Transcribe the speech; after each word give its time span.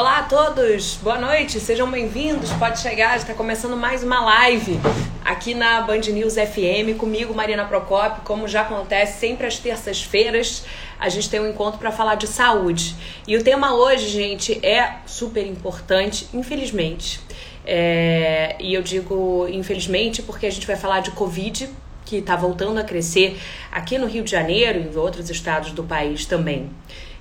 Olá 0.00 0.20
a 0.20 0.22
todos, 0.22 0.94
boa 1.02 1.18
noite, 1.18 1.60
sejam 1.60 1.90
bem-vindos. 1.90 2.50
Pode 2.54 2.80
chegar, 2.80 3.18
está 3.18 3.34
começando 3.34 3.76
mais 3.76 4.02
uma 4.02 4.18
live 4.24 4.80
aqui 5.22 5.52
na 5.52 5.82
Band 5.82 6.00
News 6.10 6.36
FM 6.36 6.96
comigo, 6.96 7.34
Marina 7.34 7.66
Procópio. 7.66 8.22
Como 8.24 8.48
já 8.48 8.62
acontece 8.62 9.20
sempre 9.20 9.46
às 9.46 9.58
terças-feiras, 9.58 10.64
a 10.98 11.10
gente 11.10 11.28
tem 11.28 11.38
um 11.38 11.50
encontro 11.50 11.78
para 11.78 11.92
falar 11.92 12.14
de 12.14 12.26
saúde. 12.26 12.96
E 13.28 13.36
o 13.36 13.44
tema 13.44 13.74
hoje, 13.74 14.08
gente, 14.08 14.58
é 14.64 15.00
super 15.04 15.46
importante, 15.46 16.26
infelizmente. 16.32 17.20
É... 17.66 18.56
E 18.58 18.72
eu 18.72 18.80
digo 18.80 19.46
infelizmente 19.50 20.22
porque 20.22 20.46
a 20.46 20.50
gente 20.50 20.66
vai 20.66 20.76
falar 20.76 21.00
de 21.00 21.10
Covid, 21.10 21.68
que 22.06 22.16
está 22.16 22.36
voltando 22.36 22.80
a 22.80 22.82
crescer 22.82 23.38
aqui 23.70 23.98
no 23.98 24.06
Rio 24.06 24.24
de 24.24 24.30
Janeiro 24.30 24.80
e 24.80 24.82
em 24.94 24.96
outros 24.96 25.28
estados 25.28 25.72
do 25.72 25.84
país 25.84 26.24
também. 26.24 26.70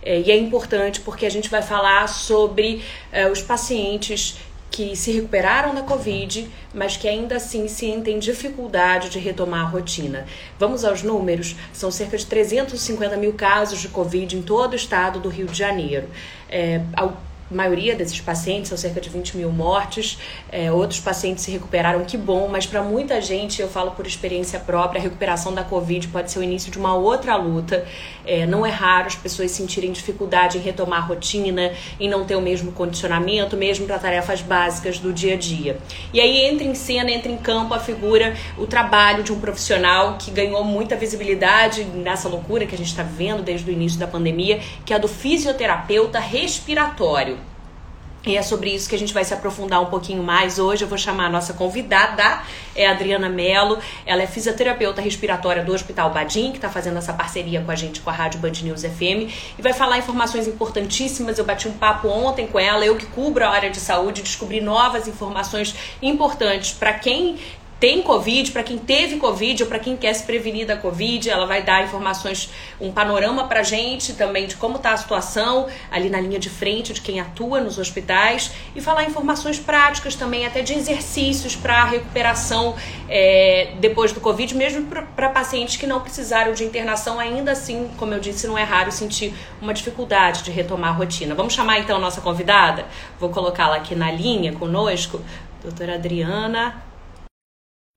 É, 0.02 0.20
e 0.20 0.32
é 0.32 0.38
importante 0.38 1.02
porque 1.02 1.26
a 1.26 1.30
gente 1.30 1.50
vai 1.50 1.62
falar 1.62 2.08
sobre 2.08 2.84
é, 3.12 3.30
os 3.30 3.42
pacientes 3.42 4.38
que 4.72 4.96
se 4.96 5.12
recuperaram 5.12 5.74
da 5.74 5.82
Covid, 5.82 6.48
mas 6.74 6.96
que 6.96 7.08
ainda 7.08 7.36
assim 7.38 7.68
sentem 7.68 8.20
dificuldade 8.20 9.10
de 9.10 9.20
retomar 9.20 9.62
a 9.62 9.70
rotina. 9.70 10.26
Vamos 10.58 10.86
aos 10.86 11.02
números: 11.04 11.56
são 11.74 11.92
cerca 11.92 12.18
de 12.18 12.26
350 12.26 13.18
mil 13.18 13.34
casos 13.34 13.80
de 13.80 13.88
Covid 13.90 14.38
em 14.38 14.42
todo 14.42 14.74
o 14.74 14.76
estado 14.76 15.20
do 15.20 15.30
Rio 15.30 15.48
de 15.48 15.58
Janeiro. 15.58 16.08
É, 16.48 16.82
a 17.50 17.54
maioria 17.54 17.96
desses 17.96 18.20
pacientes, 18.22 18.70
são 18.70 18.78
cerca 18.78 19.02
de 19.02 19.10
20 19.10 19.38
mil 19.38 19.52
mortes, 19.52 20.18
é, 20.52 20.72
outros 20.72 21.00
pacientes 21.00 21.44
se 21.44 21.52
recuperaram, 21.52 22.04
que 22.06 22.18
bom, 22.18 22.48
mas 22.48 22.66
para 22.66 22.82
muita 22.82 23.22
gente, 23.22 23.62
eu 23.62 23.68
falo 23.68 23.92
por 23.92 24.06
experiência 24.06 24.60
própria, 24.60 25.00
a 25.00 25.04
recuperação 25.04 25.54
da 25.54 25.64
Covid 25.64 26.08
pode 26.10 26.32
ser 26.32 26.40
o 26.40 26.44
início 26.44 26.72
de 26.72 26.78
uma 26.78 26.96
outra 26.96 27.36
luta. 27.36 27.86
É, 28.26 28.46
não 28.46 28.66
é 28.66 28.70
raro 28.70 29.08
as 29.08 29.16
pessoas 29.16 29.52
sentirem 29.52 29.92
dificuldade 29.92 30.58
em 30.58 30.62
retomar 30.62 31.00
a 31.00 31.06
rotina, 31.06 31.72
em 32.00 32.08
não 32.08 32.24
ter 32.26 32.36
o 32.36 32.42
mesmo 32.42 32.72
condicionamento, 32.72 33.58
mesmo 33.58 33.88
para 33.88 33.98
tarefas 33.98 34.42
básicas 34.42 35.00
do 35.00 35.12
dia 35.12 35.34
a 35.34 35.38
dia. 35.38 35.78
E 36.14 36.20
aí 36.20 36.46
entra 36.46 36.66
em 36.66 36.76
cena, 36.76 37.10
entra 37.10 37.32
em 37.32 37.38
campo 37.38 37.74
a 37.74 37.80
figura, 37.80 38.36
o 38.58 38.68
trabalho 38.68 39.24
de 39.24 39.32
um 39.32 39.40
profissional 39.40 40.18
que 40.20 40.30
ganhou 40.30 40.64
muita 40.64 40.96
visibilidade 40.96 41.84
nessa 41.84 42.30
loucura 42.30 42.66
que 42.66 42.76
a 42.76 42.78
gente 42.78 42.90
está 42.90 43.04
vivendo 43.04 43.42
desde 43.42 43.70
o 43.70 43.74
início 43.74 44.00
da 44.00 44.08
pandemia, 44.08 44.60
que 44.86 44.94
é 44.94 44.96
a 44.96 45.00
do 45.00 45.08
fisioterapeuta 45.08 46.20
respiratório. 46.20 47.39
E 48.26 48.36
é 48.36 48.42
sobre 48.42 48.70
isso 48.70 48.90
que 48.90 48.96
a 48.96 49.00
gente 49.00 49.14
vai 49.14 49.24
se 49.24 49.34
aprofundar 49.34 49.82
um 49.82 49.86
pouquinho 49.86 50.22
mais 50.22 50.60
hoje. 50.60 50.84
Eu 50.84 50.90
vou 50.90 50.98
chamar 50.98 51.28
a 51.28 51.30
nossa 51.30 51.54
convidada, 51.54 52.42
é 52.76 52.86
a 52.86 52.92
Adriana 52.92 53.30
Mello. 53.30 53.80
Ela 54.06 54.24
é 54.24 54.28
fisioterapeuta 54.28 55.02
respiratória 55.02 55.64
do 55.64 55.74
Hospital 55.74 56.12
Badim, 56.12 56.52
que 56.52 56.58
está 56.58 56.70
fazendo 56.70 56.98
essa 56.98 57.14
parceria 57.14 57.62
com 57.62 57.72
a 57.72 57.76
gente, 57.76 58.02
com 58.02 58.10
a 58.10 58.14
Rádio 58.14 58.42
Band 58.42 58.52
News 58.62 58.82
FM, 58.82 59.32
e 59.58 59.62
vai 59.62 59.72
falar 59.72 59.98
informações 59.98 60.48
importantíssimas. 60.48 61.38
Eu 61.38 61.46
bati 61.46 61.70
um 61.70 61.74
papo 61.74 62.10
ontem 62.10 62.46
com 62.46 62.60
ela, 62.60 62.86
eu 62.86 62.98
que 62.98 63.06
cubro 63.06 63.46
a 63.46 63.50
área 63.50 63.70
de 63.70 63.80
saúde, 63.80 64.22
descobri 64.22 64.60
novas 64.60 65.08
informações 65.08 65.74
importantes 66.02 66.74
para 66.74 66.94
quem 66.94 67.38
tem 67.80 68.02
Covid, 68.02 68.52
para 68.52 68.62
quem 68.62 68.78
teve 68.78 69.18
Covid 69.18 69.64
ou 69.64 69.70
para 69.70 69.80
quem 69.80 69.96
quer 69.96 70.14
se 70.14 70.24
prevenir 70.24 70.68
da 70.68 70.76
Covid, 70.76 71.30
ela 71.30 71.46
vai 71.46 71.64
dar 71.64 71.84
informações, 71.86 72.50
um 72.80 72.92
panorama 72.92 73.48
para 73.48 73.64
gente 73.64 74.14
também 74.14 74.48
de 74.48 74.56
como 74.58 74.76
está 74.76 74.92
a 74.92 74.98
situação 74.98 75.68
ali 75.90 76.10
na 76.10 76.20
linha 76.20 76.38
de 76.38 76.50
frente 76.50 76.92
de 76.92 77.00
quem 77.00 77.22
atua 77.22 77.62
nos 77.62 77.78
hospitais 77.78 78.52
e 78.76 78.82
falar 78.82 79.06
informações 79.06 79.60
práticas 79.60 80.16
também, 80.16 80.46
até 80.46 80.62
de 80.62 80.74
exercícios 80.74 81.56
para 81.56 81.86
recuperação 81.86 82.76
é, 83.08 83.72
depois 83.80 84.12
do 84.12 84.20
Covid, 84.20 84.54
mesmo 84.56 84.86
para 85.16 85.30
pacientes 85.30 85.78
que 85.78 85.88
não 85.88 86.02
precisaram 86.02 86.54
de 86.54 86.66
internação, 86.66 87.18
ainda 87.18 87.54
assim, 87.54 87.90
como 87.98 88.14
eu 88.14 88.20
disse, 88.20 88.46
não 88.46 88.58
é 88.58 88.64
raro 88.64 88.92
sentir 88.92 89.34
uma 89.62 89.74
dificuldade 89.74 90.44
de 90.44 90.52
retomar 90.52 90.90
a 90.90 90.94
rotina. 90.94 91.34
Vamos 91.34 91.54
chamar 91.54 91.80
então 91.80 91.96
a 91.96 92.00
nossa 92.00 92.20
convidada? 92.20 92.86
Vou 93.18 93.30
colocá-la 93.30 93.78
aqui 93.78 93.96
na 93.96 94.12
linha 94.12 94.52
conosco, 94.52 95.22
doutora 95.64 95.96
Adriana 95.96 96.89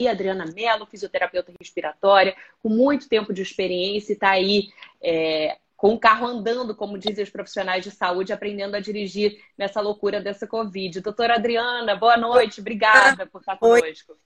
Adriana 0.08 0.46
Mello, 0.46 0.86
fisioterapeuta 0.86 1.52
respiratória, 1.58 2.34
com 2.62 2.68
muito 2.68 3.08
tempo 3.08 3.32
de 3.32 3.42
experiência 3.42 4.12
e 4.12 4.14
está 4.14 4.30
aí 4.30 4.68
é, 5.02 5.58
com 5.76 5.94
o 5.94 5.98
carro 5.98 6.26
andando, 6.26 6.74
como 6.74 6.98
dizem 6.98 7.24
os 7.24 7.30
profissionais 7.30 7.84
de 7.84 7.90
saúde, 7.90 8.32
aprendendo 8.32 8.76
a 8.76 8.80
dirigir 8.80 9.38
nessa 9.56 9.80
loucura 9.80 10.20
dessa 10.20 10.46
Covid. 10.46 11.00
Doutora 11.00 11.34
Adriana, 11.34 11.96
boa 11.96 12.16
noite, 12.16 12.60
obrigada 12.60 13.26
por 13.26 13.40
estar 13.40 13.56
conosco. 13.56 14.16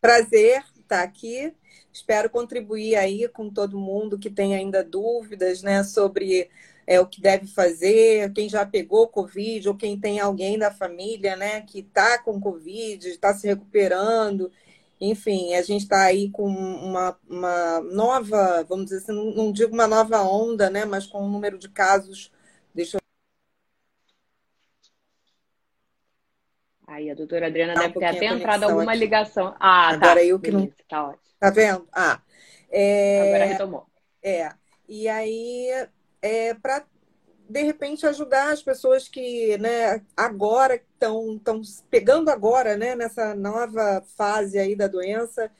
Prazer 0.00 0.64
estar 0.74 1.02
aqui. 1.02 1.52
Espero 1.92 2.30
contribuir 2.30 2.96
aí 2.96 3.28
com 3.28 3.50
todo 3.50 3.78
mundo 3.78 4.18
que 4.18 4.30
tem 4.30 4.54
ainda 4.54 4.82
dúvidas 4.82 5.62
né, 5.62 5.84
sobre 5.84 6.50
é, 6.86 6.98
o 6.98 7.06
que 7.06 7.20
deve 7.20 7.46
fazer, 7.46 8.32
quem 8.32 8.48
já 8.48 8.64
pegou 8.64 9.06
Covid 9.06 9.68
ou 9.68 9.74
quem 9.74 9.98
tem 10.00 10.18
alguém 10.18 10.58
da 10.58 10.70
família 10.70 11.36
né, 11.36 11.60
que 11.60 11.80
está 11.80 12.18
com 12.18 12.40
Covid, 12.40 13.06
está 13.08 13.34
se 13.34 13.46
recuperando 13.46 14.50
enfim, 15.04 15.52
a 15.54 15.62
gente 15.62 15.82
está 15.82 16.04
aí 16.04 16.30
com 16.30 16.46
uma, 16.46 17.18
uma, 17.28 17.80
nova, 17.80 18.62
vamos 18.68 18.84
dizer 18.84 18.98
assim, 18.98 19.34
não 19.34 19.50
digo 19.50 19.74
uma 19.74 19.88
nova 19.88 20.22
onda, 20.22 20.70
né? 20.70 20.84
Mas 20.84 21.08
com 21.08 21.24
um 21.24 21.28
número 21.28 21.58
de 21.58 21.68
casos. 21.68 22.30
Deixa 22.72 22.98
eu... 22.98 23.00
Aí 26.86 27.10
a 27.10 27.14
doutora 27.14 27.48
Adriana 27.48 27.74
tá 27.74 27.80
deve 27.80 27.98
um 27.98 28.00
ter 28.00 28.06
até 28.06 28.26
entrado 28.26 28.62
alguma 28.62 28.92
aqui. 28.92 29.00
ligação. 29.00 29.48
Ah, 29.58 29.88
tá. 29.88 29.94
Agora 29.94 30.20
tá. 30.20 30.24
eu 30.24 30.38
que 30.38 30.52
Beleza, 30.52 30.66
não. 30.78 30.86
Tá 30.86 31.08
ótimo. 31.08 31.34
Tá 31.40 31.50
vendo? 31.50 31.88
Ah. 31.92 32.22
É... 32.70 33.28
Agora 33.28 33.44
retomou. 33.44 33.86
É. 34.22 34.52
E 34.88 35.08
aí, 35.08 35.88
é, 36.20 36.54
para 36.54 36.86
de 37.52 37.62
repente 37.62 38.06
ajudar 38.06 38.50
as 38.50 38.62
pessoas 38.62 39.08
que 39.08 39.58
né, 39.58 40.00
agora 40.16 40.76
estão 40.76 41.38
pegando 41.90 42.30
agora 42.30 42.78
né, 42.78 42.96
nessa 42.96 43.34
nova 43.34 44.02
fase 44.16 44.58
aí 44.58 44.74
da 44.74 44.86
doença. 44.86 45.50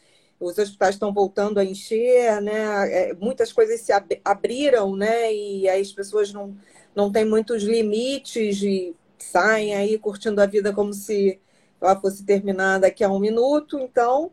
Os 0.41 0.57
hospitais 0.57 0.95
estão 0.95 1.13
voltando 1.13 1.61
a 1.61 1.65
encher, 1.65 2.41
né? 2.41 3.11
É, 3.11 3.15
muitas 3.15 3.53
coisas 3.53 3.81
se 3.83 3.93
ab 3.93 4.21
abriram, 4.25 4.97
né? 4.97 5.33
E 5.33 5.69
aí 5.69 5.81
as 5.81 5.93
pessoas 5.93 6.33
não, 6.33 6.57
não 6.97 7.13
têm 7.13 7.25
muitos 7.25 7.63
limites 7.63 8.63
e 8.63 8.97
saem 9.19 9.75
aí 9.75 9.99
curtindo 9.99 10.41
a 10.41 10.47
vida 10.47 10.73
como 10.73 10.93
se 10.95 11.39
ela 11.81 12.01
fosse 12.01 12.25
terminar 12.25 12.81
daqui 12.81 13.05
a 13.05 13.11
um 13.11 13.21
minuto. 13.21 13.79
Então, 13.79 14.33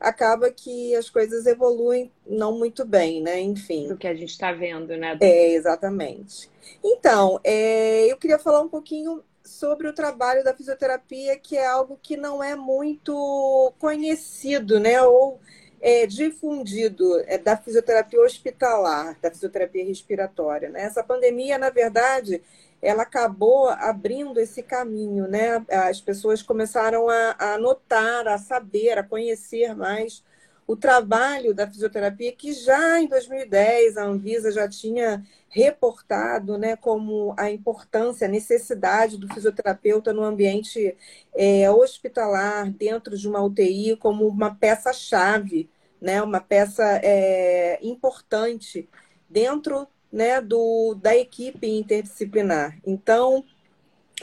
acaba 0.00 0.50
que 0.50 0.94
as 0.94 1.10
coisas 1.10 1.44
evoluem 1.46 2.10
não 2.26 2.58
muito 2.58 2.84
bem, 2.86 3.22
né? 3.22 3.38
Enfim. 3.38 3.92
O 3.92 3.96
que 3.98 4.08
a 4.08 4.14
gente 4.14 4.30
está 4.30 4.50
vendo, 4.50 4.96
né? 4.96 5.18
É, 5.20 5.52
exatamente. 5.52 6.50
Então, 6.82 7.38
é, 7.44 8.10
eu 8.10 8.16
queria 8.16 8.38
falar 8.38 8.62
um 8.62 8.68
pouquinho 8.68 9.22
sobre 9.44 9.86
o 9.86 9.92
trabalho 9.92 10.42
da 10.42 10.54
fisioterapia, 10.54 11.36
que 11.36 11.56
é 11.56 11.66
algo 11.66 11.98
que 12.02 12.16
não 12.16 12.42
é 12.42 12.56
muito 12.56 13.72
conhecido, 13.78 14.80
né? 14.80 15.02
Ou 15.02 15.38
é, 15.80 16.06
difundido 16.06 17.20
é, 17.26 17.38
da 17.38 17.56
fisioterapia 17.56 18.20
hospitalar, 18.20 19.18
da 19.20 19.30
fisioterapia 19.30 19.84
respiratória. 19.84 20.68
Né? 20.68 20.82
Essa 20.82 21.02
pandemia, 21.02 21.58
na 21.58 21.70
verdade, 21.70 22.42
ela 22.82 23.02
acabou 23.02 23.68
abrindo 23.68 24.40
esse 24.40 24.62
caminho, 24.62 25.26
né? 25.28 25.64
As 25.68 26.00
pessoas 26.00 26.42
começaram 26.42 27.08
a, 27.08 27.36
a 27.38 27.58
notar, 27.58 28.26
a 28.28 28.38
saber, 28.38 28.98
a 28.98 29.02
conhecer 29.02 29.74
mais 29.76 30.24
o 30.70 30.76
trabalho 30.76 31.52
da 31.52 31.66
fisioterapia, 31.66 32.30
que 32.30 32.52
já 32.52 33.00
em 33.00 33.08
2010 33.08 33.96
a 33.96 34.04
Anvisa 34.04 34.52
já 34.52 34.68
tinha 34.68 35.20
reportado 35.48 36.56
né, 36.56 36.76
como 36.76 37.34
a 37.36 37.50
importância, 37.50 38.28
a 38.28 38.30
necessidade 38.30 39.18
do 39.18 39.26
fisioterapeuta 39.34 40.12
no 40.12 40.22
ambiente 40.22 40.96
é, 41.34 41.68
hospitalar, 41.68 42.70
dentro 42.70 43.18
de 43.18 43.28
uma 43.28 43.42
UTI, 43.42 43.96
como 43.96 44.28
uma 44.28 44.54
peça-chave, 44.54 45.68
né, 46.00 46.22
uma 46.22 46.40
peça 46.40 46.84
é, 47.02 47.80
importante 47.82 48.88
dentro 49.28 49.88
né, 50.12 50.40
do, 50.40 50.94
da 50.94 51.16
equipe 51.16 51.66
interdisciplinar. 51.68 52.78
Então, 52.86 53.44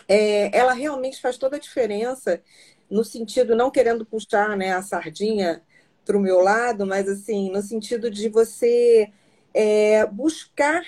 é, 0.07 0.56
ela 0.57 0.74
realmente 0.74 1.22
faz 1.22 1.38
toda 1.38 1.57
a 1.57 1.60
diferença 1.60 2.42
no 2.89 3.04
sentido, 3.04 3.56
não 3.56 3.72
querendo 3.72 4.06
puxar 4.06 4.56
né, 4.56 4.74
a 4.74 4.81
sardinha 4.81 5.62
para 6.06 6.18
o 6.18 6.22
meu 6.22 6.39
lado, 6.42 6.86
mas 6.86 7.07
assim, 7.07 7.51
no 7.51 7.62
sentido 7.62 8.10
de 8.10 8.30
você 8.30 9.12
é, 9.54 10.06
buscar 10.06 10.84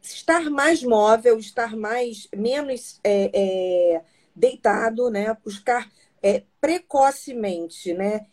estar 0.00 0.48
mais 0.50 0.82
móvel, 0.82 1.38
estar 1.38 1.76
mais 1.76 2.28
menos 2.34 2.98
é, 3.04 3.30
é, 3.34 4.02
deitado, 4.34 5.10
né? 5.10 5.36
buscar 5.44 5.90
é, 6.22 6.44
precocemente, 6.60 7.92
né? 7.92 8.26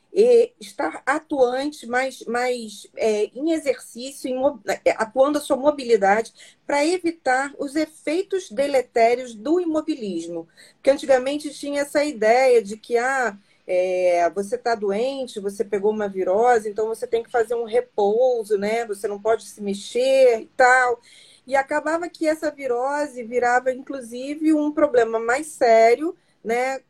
Estar 0.59 1.03
atuante, 1.05 1.85
mais, 1.85 2.21
mais 2.25 2.87
é, 2.95 3.25
em 3.35 3.51
exercício, 3.51 4.27
em, 4.29 4.35
é, 4.83 4.91
atuando 4.97 5.37
a 5.37 5.41
sua 5.41 5.55
mobilidade, 5.55 6.33
para 6.65 6.85
evitar 6.85 7.53
os 7.59 7.75
efeitos 7.75 8.49
deletérios 8.49 9.35
do 9.35 9.59
imobilismo. 9.59 10.47
Porque 10.75 10.89
antigamente 10.89 11.53
tinha 11.53 11.81
essa 11.81 12.03
ideia 12.03 12.63
de 12.63 12.77
que 12.77 12.97
ah, 12.97 13.37
é, 13.67 14.29
você 14.31 14.55
está 14.55 14.73
doente, 14.75 15.39
você 15.39 15.63
pegou 15.63 15.91
uma 15.91 16.07
virose, 16.07 16.69
então 16.69 16.87
você 16.87 17.05
tem 17.05 17.21
que 17.21 17.29
fazer 17.29 17.53
um 17.55 17.65
repouso, 17.65 18.57
né? 18.57 18.85
Você 18.87 19.07
não 19.07 19.21
pode 19.21 19.43
se 19.43 19.61
mexer 19.61 20.41
e 20.41 20.45
tal. 20.55 21.01
E 21.45 21.55
acabava 21.55 22.09
que 22.09 22.27
essa 22.27 22.49
virose 22.51 23.23
virava, 23.23 23.71
inclusive, 23.71 24.53
um 24.53 24.71
problema 24.71 25.19
mais 25.19 25.47
sério, 25.47 26.15
né? 26.43 26.81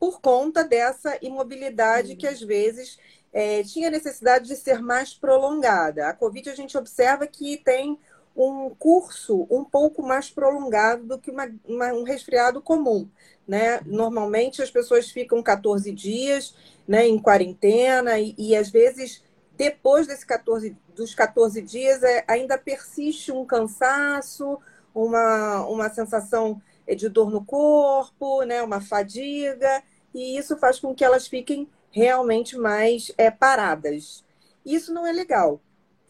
Por 0.00 0.20
conta 0.20 0.64
dessa 0.64 1.16
imobilidade 1.22 2.16
que, 2.16 2.26
às 2.26 2.40
vezes, 2.40 2.98
é, 3.32 3.62
tinha 3.62 3.90
necessidade 3.90 4.48
de 4.48 4.56
ser 4.56 4.82
mais 4.82 5.14
prolongada. 5.14 6.08
A 6.08 6.14
Covid, 6.14 6.50
a 6.50 6.56
gente 6.56 6.76
observa 6.76 7.26
que 7.26 7.58
tem 7.58 7.98
um 8.36 8.70
curso 8.70 9.46
um 9.50 9.64
pouco 9.64 10.02
mais 10.02 10.30
prolongado 10.30 11.04
do 11.04 11.18
que 11.18 11.30
uma, 11.30 11.50
uma, 11.66 11.92
um 11.92 12.02
resfriado 12.02 12.62
comum. 12.62 13.08
Né? 13.46 13.80
Normalmente 13.84 14.62
as 14.62 14.70
pessoas 14.70 15.10
ficam 15.10 15.42
14 15.42 15.92
dias 15.92 16.54
né, 16.86 17.06
em 17.06 17.18
quarentena 17.18 18.18
e, 18.18 18.34
e 18.38 18.56
às 18.56 18.70
vezes 18.70 19.22
depois 19.56 20.06
desse 20.06 20.24
14, 20.24 20.76
dos 20.94 21.14
14 21.14 21.60
dias 21.60 22.02
é, 22.02 22.24
ainda 22.26 22.56
persiste 22.56 23.30
um 23.30 23.44
cansaço, 23.44 24.58
uma, 24.94 25.66
uma 25.66 25.90
sensação 25.90 26.62
de 26.96 27.08
dor 27.08 27.30
no 27.30 27.44
corpo, 27.44 28.42
né, 28.42 28.62
uma 28.62 28.80
fadiga, 28.80 29.82
e 30.14 30.38
isso 30.38 30.56
faz 30.56 30.78
com 30.78 30.94
que 30.94 31.04
elas 31.04 31.26
fiquem 31.26 31.68
realmente 31.90 32.56
mais 32.56 33.12
é, 33.18 33.30
paradas. 33.30 34.24
Isso 34.64 34.92
não 34.92 35.06
é 35.06 35.12
legal 35.12 35.60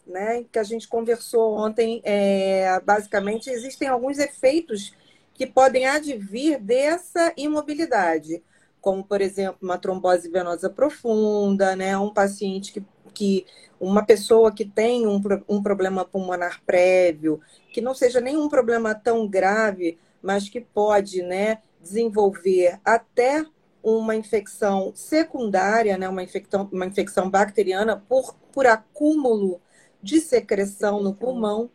né, 0.05 0.45
que 0.51 0.59
a 0.59 0.63
gente 0.63 0.87
conversou 0.87 1.57
ontem, 1.57 2.01
é, 2.03 2.79
basicamente 2.81 3.49
existem 3.49 3.87
alguns 3.87 4.17
efeitos 4.17 4.93
que 5.33 5.47
podem 5.47 5.85
advir 5.87 6.59
dessa 6.59 7.33
imobilidade, 7.37 8.43
como, 8.79 9.03
por 9.03 9.21
exemplo, 9.21 9.57
uma 9.61 9.77
trombose 9.77 10.29
venosa 10.29 10.69
profunda, 10.69 11.75
né, 11.75 11.97
um 11.97 12.13
paciente 12.13 12.73
que, 12.73 12.83
que 13.13 13.45
uma 13.79 14.05
pessoa 14.05 14.51
que 14.51 14.65
tem 14.65 15.07
um, 15.07 15.21
um 15.47 15.61
problema 15.61 16.05
pulmonar 16.05 16.61
prévio, 16.65 17.39
que 17.71 17.81
não 17.81 17.95
seja 17.95 18.19
nenhum 18.19 18.49
problema 18.49 18.93
tão 18.93 19.27
grave, 19.27 19.97
mas 20.21 20.49
que 20.49 20.61
pode 20.61 21.23
né, 21.23 21.59
desenvolver 21.79 22.79
até 22.83 23.45
uma 23.83 24.15
infecção 24.15 24.91
secundária, 24.95 25.97
né, 25.97 26.07
uma, 26.07 26.23
infecção, 26.23 26.69
uma 26.71 26.85
infecção 26.85 27.29
bacteriana 27.29 27.97
por, 28.07 28.35
por 28.51 28.67
acúmulo 28.67 29.61
de 30.01 30.19
secreção 30.19 31.01
no 31.01 31.13
pulmão, 31.13 31.69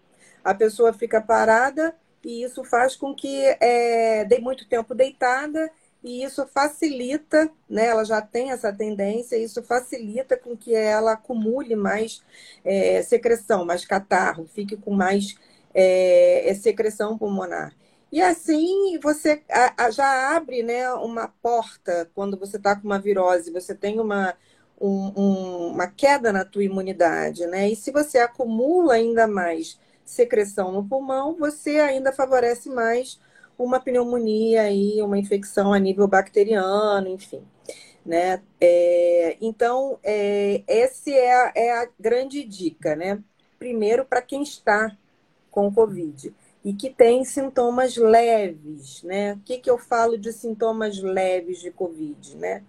a 0.44 0.54
pessoa 0.54 0.92
fica 0.92 1.20
parada 1.20 1.94
e 2.24 2.42
isso 2.42 2.64
faz 2.64 2.96
com 2.96 3.14
que 3.14 3.44
é, 3.60 4.24
dê 4.24 4.38
muito 4.38 4.68
tempo 4.68 4.94
deitada 4.94 5.70
e 6.02 6.22
isso 6.22 6.46
facilita, 6.46 7.50
né? 7.68 7.86
Ela 7.86 8.04
já 8.04 8.20
tem 8.22 8.52
essa 8.52 8.72
tendência, 8.72 9.36
isso 9.36 9.62
facilita 9.62 10.36
com 10.36 10.56
que 10.56 10.74
ela 10.74 11.12
acumule 11.12 11.74
mais 11.74 12.22
é, 12.64 13.02
secreção, 13.02 13.64
mais 13.64 13.84
catarro, 13.84 14.46
fique 14.46 14.76
com 14.76 14.92
mais 14.92 15.36
é, 15.74 16.54
secreção 16.60 17.18
pulmonar. 17.18 17.74
E 18.10 18.22
assim 18.22 18.98
você 19.00 19.42
já 19.92 20.36
abre 20.36 20.62
né, 20.62 20.90
uma 20.94 21.28
porta 21.28 22.08
quando 22.14 22.38
você 22.38 22.56
está 22.56 22.76
com 22.76 22.86
uma 22.86 22.98
virose, 22.98 23.50
você 23.50 23.74
tem 23.74 23.98
uma, 24.00 24.34
um, 24.80 25.12
um, 25.20 25.66
uma 25.72 25.86
queda 25.88 26.32
na 26.32 26.44
tua 26.44 26.64
imunidade, 26.64 27.46
né? 27.46 27.68
E 27.68 27.76
se 27.76 27.90
você 27.90 28.18
acumula 28.18 28.94
ainda 28.94 29.26
mais 29.26 29.78
secreção 30.04 30.72
no 30.72 30.84
pulmão, 30.84 31.36
você 31.36 31.80
ainda 31.80 32.12
favorece 32.12 32.68
mais 32.70 33.20
uma 33.58 33.80
pneumonia 33.80 34.70
e 34.70 35.02
uma 35.02 35.18
infecção 35.18 35.72
a 35.72 35.78
nível 35.78 36.06
bacteriano, 36.06 37.08
enfim. 37.08 37.42
Né? 38.04 38.40
É, 38.60 39.36
então, 39.40 39.98
é, 40.04 40.62
essa 40.68 41.10
é 41.10 41.32
a, 41.32 41.52
é 41.56 41.72
a 41.82 41.88
grande 41.98 42.44
dica, 42.44 42.94
né? 42.94 43.20
Primeiro, 43.58 44.04
para 44.04 44.22
quem 44.22 44.42
está 44.42 44.96
com 45.50 45.72
Covid 45.72 46.32
e 46.66 46.74
que 46.74 46.90
tem 46.90 47.24
sintomas 47.24 47.96
leves, 47.96 49.02
né? 49.02 49.34
O 49.34 49.38
que, 49.38 49.56
que 49.58 49.70
eu 49.70 49.78
falo 49.78 50.18
de 50.18 50.32
sintomas 50.32 51.00
leves 51.00 51.60
de 51.60 51.70
Covid, 51.70 52.36
né? 52.36 52.62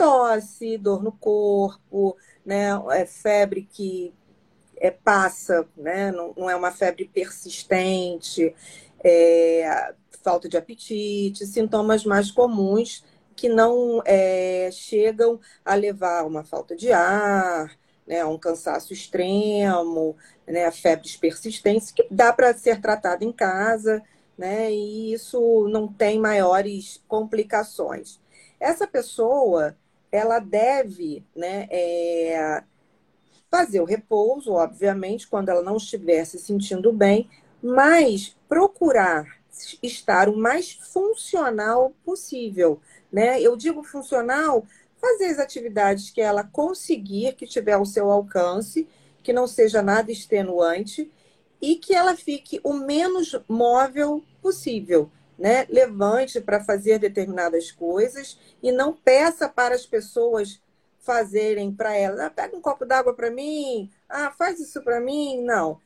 tosse, 0.00 0.78
dor 0.78 1.02
no 1.02 1.12
corpo, 1.12 2.16
né? 2.42 2.68
É 2.92 3.04
febre 3.04 3.68
que 3.70 4.14
é, 4.78 4.90
passa, 4.90 5.68
né? 5.76 6.10
Não, 6.10 6.32
não 6.34 6.48
é 6.48 6.56
uma 6.56 6.70
febre 6.70 7.04
persistente, 7.04 8.54
é, 9.04 9.94
falta 10.22 10.48
de 10.48 10.56
apetite, 10.56 11.46
sintomas 11.46 12.04
mais 12.04 12.30
comuns 12.30 13.04
que 13.36 13.48
não 13.48 14.02
é, 14.06 14.70
chegam 14.72 15.38
a 15.64 15.74
levar 15.74 16.26
uma 16.26 16.44
falta 16.44 16.74
de 16.74 16.92
ar, 16.92 17.70
né, 18.10 18.24
um 18.24 18.36
cansaço 18.36 18.92
extremo, 18.92 20.16
né, 20.44 20.68
febres 20.72 21.16
persistentes, 21.16 21.92
que 21.92 22.04
dá 22.10 22.32
para 22.32 22.52
ser 22.52 22.80
tratado 22.80 23.22
em 23.22 23.30
casa, 23.30 24.02
né, 24.36 24.68
e 24.72 25.12
isso 25.12 25.68
não 25.68 25.86
tem 25.86 26.18
maiores 26.18 27.00
complicações. 27.06 28.18
Essa 28.58 28.84
pessoa, 28.84 29.76
ela 30.10 30.40
deve 30.40 31.24
né, 31.36 31.68
é, 31.70 32.64
fazer 33.48 33.80
o 33.80 33.84
repouso, 33.84 34.54
obviamente, 34.54 35.28
quando 35.28 35.50
ela 35.50 35.62
não 35.62 35.76
estiver 35.76 36.24
se 36.24 36.40
sentindo 36.40 36.92
bem, 36.92 37.30
mas 37.62 38.36
procurar 38.48 39.38
estar 39.80 40.28
o 40.28 40.36
mais 40.36 40.72
funcional 40.72 41.92
possível. 42.04 42.80
Né? 43.12 43.40
Eu 43.40 43.56
digo 43.56 43.84
funcional, 43.84 44.64
fazer 45.00 45.26
as 45.26 45.38
atividades 45.38 46.10
que 46.10 46.20
ela 46.20 46.44
conseguir, 46.44 47.34
que 47.34 47.46
tiver 47.46 47.72
ao 47.72 47.86
seu 47.86 48.10
alcance, 48.10 48.86
que 49.22 49.32
não 49.32 49.46
seja 49.46 49.82
nada 49.82 50.12
extenuante 50.12 51.10
e 51.60 51.76
que 51.76 51.94
ela 51.94 52.16
fique 52.16 52.60
o 52.62 52.72
menos 52.72 53.38
móvel 53.48 54.22
possível 54.40 55.10
né, 55.40 55.66
levante 55.70 56.38
para 56.38 56.62
fazer 56.62 56.98
determinadas 56.98 57.72
coisas 57.72 58.38
e 58.62 58.70
não 58.70 58.92
peça 58.92 59.48
para 59.48 59.74
as 59.74 59.86
pessoas 59.86 60.60
fazerem 60.98 61.72
para 61.72 61.96
ela. 61.96 62.26
Ah, 62.26 62.30
pega 62.30 62.54
um 62.54 62.60
copo 62.60 62.84
d'água 62.84 63.14
para 63.14 63.30
mim, 63.30 63.90
ah, 64.06 64.30
faz 64.32 64.60
isso 64.60 64.82
para 64.82 65.00
mim. 65.00 65.40
Não. 65.40 65.80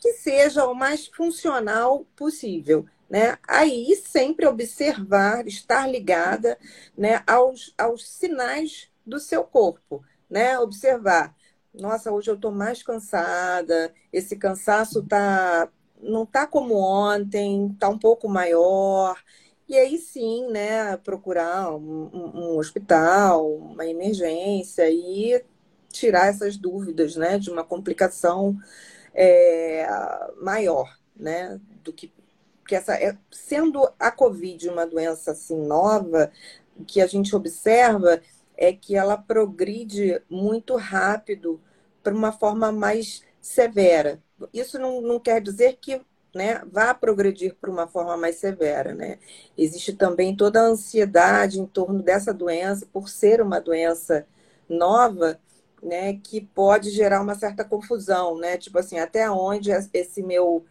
Que 0.00 0.14
seja 0.14 0.66
o 0.66 0.74
mais 0.74 1.06
funcional 1.06 2.04
possível. 2.16 2.84
Né? 3.12 3.36
Aí 3.46 3.94
sempre 3.96 4.46
observar, 4.46 5.46
estar 5.46 5.86
ligada 5.86 6.58
né, 6.96 7.22
aos, 7.26 7.74
aos 7.76 8.08
sinais 8.08 8.90
do 9.04 9.20
seu 9.20 9.44
corpo. 9.44 10.02
Né? 10.30 10.58
Observar. 10.58 11.36
Nossa, 11.74 12.10
hoje 12.10 12.30
eu 12.30 12.36
estou 12.36 12.50
mais 12.50 12.82
cansada, 12.82 13.92
esse 14.10 14.34
cansaço 14.36 15.00
está 15.00 15.70
não 16.00 16.22
está 16.24 16.46
como 16.46 16.74
ontem, 16.74 17.70
está 17.72 17.88
um 17.90 17.98
pouco 17.98 18.28
maior. 18.30 19.22
E 19.68 19.76
aí 19.76 19.98
sim, 19.98 20.48
né, 20.50 20.96
procurar 20.96 21.70
um, 21.74 22.10
um, 22.34 22.56
hospital, 22.56 23.46
uma 23.56 23.86
emergência 23.86 24.90
e 24.90 25.44
tirar 25.90 26.28
essas 26.28 26.56
dúvidas, 26.56 27.14
né, 27.16 27.38
de 27.38 27.50
uma 27.50 27.62
complicação 27.62 28.56
é, 29.14 29.86
maior, 30.40 30.98
né, 31.14 31.60
do 31.84 31.92
que 31.92 32.10
que 32.66 32.74
essa 32.74 32.94
é, 32.94 33.16
sendo 33.30 33.88
a 33.98 34.10
COVID 34.10 34.68
uma 34.68 34.86
doença 34.86 35.32
assim 35.32 35.56
nova, 35.56 36.30
o 36.76 36.84
que 36.84 37.00
a 37.00 37.06
gente 37.06 37.34
observa 37.34 38.20
é 38.56 38.72
que 38.72 38.96
ela 38.96 39.16
progride 39.16 40.20
muito 40.28 40.76
rápido 40.76 41.60
para 42.02 42.14
uma 42.14 42.32
forma 42.32 42.70
mais 42.72 43.22
severa, 43.40 44.22
isso 44.52 44.78
não, 44.78 45.00
não 45.00 45.20
quer 45.20 45.40
dizer 45.40 45.78
que 45.80 46.00
né, 46.34 46.62
vá 46.70 46.94
progredir 46.94 47.54
para 47.60 47.70
uma 47.70 47.86
forma 47.86 48.16
mais 48.16 48.36
severa. 48.36 48.94
Né? 48.94 49.18
Existe 49.56 49.92
também 49.92 50.34
toda 50.34 50.60
a 50.60 50.66
ansiedade 50.66 51.60
em 51.60 51.66
torno 51.66 52.02
dessa 52.02 52.32
doença, 52.32 52.86
por 52.92 53.08
ser 53.08 53.40
uma 53.42 53.60
doença 53.60 54.26
nova, 54.68 55.38
né, 55.82 56.14
que 56.14 56.40
pode 56.40 56.90
gerar 56.90 57.20
uma 57.20 57.34
certa 57.34 57.64
confusão, 57.64 58.38
né? 58.38 58.56
Tipo 58.56 58.78
assim, 58.78 58.98
até 58.98 59.28
onde 59.28 59.70
esse 59.92 60.22
meu. 60.22 60.64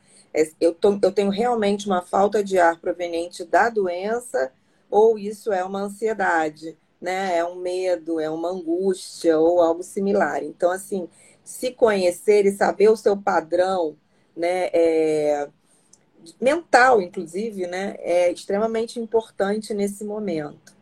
Eu, 0.59 0.73
tô, 0.73 0.97
eu 1.01 1.11
tenho 1.11 1.29
realmente 1.29 1.87
uma 1.87 2.01
falta 2.01 2.43
de 2.43 2.57
ar 2.57 2.79
proveniente 2.79 3.43
da 3.43 3.69
doença, 3.69 4.51
ou 4.89 5.17
isso 5.17 5.51
é 5.51 5.63
uma 5.63 5.81
ansiedade, 5.81 6.77
né? 6.99 7.37
É 7.37 7.45
um 7.45 7.55
medo, 7.55 8.19
é 8.19 8.29
uma 8.29 8.49
angústia 8.49 9.37
ou 9.39 9.61
algo 9.61 9.83
similar. 9.83 10.43
Então, 10.43 10.71
assim, 10.71 11.09
se 11.43 11.71
conhecer 11.71 12.45
e 12.45 12.51
saber 12.51 12.89
o 12.89 12.95
seu 12.95 13.17
padrão, 13.17 13.97
né, 14.35 14.69
é, 14.73 15.49
mental, 16.39 17.01
inclusive, 17.01 17.67
né, 17.67 17.95
é 17.99 18.31
extremamente 18.31 18.99
importante 18.99 19.73
nesse 19.73 20.03
momento. 20.03 20.75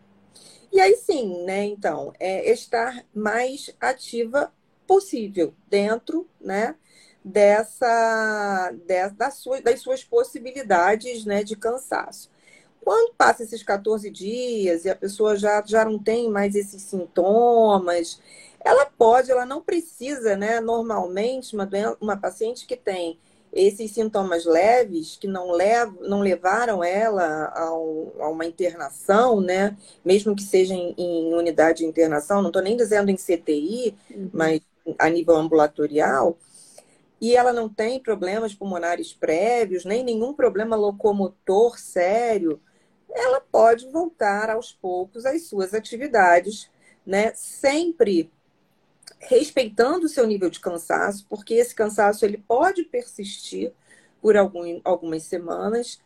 E 0.72 0.80
aí 0.80 0.96
sim, 0.96 1.44
né, 1.44 1.66
então, 1.66 2.14
é 2.20 2.52
estar 2.52 3.04
mais 3.14 3.74
ativa 3.80 4.52
possível 4.86 5.54
dentro, 5.68 6.28
né, 6.40 6.76
dessa, 7.24 8.74
dessa 8.86 9.16
das, 9.16 9.36
suas, 9.36 9.62
das 9.62 9.80
suas 9.82 10.04
possibilidades, 10.04 11.26
né, 11.26 11.44
de 11.44 11.56
cansaço. 11.56 12.30
Quando 12.82 13.14
passa 13.14 13.44
esses 13.44 13.62
14 13.62 14.10
dias 14.10 14.86
e 14.86 14.90
a 14.90 14.96
pessoa 14.96 15.36
já, 15.36 15.62
já 15.66 15.84
não 15.84 16.00
tem 16.00 16.30
mais 16.30 16.56
esses 16.56 16.82
sintomas, 16.82 18.20
ela 18.60 18.86
pode, 18.86 19.32
ela 19.32 19.46
não 19.46 19.62
precisa, 19.62 20.36
né? 20.36 20.60
Normalmente, 20.60 21.54
uma, 21.56 21.70
uma 22.02 22.18
paciente 22.18 22.66
que 22.66 22.76
tem 22.76 23.20
esses 23.52 23.92
sintomas 23.92 24.46
leves 24.46 25.18
que 25.20 25.28
não, 25.28 25.52
lev 25.52 25.94
não 26.02 26.20
levaram 26.22 26.84
ela 26.84 27.52
a, 27.56 27.74
um, 27.76 28.12
a, 28.20 28.30
uma 28.30 28.46
internação, 28.46 29.42
né? 29.42 29.76
Mesmo 30.04 30.36
que 30.36 30.44
seja 30.44 30.74
em, 30.74 30.94
em 30.98 31.34
unidade 31.34 31.80
de 31.80 31.86
internação, 31.86 32.42
não 32.42 32.50
estou 32.50 32.62
nem 32.62 32.78
dizendo 32.78 33.10
em 33.10 33.16
CTI, 33.16 33.96
uhum. 34.12 34.30
mas 34.34 34.62
a 34.98 35.10
nível 35.10 35.36
ambulatorial, 35.36 36.38
e 37.22 37.36
ela 37.36 37.52
não 37.52 37.68
tem 37.68 38.00
problemas 38.00 38.54
pulmonares 38.54 39.14
prévios, 39.14 39.86
nem 39.86 40.04
nenhum 40.04 40.34
problema 40.34 40.76
locomotor 40.76 41.78
sério, 41.78 42.62
ela 43.12 43.42
pode 43.42 43.88
voltar 43.90 44.50
aos 44.50 44.72
poucos 44.72 45.26
às 45.26 45.44
suas 45.44 45.74
atividades, 45.74 46.70
né? 47.06 47.34
Sempre 47.34 48.32
respeitando 49.20 50.06
o 50.06 50.10
seu 50.10 50.26
nível 50.26 50.50
de 50.50 50.60
cansaço, 50.60 51.26
porque 51.30 51.56
esse 51.56 51.76
cansaço 51.76 52.24
ele 52.24 52.38
pode 52.38 52.84
persistir 52.84 53.74
por 54.22 54.38
algum, 54.38 54.80
algumas 54.84 55.24
semanas, 55.24 56.00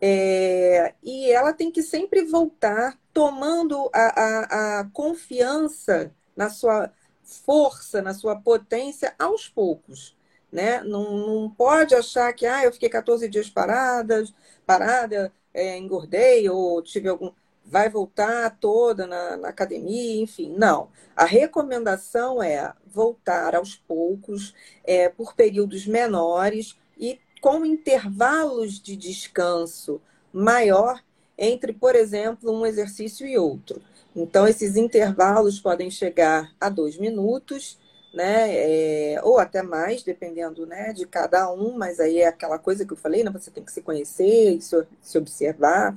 é, 0.00 0.94
e 1.02 1.30
ela 1.30 1.52
tem 1.52 1.70
que 1.70 1.82
sempre 1.82 2.24
voltar 2.24 2.98
tomando 3.12 3.90
a, 3.92 4.00
a, 4.00 4.80
a 4.80 4.84
confiança 4.92 6.14
na 6.36 6.48
sua 6.48 6.92
força, 7.22 8.00
na 8.00 8.14
sua 8.14 8.36
potência 8.36 9.14
aos 9.18 9.48
poucos. 9.48 10.16
Né? 10.52 10.82
Não, 10.82 11.26
não 11.26 11.50
pode 11.50 11.94
achar 11.94 12.32
que 12.32 12.46
ah, 12.46 12.64
eu 12.64 12.72
fiquei 12.72 12.88
14 12.88 13.28
dias 13.28 13.48
parada, 13.48 14.24
parada, 14.66 15.32
é, 15.54 15.78
engordei 15.78 16.48
ou 16.48 16.82
tive 16.82 17.08
algum 17.08 17.30
vai 17.70 17.88
voltar 17.88 18.58
toda 18.58 19.06
na, 19.06 19.36
na, 19.36 19.48
academia, 19.48 20.20
enfim. 20.20 20.52
Não. 20.56 20.88
A 21.14 21.24
recomendação 21.24 22.42
é 22.42 22.72
voltar 22.86 23.54
aos 23.54 23.76
poucos, 23.76 24.52
é, 24.84 25.08
por 25.08 25.34
períodos 25.34 25.86
menores 25.86 26.76
e 26.98 27.20
com 27.40 27.64
intervalos 27.64 28.80
de 28.80 28.96
descanso 28.96 30.00
maior 30.32 31.00
entre, 31.38 31.72
por 31.72 31.94
exemplo, 31.94 32.52
um 32.52 32.66
exercício 32.66 33.26
e 33.26 33.38
outro. 33.38 33.80
Então, 34.14 34.46
esses 34.46 34.76
intervalos 34.76 35.60
podem 35.60 35.90
chegar 35.90 36.52
a 36.60 36.68
dois 36.68 36.98
minutos, 36.98 37.78
né? 38.12 39.14
É, 39.14 39.20
ou 39.22 39.38
até 39.38 39.62
mais, 39.62 40.02
dependendo 40.02 40.66
né, 40.66 40.92
de 40.92 41.06
cada 41.06 41.52
um, 41.52 41.76
mas 41.76 42.00
aí 42.00 42.18
é 42.18 42.26
aquela 42.26 42.58
coisa 42.58 42.84
que 42.84 42.92
eu 42.92 42.96
falei, 42.96 43.22
né? 43.22 43.30
Você 43.30 43.50
tem 43.50 43.64
que 43.64 43.72
se 43.72 43.82
conhecer, 43.82 44.58
se 44.60 45.18
observar 45.18 45.96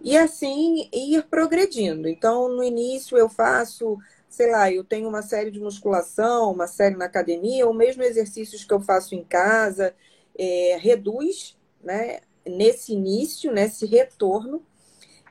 e 0.00 0.16
assim 0.16 0.88
ir 0.92 1.24
progredindo. 1.24 2.08
Então, 2.08 2.48
no 2.48 2.62
início 2.62 3.16
eu 3.16 3.28
faço, 3.28 3.98
sei 4.28 4.50
lá, 4.50 4.70
eu 4.72 4.84
tenho 4.84 5.08
uma 5.08 5.22
série 5.22 5.50
de 5.50 5.60
musculação, 5.60 6.52
uma 6.52 6.66
série 6.66 6.96
na 6.96 7.06
academia, 7.06 7.66
ou 7.66 7.74
mesmo 7.74 8.02
exercícios 8.02 8.64
que 8.64 8.72
eu 8.72 8.80
faço 8.80 9.14
em 9.14 9.24
casa, 9.24 9.94
é, 10.38 10.78
reduz, 10.80 11.56
né, 11.82 12.20
nesse 12.46 12.92
início, 12.92 13.52
nesse 13.52 13.86
retorno, 13.86 14.62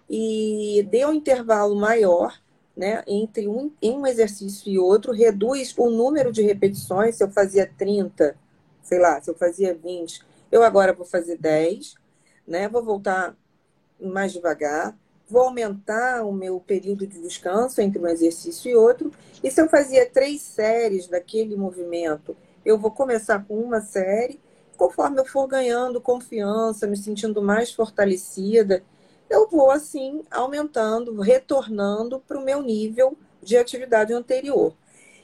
e 0.10 0.86
dê 0.90 1.06
um 1.06 1.14
intervalo 1.14 1.76
maior, 1.76 2.40
né, 2.78 3.04
entre 3.08 3.48
um, 3.48 3.72
um 3.82 4.06
exercício 4.06 4.72
e 4.72 4.78
outro, 4.78 5.12
reduz 5.12 5.74
o 5.76 5.90
número 5.90 6.32
de 6.32 6.44
repetições, 6.44 7.16
se 7.16 7.24
eu 7.24 7.32
fazia 7.32 7.70
30, 7.76 8.38
sei 8.84 9.00
lá, 9.00 9.20
se 9.20 9.32
eu 9.32 9.36
fazia 9.36 9.74
20, 9.74 10.24
eu 10.52 10.62
agora 10.62 10.94
vou 10.94 11.06
fazer 11.06 11.40
10, 11.40 11.96
né, 12.48 12.70
vou 12.70 12.84
voltar 12.84 13.36
mais 14.00 14.32
devagar, 14.32 14.96
vou 15.28 15.42
aumentar 15.42 16.24
o 16.24 16.32
meu 16.32 16.60
período 16.60 17.08
de 17.08 17.20
descanso 17.20 17.82
entre 17.82 18.00
um 18.00 18.08
exercício 18.08 18.70
e 18.70 18.76
outro. 18.76 19.12
E 19.44 19.50
se 19.50 19.60
eu 19.60 19.68
fazia 19.68 20.06
três 20.10 20.42
séries 20.42 21.08
daquele 21.08 21.56
movimento, 21.56 22.38
eu 22.64 22.78
vou 22.78 22.92
começar 22.92 23.44
com 23.44 23.60
uma 23.60 23.82
série. 23.82 24.40
Conforme 24.78 25.20
eu 25.20 25.26
for 25.26 25.48
ganhando 25.48 26.00
confiança, 26.00 26.86
me 26.86 26.96
sentindo 26.96 27.42
mais 27.42 27.74
fortalecida, 27.74 28.84
eu 29.30 29.48
vou 29.50 29.72
assim 29.72 30.24
aumentando, 30.32 31.20
retornando 31.22 32.20
para 32.20 32.38
o 32.38 32.44
meu 32.44 32.62
nível 32.62 33.18
de 33.42 33.58
atividade 33.58 34.14
anterior. 34.14 34.74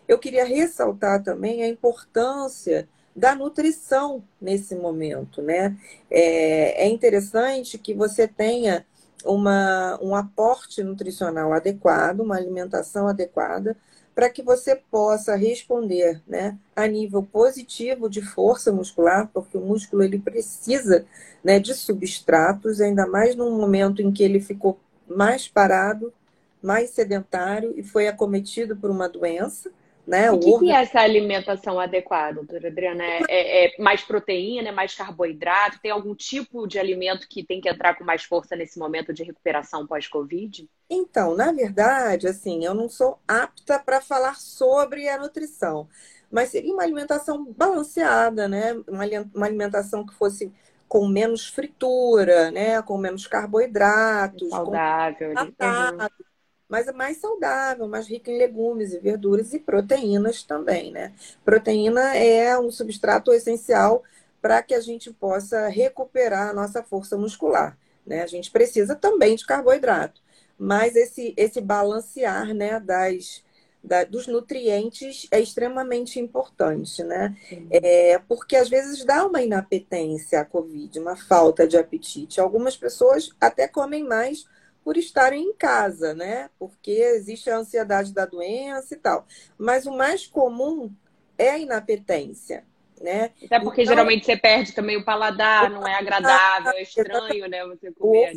Eu 0.07 0.19
queria 0.19 0.45
ressaltar 0.45 1.23
também 1.23 1.63
a 1.63 1.67
importância 1.67 2.87
da 3.15 3.35
nutrição 3.35 4.23
nesse 4.41 4.75
momento, 4.75 5.41
né? 5.41 5.77
É, 6.09 6.85
é 6.85 6.87
interessante 6.87 7.77
que 7.77 7.93
você 7.93 8.27
tenha 8.27 8.85
uma, 9.23 9.97
um 10.01 10.15
aporte 10.15 10.83
nutricional 10.83 11.53
adequado, 11.53 12.19
uma 12.19 12.35
alimentação 12.35 13.07
adequada, 13.07 13.77
para 14.15 14.29
que 14.29 14.43
você 14.43 14.75
possa 14.75 15.35
responder 15.35 16.21
né, 16.27 16.57
a 16.75 16.87
nível 16.87 17.23
positivo 17.23 18.09
de 18.09 18.21
força 18.21 18.71
muscular, 18.71 19.29
porque 19.33 19.57
o 19.57 19.61
músculo 19.61 20.03
ele 20.03 20.19
precisa 20.19 21.05
né, 21.43 21.59
de 21.59 21.73
substratos, 21.73 22.79
ainda 22.79 23.07
mais 23.07 23.35
num 23.35 23.57
momento 23.57 24.01
em 24.01 24.11
que 24.11 24.23
ele 24.23 24.39
ficou 24.39 24.79
mais 25.07 25.47
parado, 25.47 26.13
mais 26.61 26.91
sedentário 26.91 27.73
e 27.75 27.83
foi 27.83 28.07
acometido 28.07 28.75
por 28.75 28.89
uma 28.89 29.09
doença. 29.09 29.71
Né? 30.05 30.29
O 30.29 30.37
que, 30.37 30.59
que, 30.59 30.71
é 30.71 30.81
essa 30.81 30.99
alimentação 30.99 31.79
adequada, 31.79 32.35
doutora 32.35 32.67
Adriana? 32.67 33.03
É, 33.03 33.23
é, 33.29 33.65
é, 33.65 33.81
mais 33.81 34.03
proteína, 34.03 34.67
é 34.67 34.71
mais 34.71 34.93
carboidrato? 34.93 35.79
Tem 35.81 35.91
algum 35.91 36.13
tipo 36.13 36.67
de 36.67 36.77
alimento 36.77 37.27
que 37.29 37.41
tem 37.41 37.61
que 37.61 37.69
entrar 37.69 37.95
com 37.95 38.03
mais 38.03 38.23
força 38.23 38.53
nesse 38.53 38.77
momento 38.77 39.13
de 39.13 39.23
recuperação 39.23 39.87
pós-Covid? 39.87 40.69
Então, 40.89 41.35
na 41.37 41.53
verdade, 41.53 42.27
assim, 42.27 42.65
eu 42.65 42.73
não 42.73 42.89
sou 42.89 43.17
apta 43.25 43.79
para 43.79 44.01
falar 44.01 44.35
sobre 44.35 45.07
a 45.07 45.17
nutrição, 45.17 45.87
mas 46.29 46.49
seria 46.49 46.73
uma 46.73 46.83
alimentação 46.83 47.45
balanceada, 47.57 48.45
né? 48.45 48.73
Uma, 48.85 49.05
uma 49.33 49.45
alimentação 49.45 50.05
que 50.05 50.13
fosse 50.13 50.51
com 50.85 51.07
menos 51.07 51.47
fritura, 51.47 52.51
né? 52.51 52.81
Com 52.81 52.97
menos 52.97 53.25
carboidratos, 53.25 54.49
saudável, 54.49 55.33
com 55.33 56.23
mas 56.67 56.87
é 56.87 56.91
mais 56.91 57.17
saudável, 57.17 57.87
mais 57.87 58.07
rica 58.07 58.31
em 58.31 58.37
legumes 58.37 58.93
e 58.93 58.99
verduras 58.99 59.53
e 59.53 59.59
proteínas 59.59 60.43
também, 60.43 60.91
né? 60.91 61.13
Proteína 61.43 62.15
é 62.15 62.57
um 62.57 62.71
substrato 62.71 63.31
essencial 63.31 64.03
para 64.41 64.61
que 64.61 64.73
a 64.73 64.81
gente 64.81 65.11
possa 65.11 65.67
recuperar 65.67 66.49
a 66.49 66.53
nossa 66.53 66.83
força 66.83 67.17
muscular, 67.17 67.77
né? 68.05 68.23
A 68.23 68.27
gente 68.27 68.51
precisa 68.51 68.95
também 68.95 69.35
de 69.35 69.45
carboidrato, 69.45 70.21
mas 70.57 70.95
esse, 70.95 71.33
esse 71.37 71.61
balancear, 71.61 72.53
né, 72.53 72.79
das, 72.79 73.43
da, 73.83 74.03
dos 74.03 74.27
nutrientes 74.27 75.27
é 75.31 75.39
extremamente 75.39 76.19
importante, 76.19 77.03
né? 77.03 77.35
É, 77.69 78.19
porque 78.27 78.55
às 78.55 78.69
vezes 78.69 79.03
dá 79.05 79.25
uma 79.25 79.41
inapetência 79.41 80.39
à 80.39 80.45
Covid, 80.45 80.99
uma 80.99 81.15
falta 81.15 81.67
de 81.67 81.77
apetite. 81.77 82.39
Algumas 82.39 82.77
pessoas 82.77 83.29
até 83.39 83.67
comem 83.67 84.03
mais 84.03 84.45
por 84.83 84.97
estarem 84.97 85.43
em 85.43 85.53
casa, 85.53 86.13
né? 86.13 86.49
Porque 86.59 86.91
existe 86.91 87.49
a 87.49 87.57
ansiedade 87.57 88.13
da 88.13 88.25
doença 88.25 88.93
e 88.93 88.97
tal. 88.97 89.25
Mas 89.57 89.85
o 89.85 89.91
mais 89.91 90.27
comum 90.27 90.91
é 91.37 91.51
a 91.51 91.57
inapetência, 91.57 92.65
né? 93.01 93.31
Até 93.43 93.59
porque 93.59 93.81
então, 93.81 93.93
geralmente 93.93 94.25
você 94.25 94.37
perde 94.37 94.73
também 94.73 94.97
o 94.97 95.05
paladar, 95.05 95.71
o 95.71 95.75
não 95.75 95.87
é 95.87 95.95
agradável, 95.95 96.73
é 96.73 96.81
estranho, 96.81 97.47
né? 97.47 97.65
Você 97.67 97.91
comer. 97.91 98.33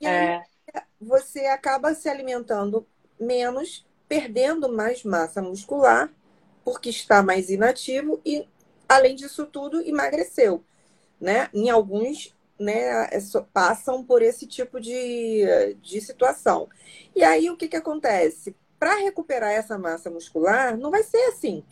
E 0.00 0.06
aí 0.06 0.28
é. 0.28 0.42
você 1.00 1.46
acaba 1.46 1.94
se 1.94 2.08
alimentando 2.08 2.86
menos, 3.18 3.86
perdendo 4.08 4.72
mais 4.72 5.04
massa 5.04 5.40
muscular, 5.40 6.10
porque 6.64 6.90
está 6.90 7.22
mais 7.22 7.48
inativo 7.48 8.20
e, 8.24 8.46
além 8.88 9.14
disso 9.14 9.46
tudo, 9.46 9.80
emagreceu. 9.80 10.64
Né? 11.18 11.48
Em 11.54 11.70
alguns 11.70 12.35
né, 12.58 13.04
é 13.10 13.18
passam 13.52 14.02
por 14.04 14.22
esse 14.22 14.46
tipo 14.46 14.80
de, 14.80 15.44
de 15.82 16.00
situação. 16.00 16.68
E 17.14 17.22
aí 17.22 17.50
o 17.50 17.56
que, 17.56 17.68
que 17.68 17.76
acontece? 17.76 18.56
Para 18.78 18.96
recuperar 18.96 19.52
essa 19.52 19.78
massa 19.78 20.10
muscular, 20.10 20.76
não 20.76 20.90
vai 20.90 21.02
ser 21.02 21.22
assim, 21.28 21.64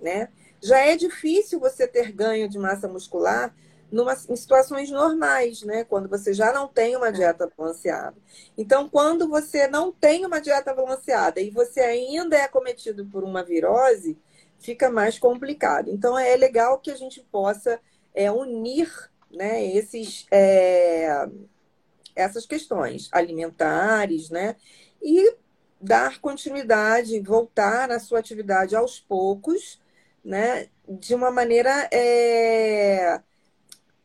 né? 0.00 0.28
Já 0.62 0.78
é 0.78 0.96
difícil 0.96 1.60
você 1.60 1.86
ter 1.86 2.12
ganho 2.12 2.48
de 2.48 2.58
massa 2.58 2.88
muscular 2.88 3.54
numa, 3.90 4.14
em 4.28 4.36
situações 4.36 4.90
normais, 4.90 5.62
né? 5.62 5.84
Quando 5.84 6.08
você 6.08 6.32
já 6.32 6.52
não 6.52 6.66
tem 6.66 6.96
uma 6.96 7.12
dieta 7.12 7.50
balanceada. 7.56 8.16
Então, 8.56 8.88
quando 8.88 9.28
você 9.28 9.68
não 9.68 9.92
tem 9.92 10.24
uma 10.24 10.40
dieta 10.40 10.74
balanceada 10.74 11.40
e 11.40 11.50
você 11.50 11.80
ainda 11.80 12.36
é 12.36 12.42
acometido 12.42 13.06
por 13.06 13.22
uma 13.22 13.44
virose, 13.44 14.18
fica 14.58 14.90
mais 14.90 15.18
complicado. 15.18 15.90
Então, 15.90 16.18
é 16.18 16.34
legal 16.36 16.78
que 16.78 16.90
a 16.90 16.96
gente 16.96 17.20
possa 17.30 17.80
é, 18.14 18.30
unir 18.30 18.90
né, 19.30 19.64
esses, 19.64 20.26
é, 20.30 21.28
essas 22.14 22.46
questões 22.46 23.08
alimentares, 23.12 24.30
né, 24.30 24.56
e 25.02 25.34
dar 25.80 26.18
continuidade, 26.20 27.20
voltar 27.20 27.90
à 27.90 27.98
sua 27.98 28.18
atividade 28.18 28.74
aos 28.74 28.98
poucos, 28.98 29.80
né, 30.24 30.68
de 30.88 31.14
uma 31.14 31.30
maneira, 31.30 31.88
é, 31.92 33.20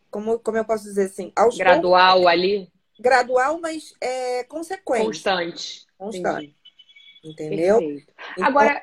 como, 0.10 0.40
como 0.40 0.58
eu 0.58 0.66
posso 0.66 0.84
dizer 0.84 1.06
assim, 1.06 1.32
aos 1.36 1.58
gradual 1.58 2.16
poucos, 2.16 2.32
ali, 2.32 2.72
gradual, 3.00 3.60
mas 3.60 3.96
é, 4.01 4.44
consequente, 4.44 5.06
constante, 5.06 5.88
constante, 5.98 6.56
Entendi. 7.24 7.56
entendeu? 7.56 7.82
Então, 7.82 8.46
Agora, 8.46 8.82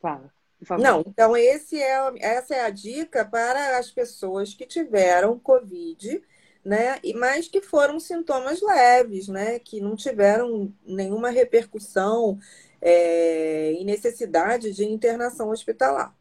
fala. 0.00 0.39
Não, 0.78 1.00
então 1.06 1.36
esse 1.36 1.80
é, 1.80 2.12
essa 2.18 2.54
é 2.54 2.64
a 2.64 2.70
dica 2.70 3.24
para 3.24 3.78
as 3.78 3.90
pessoas 3.90 4.52
que 4.52 4.66
tiveram 4.66 5.38
Covid, 5.38 6.22
né? 6.64 6.98
Mas 7.14 7.48
que 7.48 7.62
foram 7.62 7.98
sintomas 7.98 8.60
leves, 8.60 9.28
né? 9.28 9.58
Que 9.58 9.80
não 9.80 9.96
tiveram 9.96 10.72
nenhuma 10.84 11.30
repercussão 11.30 12.38
é, 12.80 13.72
e 13.72 13.84
necessidade 13.84 14.72
de 14.72 14.84
internação 14.84 15.50
hospitalar. 15.50 16.14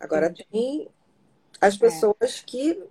Agora 0.00 0.26
Entendi. 0.26 0.46
tem 0.50 0.88
as 1.60 1.76
é. 1.76 1.78
pessoas 1.78 2.40
é. 2.40 2.42
que 2.46 2.82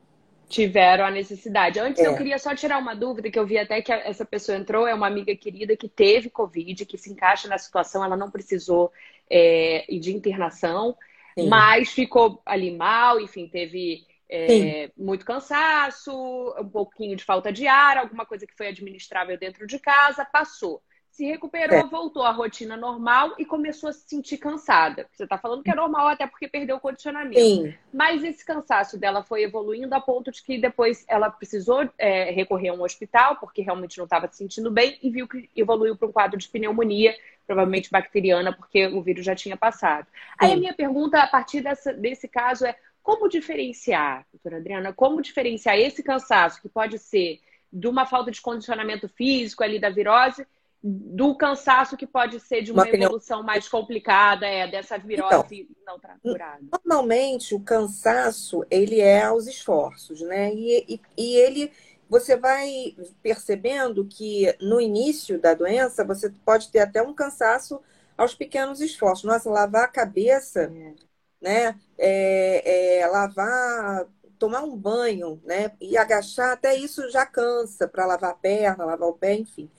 tiveram 0.47 1.05
a 1.05 1.11
necessidade. 1.11 1.79
Antes 1.79 2.03
é. 2.03 2.07
eu 2.07 2.15
queria 2.15 2.37
só 2.37 2.53
tirar 2.53 2.77
uma 2.77 2.93
dúvida 2.93 3.31
que 3.31 3.39
eu 3.39 3.45
vi 3.45 3.57
até 3.57 3.81
que 3.81 3.91
essa 3.91 4.25
pessoa 4.25 4.57
entrou, 4.57 4.85
é 4.85 4.93
uma 4.93 5.07
amiga 5.07 5.33
querida 5.35 5.77
que 5.77 5.87
teve 5.87 6.29
Covid, 6.29 6.85
que 6.85 6.97
se 6.97 7.09
encaixa 7.09 7.47
na 7.47 7.57
situação, 7.57 8.03
ela 8.03 8.17
não 8.17 8.29
precisou 8.29 8.91
é, 9.31 9.85
de 9.89 10.13
internação, 10.13 10.97
Sim. 11.39 11.47
mas 11.47 11.89
ficou 11.89 12.41
ali 12.45 12.75
mal, 12.75 13.19
enfim, 13.21 13.47
teve 13.47 14.05
é, 14.29 14.91
muito 14.97 15.25
cansaço, 15.25 16.11
um 16.59 16.69
pouquinho 16.69 17.15
de 17.15 17.23
falta 17.23 17.51
de 17.51 17.67
ar, 17.67 17.97
alguma 17.97 18.25
coisa 18.25 18.45
que 18.45 18.55
foi 18.55 18.67
administrável 18.67 19.37
dentro 19.37 19.65
de 19.65 19.79
casa, 19.79 20.25
passou 20.25 20.81
se 21.11 21.25
recuperou, 21.25 21.77
é. 21.77 21.83
voltou 21.83 22.23
à 22.23 22.31
rotina 22.31 22.77
normal 22.77 23.35
e 23.37 23.43
começou 23.43 23.89
a 23.89 23.93
se 23.93 24.07
sentir 24.07 24.37
cansada. 24.37 25.05
Você 25.11 25.23
está 25.23 25.37
falando 25.37 25.61
que 25.61 25.69
é 25.69 25.75
normal 25.75 26.07
até 26.07 26.25
porque 26.25 26.47
perdeu 26.47 26.77
o 26.77 26.79
condicionamento. 26.79 27.39
Sim. 27.39 27.73
Mas 27.93 28.23
esse 28.23 28.45
cansaço 28.45 28.97
dela 28.97 29.21
foi 29.21 29.43
evoluindo 29.43 29.93
a 29.93 29.99
ponto 29.99 30.31
de 30.31 30.41
que 30.41 30.57
depois 30.57 31.03
ela 31.09 31.29
precisou 31.29 31.87
é, 31.97 32.31
recorrer 32.31 32.69
a 32.69 32.73
um 32.73 32.81
hospital 32.81 33.35
porque 33.35 33.61
realmente 33.61 33.97
não 33.97 34.05
estava 34.05 34.29
se 34.29 34.37
sentindo 34.37 34.71
bem 34.71 34.97
e 35.03 35.09
viu 35.09 35.27
que 35.27 35.49
evoluiu 35.55 35.97
para 35.97 36.07
um 36.07 36.13
quadro 36.13 36.39
de 36.39 36.47
pneumonia, 36.47 37.13
provavelmente 37.45 37.91
bacteriana, 37.91 38.53
porque 38.53 38.87
o 38.87 39.01
vírus 39.01 39.25
já 39.25 39.35
tinha 39.35 39.57
passado. 39.57 40.05
Sim. 40.05 40.11
Aí 40.39 40.53
a 40.53 40.57
minha 40.57 40.73
pergunta 40.73 41.21
a 41.21 41.27
partir 41.27 41.59
dessa, 41.59 41.91
desse 41.91 42.29
caso 42.29 42.65
é 42.65 42.73
como 43.03 43.27
diferenciar, 43.27 44.25
doutora 44.31 44.57
Adriana, 44.57 44.93
como 44.93 45.21
diferenciar 45.21 45.77
esse 45.77 46.01
cansaço 46.01 46.61
que 46.61 46.69
pode 46.69 46.97
ser 46.97 47.41
de 47.71 47.87
uma 47.87 48.05
falta 48.05 48.31
de 48.31 48.39
condicionamento 48.39 49.09
físico 49.09 49.61
ali 49.63 49.77
da 49.77 49.89
virose 49.89 50.47
do 50.83 51.35
cansaço 51.35 51.95
que 51.95 52.07
pode 52.07 52.39
ser 52.39 52.63
de 52.63 52.71
uma, 52.71 52.83
uma 52.83 52.89
evolução 52.89 53.43
mais 53.43 53.67
complicada, 53.67 54.47
é, 54.47 54.67
dessa 54.67 54.97
virose 54.97 55.67
então, 55.79 55.99
não 56.01 56.19
curada. 56.19 56.59
Normalmente, 56.71 57.53
o 57.53 57.59
cansaço, 57.59 58.65
ele 58.69 58.99
é 58.99 59.23
aos 59.23 59.45
esforços, 59.45 60.21
né? 60.21 60.51
E, 60.53 60.85
e, 60.87 61.01
e, 61.15 61.35
ele, 61.35 61.71
você 62.09 62.35
vai 62.35 62.95
percebendo 63.21 64.05
que 64.05 64.55
no 64.59 64.81
início 64.81 65.39
da 65.39 65.53
doença, 65.53 66.03
você 66.03 66.31
pode 66.43 66.69
ter 66.69 66.79
até 66.79 67.01
um 67.01 67.13
cansaço 67.13 67.79
aos 68.17 68.33
pequenos 68.33 68.81
esforços. 68.81 69.25
Nossa, 69.25 69.51
lavar 69.51 69.83
a 69.83 69.87
cabeça, 69.87 70.63
é. 70.63 70.93
né? 71.39 71.79
É, 71.97 72.99
é, 73.01 73.07
lavar 73.07 74.07
tomar 74.39 74.63
um 74.63 74.75
banho, 74.75 75.39
né? 75.45 75.71
E 75.79 75.95
agachar, 75.95 76.53
até 76.53 76.73
isso 76.73 77.07
já 77.11 77.27
cansa 77.27 77.87
para 77.87 78.07
lavar 78.07 78.31
a 78.31 78.33
perna, 78.33 78.85
lavar 78.85 79.07
o 79.07 79.13
pé, 79.13 79.35
enfim. 79.35 79.69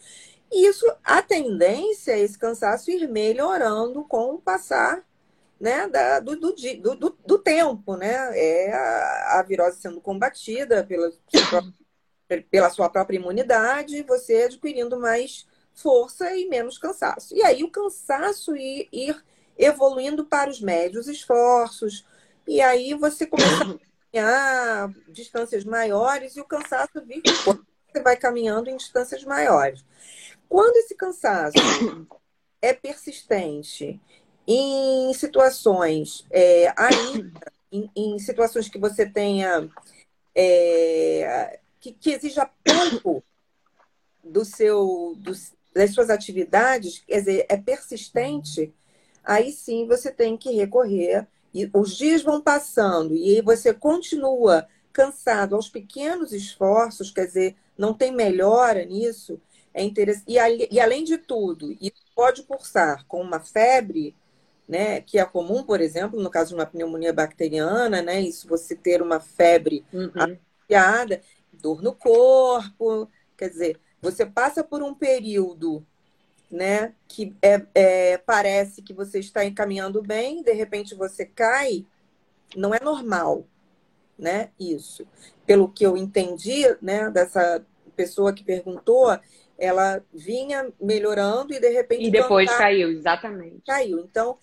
E 0.52 0.66
isso, 0.66 0.86
a 1.02 1.22
tendência 1.22 2.12
é 2.12 2.20
esse 2.20 2.38
cansaço 2.38 2.90
ir 2.90 3.08
melhorando 3.08 4.04
com 4.04 4.34
o 4.34 4.38
passar 4.38 5.02
né, 5.58 5.88
da, 5.88 6.20
do, 6.20 6.36
do, 6.36 6.54
do, 6.96 7.18
do, 7.24 7.38
tempo, 7.38 7.96
né? 7.96 8.12
É 8.36 8.72
a, 8.72 9.38
a 9.38 9.42
virose 9.42 9.80
sendo 9.80 10.00
combatida 10.00 10.84
pela 10.84 11.10
sua, 11.10 11.46
própria, 11.48 12.46
pela 12.50 12.70
sua 12.70 12.90
própria 12.90 13.16
imunidade, 13.16 14.02
você 14.02 14.42
adquirindo 14.42 14.98
mais 15.00 15.46
força 15.72 16.36
e 16.36 16.48
menos 16.48 16.76
cansaço. 16.78 17.34
E 17.34 17.42
aí 17.42 17.64
o 17.64 17.70
cansaço 17.70 18.54
ir, 18.54 18.88
ir 18.92 19.16
evoluindo 19.56 20.26
para 20.26 20.50
os 20.50 20.60
médios 20.60 21.08
esforços, 21.08 22.04
e 22.46 22.60
aí 22.60 22.92
você 22.94 23.24
começa 23.24 23.62
a 23.62 23.78
caminhar 24.12 24.94
distâncias 25.08 25.64
maiores 25.64 26.36
e 26.36 26.40
o 26.40 26.44
cansaço 26.44 27.00
vir, 27.06 27.22
você 27.24 28.02
vai 28.02 28.16
caminhando 28.16 28.68
em 28.68 28.76
distâncias 28.76 29.24
maiores. 29.24 29.84
Quando 30.52 30.76
esse 30.76 30.94
cansaço 30.94 31.56
é 32.60 32.74
persistente 32.74 33.98
em 34.46 35.10
situações, 35.14 36.26
é, 36.30 36.70
ainda 36.76 37.50
em, 37.72 37.90
em, 37.96 38.18
situações 38.18 38.68
que 38.68 38.78
você 38.78 39.06
tenha 39.06 39.66
é, 40.34 41.58
que, 41.80 41.92
que, 41.94 42.10
exija 42.10 42.50
pouco 42.62 43.24
do 44.22 44.44
seu, 44.44 45.14
do, 45.16 45.32
das 45.74 45.94
suas 45.94 46.10
atividades, 46.10 46.98
quer 46.98 47.20
dizer, 47.20 47.46
é 47.48 47.56
persistente, 47.56 48.74
aí 49.24 49.52
sim 49.52 49.86
você 49.86 50.12
tem 50.12 50.36
que 50.36 50.52
recorrer. 50.52 51.26
E 51.54 51.70
os 51.72 51.96
dias 51.96 52.22
vão 52.22 52.42
passando 52.42 53.14
e 53.14 53.40
você 53.40 53.72
continua 53.72 54.68
cansado 54.92 55.56
aos 55.56 55.70
pequenos 55.70 56.30
esforços, 56.30 57.10
quer 57.10 57.24
dizer, 57.24 57.56
não 57.78 57.94
tem 57.94 58.12
melhora 58.12 58.84
nisso, 58.84 59.40
é 59.74 59.82
interessante. 59.82 60.24
E, 60.28 60.68
e 60.70 60.80
além 60.80 61.04
de 61.04 61.18
tudo, 61.18 61.72
isso 61.80 62.02
pode 62.14 62.42
cursar 62.42 63.04
com 63.06 63.20
uma 63.20 63.40
febre, 63.40 64.14
né, 64.68 65.00
que 65.00 65.18
é 65.18 65.24
comum, 65.24 65.62
por 65.62 65.80
exemplo, 65.80 66.20
no 66.20 66.30
caso 66.30 66.50
de 66.50 66.54
uma 66.54 66.66
pneumonia 66.66 67.12
bacteriana, 67.12 68.00
né, 68.00 68.20
isso 68.20 68.48
você 68.48 68.74
ter 68.74 69.02
uma 69.02 69.20
febre 69.20 69.84
uhum. 69.92 70.10
associada, 70.14 71.20
dor 71.52 71.82
no 71.82 71.94
corpo, 71.94 73.08
quer 73.36 73.50
dizer, 73.50 73.80
você 74.00 74.24
passa 74.24 74.62
por 74.64 74.82
um 74.82 74.94
período, 74.94 75.84
né, 76.50 76.94
que 77.08 77.34
é, 77.42 77.66
é, 77.74 78.18
parece 78.18 78.82
que 78.82 78.92
você 78.92 79.18
está 79.18 79.44
encaminhando 79.44 80.02
bem, 80.02 80.42
de 80.42 80.52
repente 80.52 80.94
você 80.94 81.24
cai, 81.24 81.86
não 82.54 82.74
é 82.74 82.80
normal, 82.80 83.46
né, 84.18 84.50
isso. 84.58 85.06
Pelo 85.46 85.68
que 85.68 85.84
eu 85.84 85.96
entendi, 85.96 86.64
né, 86.80 87.10
dessa 87.10 87.64
pessoa 87.96 88.32
que 88.32 88.44
perguntou, 88.44 89.18
ela 89.62 90.04
vinha 90.12 90.72
melhorando 90.80 91.54
e 91.54 91.60
de 91.60 91.68
repente. 91.68 92.04
E 92.04 92.10
depois 92.10 92.50
caiu, 92.50 92.90
exatamente. 92.90 93.62
Caiu. 93.64 94.00
Então, 94.00 94.36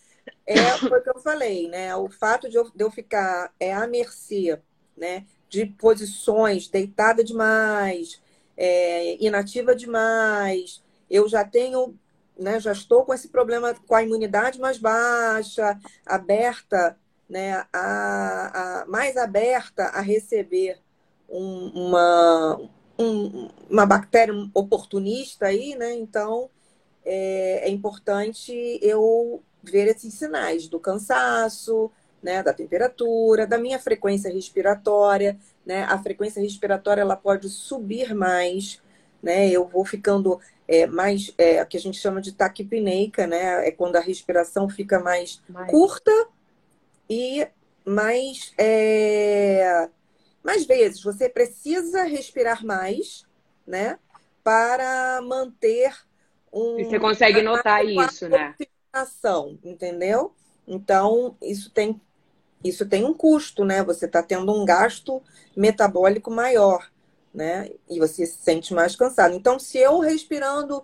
é 0.47 0.75
o 0.75 1.01
que 1.01 1.09
eu 1.09 1.19
falei, 1.19 1.67
né? 1.67 1.93
O 1.97 2.09
fato 2.09 2.49
de 2.49 2.55
eu, 2.55 2.71
de 2.73 2.81
eu 2.81 2.89
ficar 2.89 3.51
é, 3.59 3.73
à 3.73 3.85
mercê 3.85 4.57
né, 4.95 5.25
de 5.49 5.65
posições, 5.65 6.69
deitada 6.69 7.21
demais, 7.21 8.21
é, 8.55 9.21
inativa 9.21 9.75
demais, 9.75 10.81
eu 11.11 11.27
já 11.27 11.43
tenho. 11.43 11.93
Né, 12.37 12.57
já 12.57 12.71
estou 12.71 13.03
com 13.03 13.13
esse 13.13 13.27
problema 13.27 13.75
com 13.85 13.93
a 13.93 14.01
imunidade 14.01 14.61
mais 14.61 14.77
baixa, 14.77 15.77
aberta, 16.05 16.97
né, 17.29 17.65
a, 17.73 18.81
a 18.81 18.85
mais 18.85 19.17
aberta 19.17 19.83
a 19.87 19.99
receber 19.99 20.79
um, 21.29 21.67
uma, 21.75 22.69
um, 22.99 23.49
uma 23.69 23.85
bactéria 23.85 24.33
oportunista 24.53 25.45
aí, 25.45 25.73
né? 25.75 25.93
Então 25.95 26.49
é, 27.05 27.61
é, 27.63 27.69
importante 27.69 28.53
eu 28.81 29.41
ver 29.63 29.87
esses 29.87 30.13
sinais 30.13 30.67
do 30.67 30.79
cansaço, 30.79 31.89
né? 32.21 32.43
Da 32.43 32.53
temperatura, 32.53 33.47
da 33.47 33.57
minha 33.57 33.79
frequência 33.79 34.31
respiratória, 34.31 35.37
né? 35.65 35.83
A 35.85 35.97
frequência 35.97 36.41
respiratória 36.41 37.01
ela 37.01 37.15
pode 37.15 37.47
subir 37.47 38.13
mais, 38.13 38.81
né? 39.23 39.49
Eu 39.49 39.65
vou 39.65 39.85
ficando 39.85 40.39
é, 40.67 40.85
mais, 40.85 41.33
é, 41.37 41.63
que 41.65 41.77
a 41.77 41.79
gente 41.79 41.97
chama 41.97 42.21
de 42.21 42.33
taquipneica, 42.33 43.25
né? 43.25 43.67
É 43.67 43.71
quando 43.71 43.95
a 43.95 44.01
respiração 44.01 44.67
fica 44.67 44.99
mais, 44.99 45.41
mais. 45.47 45.71
curta 45.71 46.11
e 47.09 47.47
mais 47.85 48.53
é, 48.57 49.89
mais 50.43 50.65
vezes, 50.65 51.03
você 51.03 51.29
precisa 51.29 52.03
respirar 52.03 52.65
mais, 52.65 53.25
né? 53.65 53.99
Para 54.43 55.21
manter 55.21 55.93
um. 56.51 56.79
E 56.79 56.85
você 56.85 56.99
consegue 56.99 57.41
notar 57.41 57.85
isso, 57.85 58.29
né? 58.29 58.55
Entendeu? 59.63 60.33
Então, 60.67 61.35
isso 61.41 61.69
tem, 61.71 61.99
isso 62.63 62.87
tem 62.87 63.03
um 63.03 63.13
custo, 63.13 63.65
né? 63.65 63.83
Você 63.83 64.05
está 64.05 64.23
tendo 64.23 64.51
um 64.51 64.65
gasto 64.65 65.21
metabólico 65.55 66.31
maior, 66.31 66.89
né? 67.33 67.69
E 67.89 67.99
você 67.99 68.25
se 68.25 68.37
sente 68.41 68.73
mais 68.73 68.95
cansado. 68.95 69.35
Então, 69.35 69.59
se 69.59 69.77
eu 69.77 69.99
respirando 69.99 70.83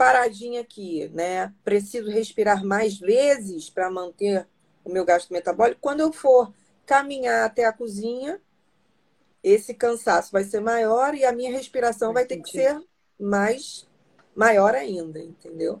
paradinha 0.00 0.62
aqui, 0.62 1.10
né? 1.12 1.52
Preciso 1.62 2.10
respirar 2.10 2.64
mais 2.64 2.98
vezes 2.98 3.68
para 3.68 3.90
manter 3.90 4.46
o 4.82 4.90
meu 4.90 5.04
gasto 5.04 5.30
metabólico. 5.30 5.80
Quando 5.80 6.00
eu 6.00 6.10
for 6.10 6.52
caminhar 6.86 7.44
até 7.44 7.66
a 7.66 7.72
cozinha, 7.72 8.40
esse 9.42 9.74
cansaço 9.74 10.32
vai 10.32 10.44
ser 10.44 10.60
maior 10.60 11.14
e 11.14 11.24
a 11.24 11.32
minha 11.32 11.50
respiração 11.50 12.12
vai 12.12 12.24
ter 12.24 12.38
que 12.38 12.50
ser 12.50 12.78
mais 13.18 13.86
maior 14.34 14.74
ainda, 14.74 15.18
entendeu? 15.18 15.80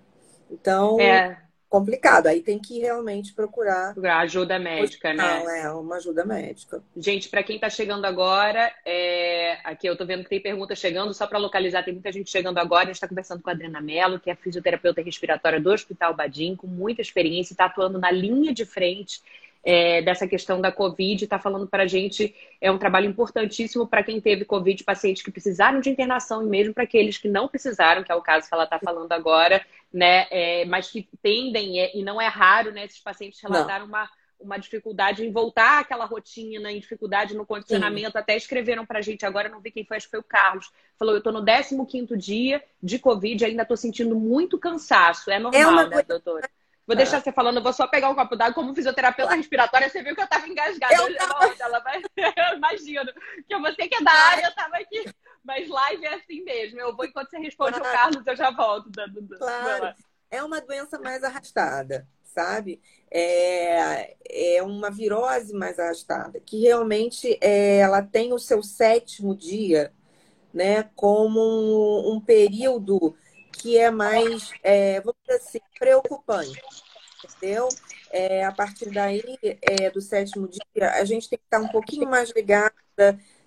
Então, 0.50 0.98
é. 1.00 1.40
complicado. 1.68 2.26
Aí 2.26 2.42
tem 2.42 2.58
que 2.58 2.78
realmente 2.78 3.32
procurar 3.32 3.94
ajuda 4.18 4.58
médica, 4.58 5.14
né? 5.14 5.62
É, 5.62 5.70
uma 5.70 5.96
ajuda 5.96 6.24
médica. 6.24 6.82
Gente, 6.96 7.28
para 7.28 7.42
quem 7.42 7.56
está 7.56 7.70
chegando 7.70 8.04
agora, 8.04 8.72
é... 8.84 9.58
aqui 9.64 9.86
eu 9.86 9.92
estou 9.92 10.06
vendo 10.06 10.24
que 10.24 10.30
tem 10.30 10.42
pergunta 10.42 10.74
chegando, 10.74 11.14
só 11.14 11.26
para 11.26 11.38
localizar, 11.38 11.84
tem 11.84 11.94
muita 11.94 12.10
gente 12.10 12.30
chegando 12.30 12.58
agora. 12.58 12.84
A 12.84 12.86
gente 12.86 12.96
está 12.96 13.08
conversando 13.08 13.42
com 13.42 13.50
a 13.50 13.52
Adriana 13.52 13.80
Mello, 13.80 14.18
que 14.18 14.30
é 14.30 14.34
fisioterapeuta 14.34 15.02
respiratória 15.02 15.60
do 15.60 15.70
Hospital 15.70 16.14
Badim, 16.14 16.56
com 16.56 16.66
muita 16.66 17.00
experiência, 17.00 17.52
está 17.52 17.66
atuando 17.66 17.98
na 17.98 18.10
linha 18.10 18.52
de 18.52 18.64
frente 18.64 19.22
é, 19.62 20.00
dessa 20.02 20.26
questão 20.26 20.60
da 20.60 20.72
Covid, 20.72 21.24
está 21.24 21.38
falando 21.38 21.66
para 21.66 21.82
a 21.82 21.86
gente, 21.86 22.34
é 22.60 22.70
um 22.70 22.78
trabalho 22.78 23.08
importantíssimo 23.08 23.86
para 23.86 24.02
quem 24.02 24.20
teve 24.20 24.44
Covid, 24.44 24.82
pacientes 24.84 25.22
que 25.22 25.30
precisaram 25.30 25.80
de 25.80 25.90
internação, 25.90 26.42
e 26.42 26.46
mesmo 26.46 26.72
para 26.72 26.84
aqueles 26.84 27.18
que 27.18 27.28
não 27.28 27.48
precisaram, 27.48 28.02
que 28.02 28.10
é 28.10 28.14
o 28.14 28.22
caso 28.22 28.48
que 28.48 28.54
ela 28.54 28.64
está 28.64 28.78
falando 28.78 29.12
agora, 29.12 29.64
né? 29.92 30.26
É, 30.30 30.64
mas 30.64 30.90
que 30.90 31.06
tendem, 31.22 31.80
é, 31.80 31.96
e 31.96 32.02
não 32.02 32.20
é 32.20 32.26
raro, 32.26 32.72
né? 32.72 32.84
Esses 32.84 33.00
pacientes 33.00 33.40
relataram 33.40 33.86
uma, 33.86 34.08
uma 34.40 34.56
dificuldade 34.56 35.24
em 35.24 35.30
voltar 35.30 35.80
àquela 35.80 36.06
rotina, 36.06 36.72
em 36.72 36.80
dificuldade 36.80 37.34
no 37.34 37.44
condicionamento. 37.44 38.12
Sim. 38.12 38.18
Até 38.18 38.36
escreveram 38.36 38.86
para 38.86 39.00
a 39.00 39.02
gente 39.02 39.26
agora, 39.26 39.48
não 39.48 39.60
vi 39.60 39.70
quem 39.70 39.84
foi, 39.84 39.98
acho 39.98 40.06
que 40.06 40.12
foi 40.12 40.20
o 40.20 40.24
Carlos. 40.24 40.70
Falou: 40.98 41.14
eu 41.14 41.18
estou 41.18 41.32
no 41.32 41.44
15 41.86 42.16
dia 42.16 42.62
de 42.82 42.98
Covid, 42.98 43.44
ainda 43.44 43.62
estou 43.62 43.76
sentindo 43.76 44.18
muito 44.18 44.58
cansaço. 44.58 45.30
É 45.30 45.38
normal, 45.38 45.60
é 45.60 45.66
uma... 45.66 45.86
né, 45.86 46.02
doutora? 46.02 46.48
Vou 46.90 46.96
deixar 46.96 47.18
é. 47.18 47.20
você 47.20 47.30
falando, 47.30 47.58
eu 47.58 47.62
vou 47.62 47.72
só 47.72 47.86
pegar 47.86 48.10
um 48.10 48.16
copo 48.16 48.34
d'água 48.34 48.52
como 48.52 48.74
fisioterapeuta 48.74 49.36
respiratória. 49.36 49.88
Você 49.88 50.02
viu 50.02 50.12
que 50.12 50.22
eu 50.22 50.26
tava 50.26 50.48
engasgada. 50.48 50.92
Eu, 50.92 51.16
tava... 51.16 51.54
ela 51.60 51.78
vai... 51.78 52.02
eu 52.18 52.56
imagino. 52.56 53.12
Que 53.46 53.56
você 53.58 53.86
que 53.86 53.94
é 53.94 54.02
da 54.02 54.10
área, 54.10 54.46
eu 54.46 54.54
tava 54.56 54.76
aqui. 54.76 55.04
Mas 55.44 55.68
live 55.68 56.04
é 56.04 56.14
assim 56.14 56.42
mesmo. 56.42 56.80
Eu 56.80 56.96
vou, 56.96 57.04
enquanto 57.04 57.30
você 57.30 57.38
responde 57.38 57.78
claro. 57.78 57.88
o 57.88 57.96
Carlos, 57.96 58.26
eu 58.26 58.34
já 58.34 58.50
volto. 58.50 58.90
Claro. 59.38 59.94
É 60.28 60.42
uma 60.42 60.60
doença 60.60 60.98
mais 60.98 61.22
arrastada, 61.22 62.08
sabe? 62.24 62.82
É, 63.08 64.16
é 64.28 64.60
uma 64.60 64.90
virose 64.90 65.54
mais 65.54 65.78
arrastada, 65.78 66.40
que 66.40 66.60
realmente 66.60 67.38
é, 67.40 67.76
ela 67.78 68.02
tem 68.02 68.32
o 68.32 68.38
seu 68.40 68.64
sétimo 68.64 69.32
dia, 69.32 69.92
né, 70.52 70.90
como 70.96 71.38
um, 71.40 72.16
um 72.16 72.20
período 72.20 73.14
que 73.60 73.76
é 73.76 73.90
mais, 73.90 74.52
é, 74.62 75.00
vamos 75.00 75.16
dizer 75.26 75.40
assim, 75.40 75.60
preocupante, 75.78 76.60
entendeu? 77.24 77.68
É, 78.10 78.44
a 78.44 78.52
partir 78.52 78.90
daí, 78.90 79.38
é, 79.42 79.90
do 79.90 80.00
sétimo 80.00 80.48
dia, 80.48 80.90
a 80.94 81.04
gente 81.04 81.28
tem 81.28 81.38
que 81.38 81.44
estar 81.44 81.60
um 81.60 81.68
pouquinho 81.68 82.08
mais 82.08 82.30
ligada 82.30 82.74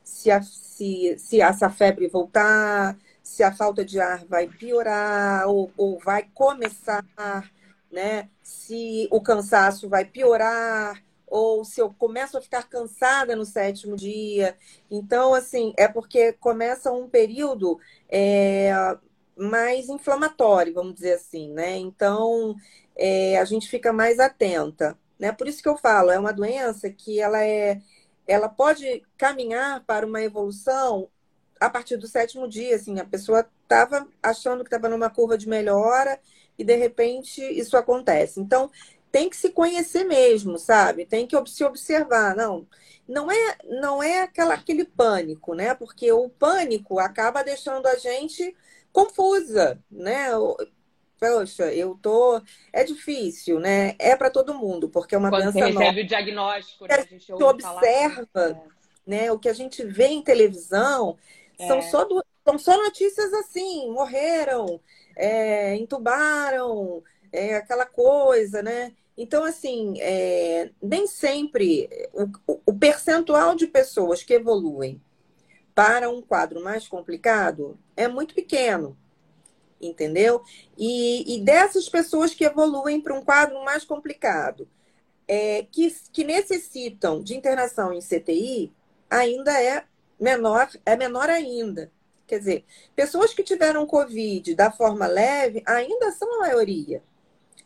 se, 0.04 0.30
a, 0.30 0.42
se, 0.42 1.18
se 1.18 1.42
essa 1.42 1.70
febre 1.70 2.08
voltar, 2.08 2.98
se 3.22 3.42
a 3.44 3.52
falta 3.52 3.84
de 3.84 4.00
ar 4.00 4.26
vai 4.26 4.48
piorar 4.48 5.48
ou, 5.48 5.72
ou 5.78 6.00
vai 6.00 6.24
começar, 6.34 7.04
né? 7.92 8.30
Se 8.42 9.08
o 9.12 9.22
cansaço 9.22 9.90
vai 9.90 10.06
piorar 10.06 11.02
ou 11.28 11.66
se 11.66 11.82
eu 11.82 11.92
começo 11.92 12.38
a 12.38 12.42
ficar 12.42 12.64
cansada 12.70 13.36
no 13.36 13.46
sétimo 13.46 13.96
dia. 13.96 14.56
Então, 14.92 15.34
assim, 15.34 15.74
é 15.78 15.88
porque 15.88 16.34
começa 16.34 16.92
um 16.92 17.10
período 17.10 17.80
é, 18.08 18.72
mais 19.38 19.90
inflamatório, 19.90 20.74
vamos 20.74 20.96
dizer 20.96 21.14
assim, 21.14 21.52
né? 21.52 21.78
Então, 21.78 22.56
é, 22.96 23.38
a 23.40 23.46
gente 23.46 23.68
fica 23.70 23.92
mais 23.94 24.20
atenta, 24.20 24.98
né? 25.20 25.32
Por 25.32 25.48
isso 25.48 25.62
que 25.62 25.70
eu 25.70 25.78
falo, 25.78 26.12
é 26.12 26.20
uma 26.20 26.34
doença 26.34 26.90
que 26.90 27.20
ela 27.20 27.44
é, 27.44 27.82
ela 28.28 28.50
pode 28.50 29.04
caminhar 29.18 29.84
para 29.86 30.06
uma 30.06 30.22
evolução 30.22 31.10
a 31.60 31.70
partir 31.70 31.98
do 31.98 32.08
sétimo 32.08 32.48
dia, 32.48 32.76
assim, 32.76 33.00
a 33.00 33.06
pessoa 33.06 33.48
estava 33.64 34.08
achando 34.22 34.64
que 34.64 34.68
estava 34.68 34.90
numa 34.90 35.10
curva 35.10 35.38
de 35.38 35.48
melhora 35.48 36.20
e 36.58 36.64
de 36.64 36.76
repente 36.76 37.42
isso 37.42 37.78
acontece. 37.78 38.40
Então, 38.40 38.70
tem 39.12 39.30
que 39.30 39.38
se 39.38 39.50
conhecer 39.52 40.04
mesmo, 40.04 40.58
sabe? 40.58 41.06
Tem 41.06 41.28
que 41.28 41.38
se 41.48 41.64
observar, 41.64 42.36
não. 42.36 42.68
Não 43.08 43.32
é, 43.32 43.58
não 43.66 44.02
é 44.02 44.22
aquela, 44.22 44.56
aquele 44.56 44.86
pânico, 44.86 45.54
né? 45.54 45.74
Porque 45.76 46.12
o 46.12 46.30
pânico 46.30 47.00
acaba 47.00 47.44
deixando 47.44 47.86
a 47.88 47.96
gente 47.96 48.56
confusa, 48.94 49.84
né? 49.92 50.30
Poxa, 51.20 51.74
eu 51.74 51.98
tô. 52.02 52.42
É 52.72 52.84
difícil, 52.84 53.60
né? 53.60 53.96
É 53.98 54.16
para 54.16 54.30
todo 54.30 54.54
mundo, 54.54 54.88
porque 54.90 55.16
é 55.16 55.18
uma 55.18 55.30
Quando 55.30 55.52
doença 55.52 55.60
você 55.60 55.66
recebe 55.66 55.86
nova. 55.86 56.00
o 56.00 56.08
diagnóstico, 56.08 56.88
né? 56.88 56.96
A 56.96 57.02
gente, 57.02 57.32
a 57.32 57.36
observa, 57.36 58.30
falar. 58.32 58.62
né? 59.06 59.32
O 59.32 59.40
que 59.40 59.50
a 59.50 59.54
gente 59.54 59.84
vê 59.84 60.08
em 60.08 60.22
televisão 60.22 61.18
é. 61.58 61.68
são, 61.68 61.82
só 61.82 62.06
do... 62.06 62.24
são 62.46 62.60
só 62.60 62.78
notícias 62.78 63.34
assim, 63.34 63.90
morreram, 63.92 64.80
é, 65.16 65.76
entubaram, 65.76 67.02
é, 67.32 67.56
aquela 67.56 67.86
coisa, 67.86 68.62
né? 68.62 68.94
Então, 69.18 69.44
assim, 69.44 69.96
é, 70.02 70.72
nem 70.82 71.08
sempre 71.08 71.88
o, 72.14 72.60
o 72.66 72.74
percentual 72.74 73.56
de 73.56 73.68
pessoas 73.68 74.24
que 74.24 74.34
evoluem 74.34 75.02
para 75.76 76.10
um 76.10 76.22
quadro 76.22 76.64
mais 76.64 76.88
complicado 76.88 77.78
é 77.96 78.08
muito 78.08 78.34
pequeno, 78.34 78.98
entendeu? 79.82 80.44
E, 80.78 81.36
e 81.36 81.42
dessas 81.42 81.90
pessoas 81.90 82.34
que 82.34 82.46
evoluem 82.46 83.02
para 83.02 83.14
um 83.14 83.24
quadro 83.24 83.64
mais 83.64 83.84
complicado, 83.84 84.68
é, 85.28 85.66
que, 85.72 85.96
que 86.12 86.24
necessitam 86.24 87.22
de 87.22 87.36
internação 87.36 87.94
em 87.94 88.00
CTI, 88.00 88.72
ainda 89.10 89.62
é 89.62 89.86
menor, 90.20 90.70
é 90.86 90.96
menor 90.96 91.30
ainda. 91.30 91.92
Quer 92.28 92.40
dizer, 92.40 92.66
pessoas 92.96 93.34
que 93.34 93.44
tiveram 93.44 93.86
Covid 93.86 94.56
da 94.56 94.72
forma 94.72 95.08
leve 95.08 95.62
ainda 95.66 96.12
são 96.12 96.36
a 96.36 96.40
maioria. 96.40 97.04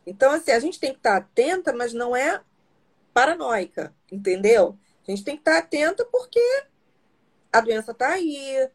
Então, 0.06 0.32
assim, 0.32 0.52
a 0.52 0.60
gente 0.60 0.80
tem 0.80 0.92
que 0.92 0.98
estar 0.98 1.18
atenta, 1.18 1.74
mas 1.74 1.94
não 1.94 2.16
é 2.16 2.42
paranoica, 3.14 3.94
entendeu? 4.12 4.78
A 5.08 5.12
gente 5.12 5.24
tem 5.24 5.36
que 5.36 5.42
estar 5.42 5.58
atenta 5.58 6.06
porque 6.06 6.40
a 7.52 7.62
doença 7.62 7.92
está 7.92 8.10
aí, 8.10 8.70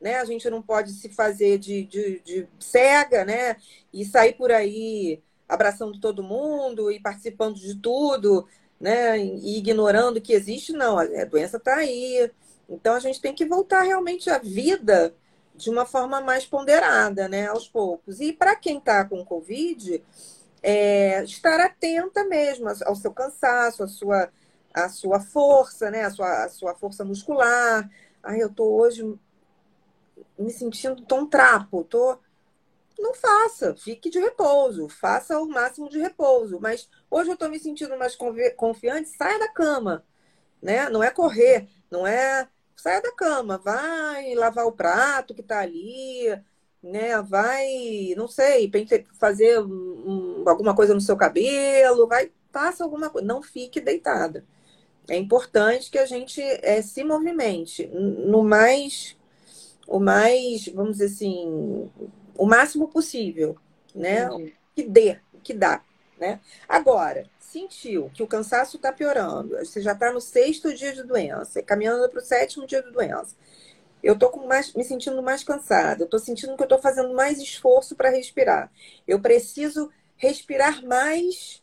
né? 0.00 0.16
A 0.16 0.24
gente 0.24 0.48
não 0.48 0.62
pode 0.62 0.92
se 0.92 1.08
fazer 1.08 1.58
de, 1.58 1.84
de, 1.84 2.20
de, 2.20 2.48
cega, 2.58 3.24
né? 3.24 3.56
E 3.92 4.04
sair 4.04 4.34
por 4.34 4.52
aí 4.52 5.22
abraçando 5.48 6.00
todo 6.00 6.22
mundo 6.22 6.90
e 6.90 7.00
participando 7.00 7.56
de 7.56 7.74
tudo, 7.76 8.46
né? 8.80 9.18
E 9.18 9.58
ignorando 9.58 10.20
que 10.20 10.32
existe, 10.32 10.72
não. 10.72 10.98
A 10.98 11.24
doença 11.24 11.56
está 11.56 11.76
aí. 11.76 12.30
Então 12.68 12.94
a 12.94 13.00
gente 13.00 13.20
tem 13.20 13.34
que 13.34 13.46
voltar 13.46 13.82
realmente 13.82 14.30
à 14.30 14.38
vida 14.38 15.14
de 15.54 15.70
uma 15.70 15.84
forma 15.84 16.20
mais 16.20 16.46
ponderada, 16.46 17.28
né? 17.28 17.48
Aos 17.48 17.68
poucos. 17.68 18.20
E 18.20 18.32
para 18.32 18.54
quem 18.54 18.78
está 18.78 19.04
com 19.04 19.24
Covid, 19.24 20.02
é, 20.62 21.24
estar 21.24 21.58
atenta 21.60 22.24
mesmo 22.24 22.68
ao 22.84 22.94
seu 22.94 23.12
cansaço, 23.12 23.82
à 23.82 23.88
sua, 23.88 24.30
à 24.72 24.88
sua 24.88 25.18
força, 25.18 25.90
né? 25.90 26.04
A 26.04 26.10
sua, 26.10 26.48
sua 26.48 26.74
força 26.76 27.04
muscular 27.04 27.88
Ai, 28.28 28.42
eu 28.42 28.52
tô 28.52 28.64
hoje 28.76 29.02
me 30.38 30.50
sentindo 30.50 31.02
tão 31.06 31.26
trapo, 31.26 31.82
tô. 31.84 32.18
Não 32.98 33.14
faça, 33.14 33.74
fique 33.76 34.10
de 34.10 34.18
repouso, 34.18 34.86
faça 34.86 35.38
o 35.40 35.48
máximo 35.48 35.88
de 35.88 35.98
repouso. 35.98 36.60
Mas 36.60 36.90
hoje 37.10 37.30
eu 37.30 37.34
estou 37.34 37.48
me 37.48 37.58
sentindo 37.58 37.96
mais 37.96 38.14
confiante, 38.56 39.08
saia 39.16 39.38
da 39.38 39.48
cama, 39.48 40.04
né? 40.60 40.90
Não 40.90 41.02
é 41.02 41.10
correr, 41.10 41.68
não 41.90 42.06
é 42.06 42.46
saia 42.76 43.00
da 43.00 43.12
cama, 43.12 43.56
vai 43.56 44.34
lavar 44.34 44.66
o 44.66 44.72
prato 44.72 45.34
que 45.34 45.40
está 45.40 45.60
ali, 45.60 46.26
né? 46.82 47.22
Vai, 47.22 48.14
não 48.14 48.28
sei, 48.28 48.70
fazer 49.18 49.58
um, 49.60 50.44
alguma 50.46 50.74
coisa 50.76 50.92
no 50.92 51.00
seu 51.00 51.16
cabelo, 51.16 52.06
vai, 52.06 52.30
faça 52.52 52.84
alguma 52.84 53.08
coisa, 53.08 53.26
não 53.26 53.42
fique 53.42 53.80
deitada 53.80 54.44
é 55.08 55.16
importante 55.16 55.90
que 55.90 55.98
a 55.98 56.06
gente 56.06 56.40
é, 56.40 56.82
se 56.82 57.02
movimente 57.02 57.86
no 57.86 58.42
mais, 58.42 59.16
o 59.86 59.98
mais, 59.98 60.68
vamos 60.68 60.98
dizer 60.98 61.06
assim, 61.06 61.90
o 62.36 62.46
máximo 62.46 62.88
possível, 62.88 63.56
né? 63.94 64.28
Que 64.74 64.82
dê, 64.82 65.18
que 65.42 65.54
dá, 65.54 65.82
né? 66.18 66.40
Agora, 66.68 67.28
sentiu 67.40 68.10
que 68.12 68.22
o 68.22 68.26
cansaço 68.26 68.76
está 68.76 68.92
piorando, 68.92 69.56
você 69.56 69.80
já 69.80 69.92
está 69.92 70.12
no 70.12 70.20
sexto 70.20 70.74
dia 70.74 70.92
de 70.92 71.02
doença, 71.02 71.62
caminhando 71.62 72.08
para 72.10 72.20
o 72.20 72.24
sétimo 72.24 72.66
dia 72.66 72.82
de 72.82 72.90
doença. 72.90 73.34
Eu 74.02 74.14
estou 74.14 74.30
me 74.76 74.84
sentindo 74.84 75.22
mais 75.22 75.42
cansada, 75.42 76.02
eu 76.02 76.04
estou 76.04 76.20
sentindo 76.20 76.54
que 76.54 76.62
eu 76.62 76.66
estou 76.66 76.78
fazendo 76.78 77.14
mais 77.14 77.38
esforço 77.38 77.96
para 77.96 78.10
respirar. 78.10 78.70
Eu 79.06 79.20
preciso 79.20 79.90
respirar 80.16 80.84
mais 80.84 81.62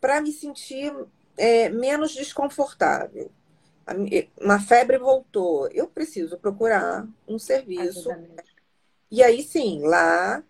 para 0.00 0.20
me 0.20 0.30
sentir 0.30 0.92
é, 1.36 1.68
menos 1.68 2.14
desconfortável. 2.14 3.30
Uma 4.40 4.60
febre 4.60 4.98
voltou. 4.98 5.68
Eu 5.68 5.86
preciso 5.86 6.38
procurar 6.38 7.06
um 7.28 7.38
serviço. 7.38 8.08
E 9.10 9.22
aí 9.22 9.42
sim, 9.42 9.82
lá, 9.82 10.42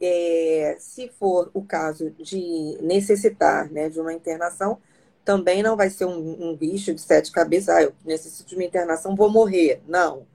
é, 0.00 0.76
se 0.80 1.08
for 1.08 1.50
o 1.54 1.62
caso 1.62 2.10
de 2.10 2.76
necessitar 2.82 3.70
né, 3.70 3.88
de 3.88 4.00
uma 4.00 4.12
internação, 4.12 4.78
também 5.24 5.62
não 5.62 5.76
vai 5.76 5.90
ser 5.90 6.06
um, 6.06 6.50
um 6.50 6.56
bicho 6.56 6.92
de 6.92 7.00
sete 7.00 7.30
cabeças. 7.30 7.68
Ah, 7.68 7.82
eu 7.82 7.94
necessito 8.04 8.48
de 8.48 8.56
uma 8.56 8.64
internação, 8.64 9.14
vou 9.14 9.30
morrer. 9.30 9.80
Não, 9.86 10.26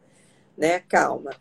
né? 0.57 0.79
Calma. 0.81 1.31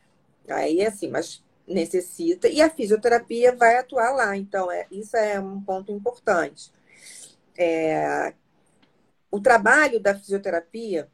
Aí 0.48 0.84
assim, 0.84 1.08
mas 1.08 1.42
necessita 1.66 2.48
e 2.48 2.60
a 2.60 2.68
fisioterapia 2.68 3.54
vai 3.54 3.78
atuar 3.78 4.10
lá. 4.12 4.36
Então, 4.36 4.70
é, 4.72 4.86
isso 4.90 5.16
é 5.16 5.38
um 5.38 5.60
ponto 5.60 5.92
importante 5.92 6.72
é, 7.60 8.32
o 9.30 9.38
trabalho 9.38 10.00
da 10.00 10.14
fisioterapia 10.14 11.08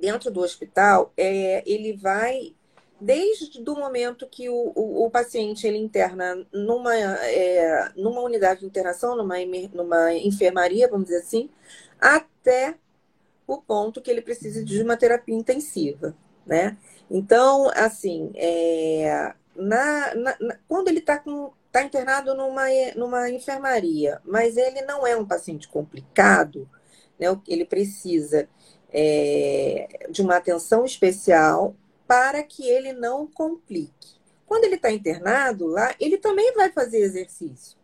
dentro 0.00 0.30
do 0.30 0.40
hospital, 0.40 1.12
é, 1.16 1.62
ele 1.66 1.94
vai 1.94 2.54
desde 3.00 3.62
o 3.62 3.74
momento 3.74 4.26
que 4.26 4.48
o, 4.48 4.72
o, 4.74 5.04
o 5.04 5.10
paciente 5.10 5.66
ele 5.66 5.78
interna 5.78 6.44
numa, 6.52 6.96
é, 6.96 7.92
numa 7.96 8.22
unidade 8.22 8.60
de 8.60 8.66
internação, 8.66 9.14
numa, 9.14 9.36
numa 9.72 10.14
enfermaria, 10.14 10.88
vamos 10.88 11.06
dizer 11.06 11.20
assim, 11.20 11.48
até 12.00 12.74
o 13.46 13.58
ponto 13.58 14.00
que 14.00 14.10
ele 14.10 14.20
precisa 14.20 14.64
de 14.64 14.82
uma 14.82 14.96
terapia 14.96 15.34
intensiva, 15.34 16.14
né? 16.44 16.76
Então, 17.10 17.70
assim, 17.74 18.30
é, 18.34 19.32
na, 19.54 20.14
na, 20.14 20.36
na, 20.40 20.58
quando 20.66 20.88
ele 20.88 20.98
está 20.98 21.22
tá 21.70 21.82
internado 21.82 22.34
numa, 22.34 22.64
numa 22.96 23.30
enfermaria, 23.30 24.20
mas 24.24 24.56
ele 24.56 24.82
não 24.82 25.06
é 25.06 25.16
um 25.16 25.26
paciente 25.26 25.68
complicado, 25.68 26.68
né? 27.18 27.26
Ele 27.46 27.64
precisa 27.64 28.48
é, 28.90 30.06
de 30.10 30.22
uma 30.22 30.36
atenção 30.36 30.84
especial 30.84 31.74
para 32.06 32.42
que 32.42 32.66
ele 32.66 32.92
não 32.92 33.26
complique. 33.26 34.16
Quando 34.46 34.64
ele 34.64 34.76
está 34.76 34.90
internado 34.90 35.66
lá, 35.66 35.94
ele 36.00 36.16
também 36.16 36.54
vai 36.54 36.72
fazer 36.72 36.98
exercício. 36.98 37.76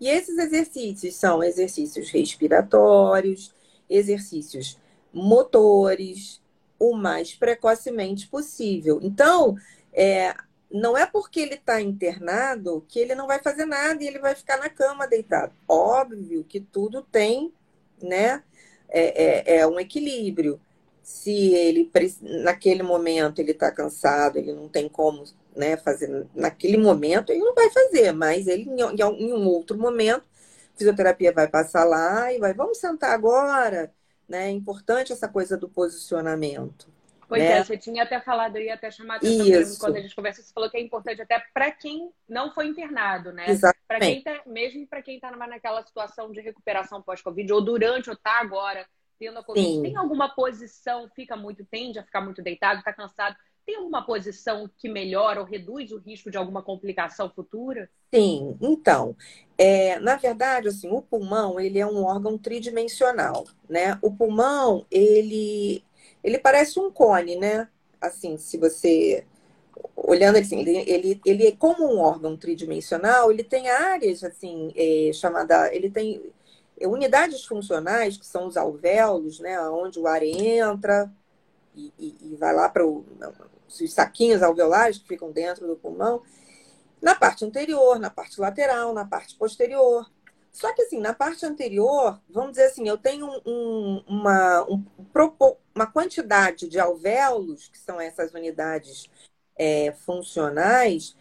E 0.00 0.08
esses 0.08 0.38
exercícios 0.38 1.14
são 1.14 1.44
exercícios 1.44 2.10
respiratórios, 2.10 3.54
exercícios 3.88 4.78
motores, 5.12 6.40
o 6.78 6.96
mais 6.96 7.34
precocemente 7.34 8.26
possível. 8.28 8.98
Então, 9.02 9.56
é, 9.92 10.34
não 10.70 10.96
é 10.96 11.04
porque 11.06 11.40
ele 11.40 11.54
está 11.54 11.80
internado 11.80 12.84
que 12.88 12.98
ele 12.98 13.14
não 13.14 13.26
vai 13.26 13.40
fazer 13.42 13.64
nada 13.66 14.02
e 14.02 14.06
ele 14.06 14.18
vai 14.18 14.34
ficar 14.34 14.58
na 14.58 14.68
cama 14.68 15.06
deitado. 15.06 15.52
Óbvio 15.68 16.44
que 16.44 16.60
tudo 16.60 17.02
tem, 17.02 17.52
né? 18.02 18.42
É, 18.88 19.56
é, 19.56 19.58
é 19.58 19.66
um 19.66 19.80
equilíbrio. 19.80 20.60
Se 21.02 21.54
ele, 21.54 21.90
naquele 22.42 22.82
momento, 22.82 23.40
ele 23.40 23.50
está 23.52 23.70
cansado, 23.72 24.36
ele 24.38 24.52
não 24.52 24.68
tem 24.68 24.88
como 24.88 25.24
né, 25.56 25.76
fazer 25.76 26.26
naquele 26.34 26.76
momento, 26.76 27.30
ele 27.30 27.40
não 27.40 27.54
vai 27.54 27.68
fazer, 27.70 28.12
mas 28.12 28.46
ele 28.46 28.70
em, 28.70 29.34
um 29.34 29.48
outro 29.48 29.76
momento, 29.78 30.22
a 30.74 30.78
fisioterapia 30.78 31.32
vai 31.32 31.48
passar 31.48 31.84
lá 31.84 32.32
e 32.32 32.38
vai, 32.38 32.54
vamos 32.54 32.78
sentar 32.78 33.12
agora, 33.12 33.92
né? 34.28 34.48
É 34.48 34.50
importante 34.50 35.12
essa 35.12 35.28
coisa 35.28 35.56
do 35.56 35.68
posicionamento. 35.68 36.88
Pois 37.30 37.44
né? 37.44 37.58
é, 37.58 37.64
você 37.64 37.78
tinha 37.78 38.02
até 38.02 38.20
falado, 38.20 38.56
eu 38.56 38.64
ia 38.64 38.74
até 38.74 38.90
chamar 38.90 39.14
a 39.14 39.16
atenção 39.18 39.46
mesmo 39.46 39.78
quando 39.78 39.94
a 39.94 40.00
gente 40.00 40.16
conversa, 40.16 40.42
você 40.42 40.52
falou 40.52 40.68
que 40.68 40.76
é 40.76 40.80
importante 40.80 41.22
até 41.22 41.40
para 41.54 41.70
quem 41.70 42.10
não 42.28 42.52
foi 42.52 42.66
internado, 42.66 43.32
né? 43.32 43.46
Para 43.86 44.00
quem 44.00 44.20
tá, 44.20 44.42
mesmo 44.44 44.84
para 44.88 45.00
quem 45.00 45.14
está 45.14 45.30
naquela 45.30 45.80
situação 45.86 46.32
de 46.32 46.40
recuperação 46.40 47.00
pós-Covid, 47.00 47.52
ou 47.52 47.60
durante, 47.60 48.10
ou 48.10 48.16
está 48.16 48.40
agora 48.40 48.84
tendo 49.16 49.38
a 49.38 49.44
Covid, 49.44 49.64
Sim. 49.64 49.82
tem 49.82 49.96
alguma 49.96 50.34
posição, 50.34 51.08
fica 51.14 51.36
muito, 51.36 51.64
tende 51.64 52.00
a 52.00 52.02
ficar 52.02 52.20
muito 52.20 52.42
deitado, 52.42 52.80
está 52.80 52.92
cansado, 52.92 53.36
tem 53.64 53.76
alguma 53.76 54.04
posição 54.04 54.68
que 54.76 54.88
melhora 54.88 55.38
ou 55.38 55.46
reduz 55.46 55.92
o 55.92 55.98
risco 55.98 56.32
de 56.32 56.36
alguma 56.36 56.64
complicação 56.64 57.30
futura? 57.30 57.88
Sim, 58.12 58.58
então, 58.60 59.14
é, 59.56 60.00
na 60.00 60.16
verdade, 60.16 60.66
assim, 60.66 60.90
o 60.90 61.00
pulmão 61.00 61.60
ele 61.60 61.78
é 61.78 61.86
um 61.86 62.02
órgão 62.02 62.36
tridimensional, 62.36 63.44
né? 63.68 63.96
O 64.02 64.12
pulmão 64.12 64.84
ele 64.90 65.84
ele 66.22 66.38
parece 66.38 66.78
um 66.78 66.90
cone, 66.90 67.36
né? 67.36 67.68
Assim, 68.00 68.36
se 68.36 68.56
você 68.58 69.24
olhando 69.96 70.36
assim, 70.36 70.60
ele, 70.60 70.78
ele, 70.90 71.20
ele 71.24 71.46
é 71.46 71.52
como 71.52 71.84
um 71.84 72.00
órgão 72.00 72.36
tridimensional, 72.36 73.30
ele 73.30 73.44
tem 73.44 73.68
áreas 73.68 74.24
assim, 74.24 74.72
é, 74.76 75.12
chamada, 75.12 75.74
ele 75.74 75.90
tem 75.90 76.22
unidades 76.82 77.44
funcionais 77.44 78.16
que 78.16 78.26
são 78.26 78.46
os 78.46 78.56
alvéolos, 78.56 79.40
né? 79.40 79.60
Onde 79.68 79.98
o 79.98 80.06
ar 80.06 80.22
entra 80.22 81.10
e, 81.74 81.92
e, 81.98 82.16
e 82.22 82.36
vai 82.36 82.54
lá 82.54 82.68
para 82.68 82.86
os 82.86 83.12
saquinhos 83.88 84.42
alveolares 84.42 84.98
que 84.98 85.08
ficam 85.08 85.30
dentro 85.30 85.66
do 85.66 85.76
pulmão, 85.76 86.22
na 87.00 87.14
parte 87.14 87.44
anterior, 87.44 87.98
na 87.98 88.10
parte 88.10 88.40
lateral, 88.40 88.92
na 88.92 89.04
parte 89.04 89.34
posterior. 89.36 90.10
Só 90.52 90.74
que, 90.74 90.82
assim, 90.82 91.00
na 91.00 91.14
parte 91.14 91.46
anterior, 91.46 92.20
vamos 92.28 92.52
dizer 92.52 92.66
assim, 92.66 92.88
eu 92.88 92.98
tenho 92.98 93.28
um, 93.46 94.02
uma, 94.06 94.64
um, 94.68 94.84
uma 95.74 95.86
quantidade 95.86 96.68
de 96.68 96.78
alvéolos, 96.78 97.68
que 97.68 97.78
são 97.78 98.00
essas 98.00 98.32
unidades 98.34 99.08
é, 99.56 99.92
funcionais, 99.92 101.16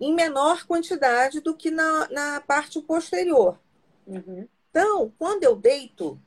em 0.00 0.14
menor 0.14 0.66
quantidade 0.66 1.40
do 1.40 1.56
que 1.56 1.70
na, 1.70 2.08
na 2.10 2.40
parte 2.40 2.80
posterior. 2.82 3.58
Uhum. 4.06 4.46
Então, 4.70 5.12
quando 5.18 5.44
eu 5.44 5.56
deito 5.56 6.20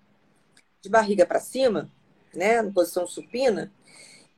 de 0.81 0.89
barriga 0.89 1.25
para 1.25 1.39
cima, 1.39 1.91
né, 2.33 2.61
na 2.61 2.71
posição 2.71 3.05
supina, 3.05 3.71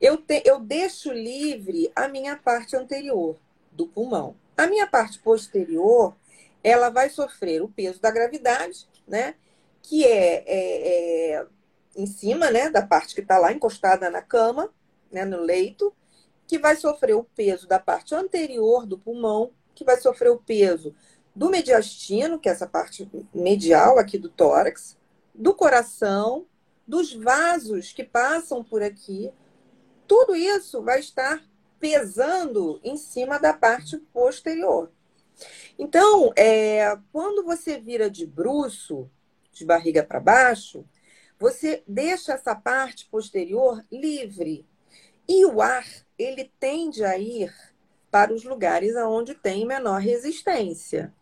eu, 0.00 0.16
te, 0.16 0.42
eu 0.44 0.58
deixo 0.58 1.12
livre 1.12 1.92
a 1.94 2.08
minha 2.08 2.36
parte 2.36 2.76
anterior 2.76 3.36
do 3.70 3.86
pulmão. 3.86 4.34
A 4.56 4.66
minha 4.66 4.86
parte 4.86 5.18
posterior, 5.18 6.14
ela 6.62 6.90
vai 6.90 7.08
sofrer 7.08 7.62
o 7.62 7.68
peso 7.68 8.00
da 8.00 8.10
gravidade, 8.10 8.88
né? 9.06 9.34
Que 9.82 10.04
é, 10.04 10.44
é, 10.46 11.32
é 11.32 11.46
em 11.96 12.06
cima, 12.06 12.50
né? 12.50 12.70
Da 12.70 12.86
parte 12.86 13.14
que 13.14 13.20
está 13.20 13.38
lá 13.38 13.52
encostada 13.52 14.10
na 14.10 14.22
cama, 14.22 14.72
né? 15.10 15.24
No 15.24 15.40
leito, 15.40 15.94
que 16.46 16.58
vai 16.58 16.76
sofrer 16.76 17.14
o 17.14 17.24
peso 17.24 17.66
da 17.66 17.78
parte 17.78 18.14
anterior 18.14 18.86
do 18.86 18.98
pulmão, 18.98 19.52
que 19.74 19.84
vai 19.84 20.00
sofrer 20.00 20.30
o 20.30 20.38
peso 20.38 20.94
do 21.34 21.48
mediastino, 21.48 22.38
que 22.38 22.48
é 22.48 22.52
essa 22.52 22.66
parte 22.66 23.08
medial 23.32 23.98
aqui 23.98 24.18
do 24.18 24.28
tórax, 24.28 24.98
do 25.34 25.54
coração, 25.54 26.46
dos 26.86 27.14
vasos 27.14 27.92
que 27.92 28.02
passam 28.02 28.64
por 28.64 28.82
aqui, 28.82 29.32
tudo 30.08 30.34
isso 30.34 30.82
vai 30.82 30.98
estar 30.98 31.40
pesando 31.78 32.80
em 32.82 32.96
cima 32.96 33.38
da 33.38 33.54
parte 33.54 33.96
posterior. 34.12 34.90
Então, 35.78 36.32
é, 36.36 36.96
quando 37.12 37.44
você 37.44 37.78
vira 37.78 38.10
de 38.10 38.26
bruço, 38.26 39.10
de 39.52 39.64
barriga 39.64 40.02
para 40.02 40.20
baixo, 40.20 40.84
você 41.38 41.82
deixa 41.86 42.34
essa 42.34 42.54
parte 42.54 43.06
posterior 43.06 43.84
livre. 43.90 44.66
E 45.28 45.44
o 45.46 45.62
ar, 45.62 45.86
ele 46.18 46.50
tende 46.58 47.04
a 47.04 47.16
ir 47.16 47.52
para 48.10 48.32
os 48.32 48.44
lugares 48.44 48.94
onde 48.96 49.34
tem 49.34 49.66
menor 49.66 50.00
resistência. 50.00 51.14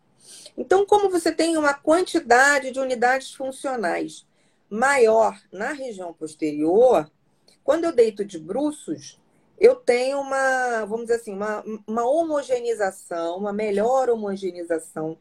Então, 0.57 0.85
como 0.85 1.09
você 1.09 1.31
tem 1.31 1.57
uma 1.57 1.73
quantidade 1.73 2.71
de 2.71 2.79
unidades 2.79 3.33
funcionais 3.33 4.27
maior 4.69 5.39
na 5.51 5.71
região 5.71 6.13
posterior, 6.13 7.09
quando 7.63 7.85
eu 7.85 7.91
deito 7.91 8.25
de 8.25 8.37
bruços, 8.37 9.18
eu 9.59 9.75
tenho 9.75 10.21
uma, 10.21 10.85
vamos 10.85 11.05
dizer 11.05 11.15
assim, 11.15 11.33
uma, 11.33 11.63
uma 11.85 12.09
homogeneização, 12.09 13.37
uma 13.37 13.51
melhor 13.51 14.09
homogeneização, 14.09 15.17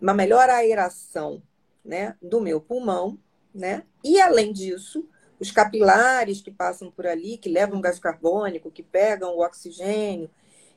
uma 0.00 0.12
melhor 0.12 0.50
aeração 0.50 1.42
né, 1.84 2.16
do 2.20 2.40
meu 2.40 2.60
pulmão, 2.60 3.18
né? 3.54 3.84
E 4.04 4.20
além 4.20 4.52
disso, 4.52 5.08
os 5.38 5.50
capilares 5.50 6.40
que 6.40 6.50
passam 6.50 6.90
por 6.90 7.06
ali, 7.06 7.38
que 7.38 7.48
levam 7.48 7.80
gás 7.80 7.98
carbônico, 7.98 8.70
que 8.70 8.82
pegam 8.82 9.36
o 9.36 9.44
oxigênio, 9.44 10.28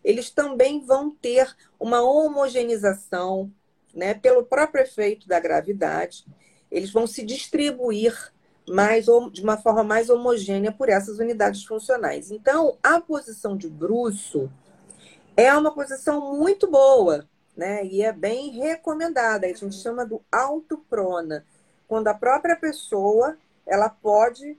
eles 0.04 0.30
também 0.30 0.80
vão 0.86 1.12
ter 1.12 1.56
uma 1.80 2.02
homogeneização, 2.02 3.52
né, 3.94 4.14
pelo 4.14 4.46
próprio 4.46 4.84
efeito 4.84 5.28
da 5.28 5.40
gravidade, 5.40 6.26
eles 6.72 6.92
vão 6.92 7.06
se 7.06 7.24
distribuir 7.24 8.32
mais, 8.68 9.06
de 9.32 9.42
uma 9.42 9.58
forma 9.58 9.84
mais 9.84 10.10
homogênea 10.10 10.72
por 10.72 10.90
essas 10.90 11.20
unidades 11.20 11.64
funcionais. 11.64 12.32
Então, 12.32 12.78
a 12.82 13.00
posição 13.00 13.58
de 13.58 13.70
bruço 13.70 14.50
é 15.36 15.54
uma 15.54 15.74
posição 15.74 16.36
muito 16.36 16.70
boa, 16.70 17.28
né? 17.56 17.86
E 17.86 18.02
é 18.04 18.12
bem 18.12 18.52
recomendada. 18.52 19.48
A 19.48 19.54
gente 19.54 19.76
chama 19.76 20.06
do 20.06 20.22
autoprona, 20.32 21.46
quando 21.88 22.08
a 22.08 22.14
própria 22.14 22.56
pessoa 22.56 23.38
ela 23.66 23.90
pode 23.90 24.58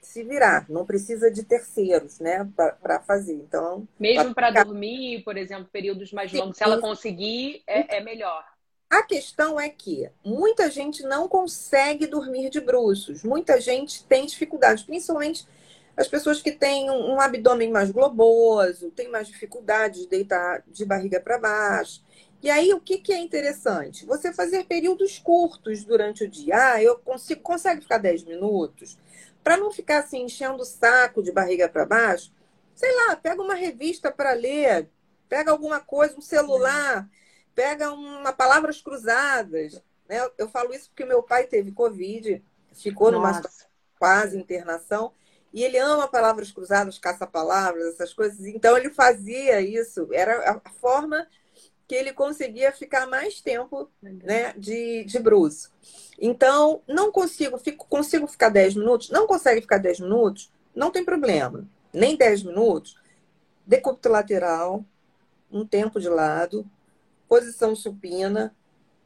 se 0.00 0.24
virar, 0.24 0.66
não 0.68 0.84
precisa 0.84 1.30
de 1.30 1.44
terceiros, 1.44 2.18
né, 2.18 2.46
para 2.82 2.98
fazer. 3.00 3.34
Então, 3.34 3.86
mesmo 3.98 4.34
para 4.34 4.48
ficar... 4.48 4.64
dormir, 4.64 5.22
por 5.22 5.36
exemplo, 5.36 5.68
períodos 5.72 6.12
mais 6.12 6.32
longos, 6.32 6.56
se 6.56 6.64
ela 6.64 6.80
conseguir, 6.80 7.62
é, 7.66 7.98
é 7.98 8.00
melhor. 8.00 8.44
A 8.92 9.02
questão 9.02 9.58
é 9.58 9.70
que 9.70 10.06
muita 10.22 10.70
gente 10.70 11.02
não 11.02 11.26
consegue 11.26 12.06
dormir 12.06 12.50
de 12.50 12.60
bruços. 12.60 13.24
Muita 13.24 13.58
gente 13.58 14.04
tem 14.04 14.26
dificuldade, 14.26 14.84
principalmente 14.84 15.48
as 15.96 16.06
pessoas 16.08 16.42
que 16.42 16.52
têm 16.52 16.90
um, 16.90 17.18
abdômen 17.18 17.70
mais 17.70 17.90
globoso, 17.90 18.90
têm 18.90 19.08
mais 19.08 19.28
dificuldade 19.28 20.00
de 20.00 20.08
deitar 20.08 20.62
de 20.66 20.84
barriga 20.84 21.18
para 21.18 21.38
baixo. 21.38 22.04
E 22.42 22.50
aí, 22.50 22.74
o 22.74 22.80
que, 22.82 22.98
que 22.98 23.14
é 23.14 23.18
interessante? 23.18 24.04
Você 24.04 24.30
fazer 24.30 24.64
períodos 24.64 25.18
curtos 25.18 25.84
durante 25.84 26.24
o 26.24 26.28
dia. 26.28 26.74
Ah, 26.74 26.82
eu 26.82 26.98
consigo, 26.98 27.40
consegue 27.40 27.80
ficar 27.80 27.96
10 27.96 28.24
minutos? 28.24 28.98
Para 29.42 29.56
não 29.56 29.70
ficar 29.70 30.00
assim, 30.00 30.24
enchendo 30.24 30.60
o 30.60 30.66
saco 30.66 31.22
de 31.22 31.32
barriga 31.32 31.66
para 31.66 31.86
baixo, 31.86 32.30
sei 32.74 32.94
lá, 32.94 33.16
pega 33.16 33.40
uma 33.40 33.54
revista 33.54 34.12
para 34.12 34.34
ler, 34.34 34.90
pega 35.30 35.50
alguma 35.50 35.80
coisa, 35.80 36.14
um 36.14 36.20
celular 36.20 37.08
pega 37.54 37.92
uma 37.92 38.32
palavras 38.32 38.80
cruzadas. 38.80 39.80
Né? 40.08 40.18
Eu 40.38 40.48
falo 40.48 40.74
isso 40.74 40.88
porque 40.90 41.04
meu 41.04 41.22
pai 41.22 41.46
teve 41.46 41.72
Covid, 41.72 42.42
ficou 42.72 43.10
Nossa. 43.10 43.40
numa 43.40 43.50
quase 43.98 44.36
internação, 44.36 45.12
e 45.52 45.62
ele 45.62 45.78
ama 45.78 46.08
palavras 46.08 46.50
cruzadas, 46.50 46.98
caça-palavras, 46.98 47.94
essas 47.94 48.12
coisas. 48.12 48.44
Então 48.46 48.76
ele 48.76 48.90
fazia 48.90 49.60
isso, 49.60 50.08
era 50.12 50.50
a 50.50 50.70
forma 50.80 51.26
porque 51.92 51.94
ele 51.94 52.12
conseguia 52.14 52.72
ficar 52.72 53.06
mais 53.06 53.42
tempo 53.42 53.90
né, 54.00 54.54
de, 54.56 55.04
de 55.04 55.18
bruço. 55.18 55.70
Então, 56.18 56.80
não 56.88 57.12
consigo, 57.12 57.58
fico, 57.58 57.86
consigo 57.86 58.26
ficar 58.26 58.48
10 58.48 58.76
minutos? 58.76 59.10
Não 59.10 59.26
consegue 59.26 59.60
ficar 59.60 59.76
10 59.76 60.00
minutos? 60.00 60.50
Não 60.74 60.90
tem 60.90 61.04
problema. 61.04 61.68
Nem 61.92 62.16
10 62.16 62.44
minutos. 62.44 62.96
Decúbito 63.66 64.08
lateral, 64.08 64.82
um 65.50 65.66
tempo 65.66 66.00
de 66.00 66.08
lado, 66.08 66.64
posição 67.32 67.74
supina, 67.74 68.54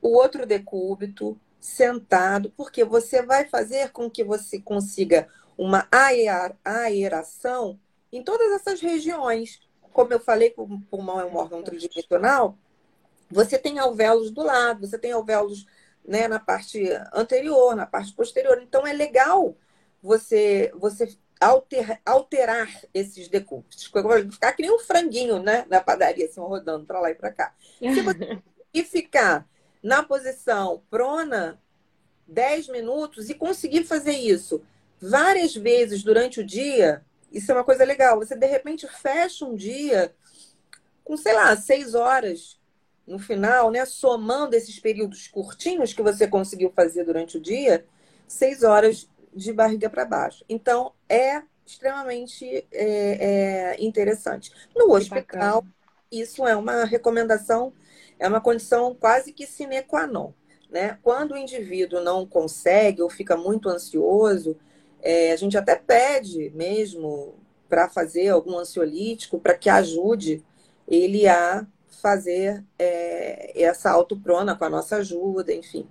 o 0.03 0.09
outro 0.09 0.45
decúbito, 0.45 1.41
sentado, 1.61 2.53
porque 2.57 2.85
você 2.85 3.23
vai 3.23 3.47
fazer 3.47 3.93
com 3.93 4.11
que 4.11 4.25
você 4.25 4.61
consiga 4.61 5.29
uma 5.57 5.87
aeração 6.65 7.79
em 8.12 8.25
todas 8.25 8.51
essas 8.51 8.81
regiões. 8.81 9.61
Como 9.93 10.12
eu 10.12 10.19
falei, 10.19 10.53
o 10.57 10.81
pulmão 10.91 11.21
é 11.21 11.25
um 11.25 11.37
órgão 11.37 11.62
tridimensional, 11.62 12.59
você 13.31 13.57
tem 13.57 13.79
alvéolos 13.79 14.33
do 14.33 14.43
lado, 14.43 14.89
você 14.89 14.99
tem 14.99 15.12
alvéolos 15.12 15.65
né, 16.05 16.27
na 16.27 16.41
parte 16.41 16.85
anterior, 17.15 17.77
na 17.77 17.87
parte 17.87 18.12
posterior. 18.12 18.61
Então 18.61 18.85
é 18.85 18.93
legal 18.93 19.57
você 20.03 20.73
você 20.75 21.17
alter, 21.40 22.01
alterar 22.05 22.68
esses 22.92 23.29
decúbitos. 23.29 23.85
Ficar 23.85 24.53
que 24.53 24.62
nem 24.62 24.70
um 24.70 24.79
franguinho 24.79 25.38
né, 25.38 25.64
na 25.68 25.81
padaria, 25.81 26.27
assim, 26.27 26.40
rodando 26.40 26.85
para 26.87 27.01
lá 27.01 27.11
e 27.11 27.14
para 27.14 27.33
cá. 27.33 27.55
Se 27.79 28.01
você 28.01 28.42
e 28.72 28.85
ficar 28.85 29.49
na 29.83 30.03
posição 30.03 30.83
prona 30.90 31.59
10 32.27 32.68
minutos 32.68 33.31
e 33.31 33.35
conseguir 33.35 33.85
fazer 33.85 34.12
isso 34.12 34.62
várias 35.01 35.55
vezes 35.55 36.03
durante 36.03 36.40
o 36.40 36.44
dia, 36.44 37.05
isso 37.33 37.51
é 37.51 37.55
uma 37.55 37.64
coisa 37.64 37.85
legal. 37.85 38.18
Você 38.18 38.37
de 38.37 38.46
repente 38.46 38.87
fecha 38.87 39.44
um 39.44 39.55
dia 39.55 40.14
com, 41.05 41.16
sei 41.16 41.33
lá, 41.33 41.57
seis 41.57 41.94
horas 41.94 42.61
no 43.07 43.18
final, 43.18 43.70
né? 43.70 43.85
Somando 43.87 44.57
esses 44.57 44.79
períodos 44.79 45.29
curtinhos 45.29 45.92
que 45.92 46.03
você 46.03 46.27
conseguiu 46.27 46.70
fazer 46.75 47.05
durante 47.05 47.38
o 47.38 47.40
dia, 47.40 47.87
seis 48.27 48.62
horas 48.62 49.09
de 49.37 49.53
barriga 49.53 49.90
para 49.90 50.05
baixo. 50.05 50.44
Então, 50.49 50.92
é 51.09 51.42
extremamente 51.64 52.66
é, 52.72 53.75
é 53.75 53.85
interessante. 53.85 54.51
No 54.75 54.92
hospital, 54.92 55.64
isso 56.11 56.46
é 56.46 56.57
uma 56.57 56.85
recomendação, 56.85 57.72
é 58.18 58.27
uma 58.27 58.40
condição 58.40 58.94
quase 58.94 59.33
que 59.33 59.46
sine 59.46 59.83
qua 59.83 60.07
non. 60.07 60.33
Né? 60.70 60.99
Quando 61.03 61.33
o 61.33 61.37
indivíduo 61.37 62.01
não 62.01 62.27
consegue 62.27 63.03
ou 63.03 63.11
fica 63.11 63.37
muito 63.37 63.68
ansioso, 63.68 64.57
é, 65.03 65.33
a 65.33 65.37
gente 65.37 65.57
até 65.57 65.77
pede 65.77 66.51
mesmo 66.55 67.35
para 67.68 67.88
fazer 67.88 68.29
algum 68.29 68.59
ansiolítico 68.59 69.38
para 69.38 69.55
que 69.55 69.68
ajude 69.68 70.42
ele 70.88 71.29
a 71.29 71.66
fazer 72.01 72.64
é, 72.79 73.61
essa 73.61 73.90
autoprona 73.90 74.55
com 74.57 74.64
a 74.64 74.70
nossa 74.70 74.96
ajuda, 74.96 75.53
enfim. 75.53 75.87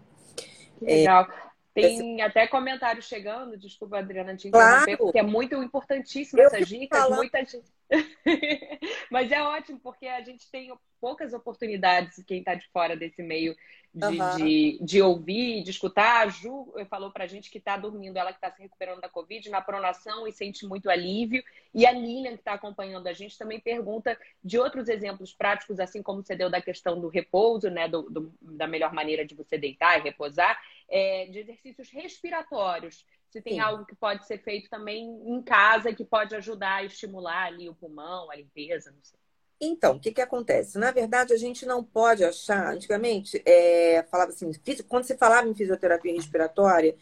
Legal. 0.82 1.28
Tem 1.76 2.22
até 2.22 2.48
comentário 2.48 3.02
chegando, 3.02 3.58
desculpa, 3.58 3.98
Adriana, 3.98 4.34
te 4.34 4.48
interromper, 4.48 4.86
claro. 4.86 4.98
porque 4.98 5.20
é 5.20 5.24
muito 5.24 5.62
importantíssimo 5.62 6.42
essas 6.42 6.66
dicas. 6.66 6.98
Falando... 6.98 7.18
Muita 7.18 7.44
gente. 7.44 7.66
Mas 9.12 9.30
é 9.30 9.44
ótimo, 9.44 9.78
porque 9.84 10.08
a 10.08 10.22
gente 10.22 10.50
tem 10.50 10.74
poucas 11.02 11.34
oportunidades, 11.34 12.24
quem 12.26 12.40
está 12.40 12.56
de 12.56 12.66
fora 12.70 12.96
desse 12.96 13.22
meio, 13.22 13.54
de, 13.94 14.06
uhum. 14.06 14.36
de, 14.38 14.80
de, 14.82 15.02
ouvir, 15.02 15.64
de 15.64 15.70
escutar. 15.70 16.26
A 16.26 16.30
Ju 16.30 16.74
falou 16.90 17.12
pra 17.12 17.28
gente 17.28 17.52
que 17.52 17.58
está 17.58 17.76
dormindo, 17.76 18.18
ela 18.18 18.32
que 18.32 18.38
está 18.38 18.50
se 18.50 18.62
recuperando 18.62 19.02
da 19.02 19.10
Covid, 19.10 19.50
na 19.50 19.62
pronação 19.62 20.26
e 20.26 20.32
sente 20.32 20.66
muito 20.66 20.90
alívio. 20.90 21.44
E 21.74 21.86
a 21.86 21.92
Lilian, 21.92 22.32
que 22.32 22.40
está 22.40 22.54
acompanhando 22.54 23.08
a 23.08 23.14
gente, 23.14 23.38
também 23.38 23.60
pergunta 23.60 24.18
de 24.42 24.58
outros 24.58 24.88
exemplos 24.88 25.34
práticos, 25.34 25.78
assim 25.80 26.02
como 26.02 26.24
você 26.24 26.38
deu 26.38 26.50
da 26.50 26.62
questão 26.62 27.00
do 27.00 27.10
repouso, 27.10 27.70
né? 27.70 27.90
Do, 27.90 28.04
do, 28.04 28.34
da 28.42 28.66
melhor 28.66 28.94
maneira 28.94 29.26
de 29.26 29.36
você 29.36 29.58
deitar 29.58 30.00
e 30.00 30.04
repousar 30.04 30.58
é, 30.90 31.26
de 31.26 31.40
exercícios 31.40 31.90
respiratórios. 31.90 33.06
Se 33.30 33.42
tem 33.42 33.54
Sim. 33.56 33.60
algo 33.60 33.86
que 33.86 33.96
pode 33.96 34.26
ser 34.26 34.38
feito 34.44 34.70
também 34.70 35.06
em 35.26 35.42
casa 35.42 35.94
que 35.94 36.06
pode 36.06 36.36
ajudar 36.36 36.76
a 36.76 36.84
estimular 36.84 37.48
ali 37.48 37.68
o 37.68 37.76
pulmão, 37.76 38.32
a 38.32 38.36
limpeza, 38.36 38.92
não 38.92 39.04
sei. 39.04 39.20
Então, 39.60 39.96
o 39.96 40.00
que, 40.00 40.12
que 40.12 40.22
acontece? 40.22 40.78
Na 40.78 40.92
verdade, 40.92 41.34
a 41.34 41.38
gente 41.38 41.66
não 41.66 41.84
pode 41.84 42.24
achar. 42.24 42.74
Antigamente, 42.74 43.42
é, 43.46 44.04
falava 44.10 44.32
assim, 44.32 44.52
quando 44.88 45.06
se 45.06 45.18
falava 45.18 45.48
em 45.48 45.56
fisioterapia 45.56 46.14
respiratória, 46.14 46.96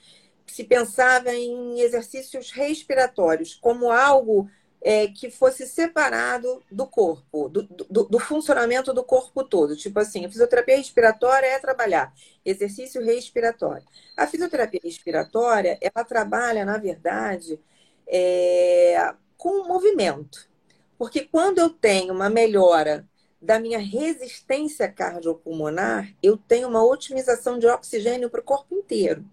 se 0.45 0.63
pensava 0.63 1.33
em 1.33 1.79
exercícios 1.79 2.51
respiratórios 2.51 3.55
como 3.55 3.91
algo 3.91 4.49
é, 4.83 5.07
que 5.07 5.31
fosse 5.31 5.65
separado 5.65 6.61
do 6.69 6.85
corpo, 6.85 7.47
do, 7.47 7.63
do, 7.63 8.03
do, 8.03 8.19
funcionamento 8.19 8.93
do 8.93 9.01
corpo 9.01 9.41
todo. 9.45 9.77
Tipo 9.77 9.99
assim, 9.99 10.25
a 10.25 10.29
fisioterapia 10.29 10.75
respiratória 10.75 11.47
é 11.47 11.57
trabalhar 11.57 12.13
exercício 12.43 13.01
respiratório. 13.01 13.83
A 14.17 14.27
fisioterapia 14.27 14.81
respiratória, 14.83 15.77
ela 15.79 16.03
trabalha, 16.03 16.65
na 16.65 16.77
verdade, 16.77 17.57
é, 18.05 19.13
com 19.37 19.65
movimento. 19.65 20.49
Porque 20.97 21.21
quando 21.21 21.59
eu 21.59 21.69
tenho 21.69 22.13
uma 22.13 22.29
melhora 22.29 23.07
da 23.41 23.59
minha 23.59 23.79
resistência 23.79 24.91
cardiopulmonar, 24.91 26.13
eu 26.21 26.35
tenho 26.35 26.67
uma 26.67 26.83
otimização 26.83 27.57
de 27.57 27.67
oxigênio 27.67 28.29
para 28.29 28.41
o 28.41 28.43
corpo 28.43 28.75
inteiro. 28.75 29.23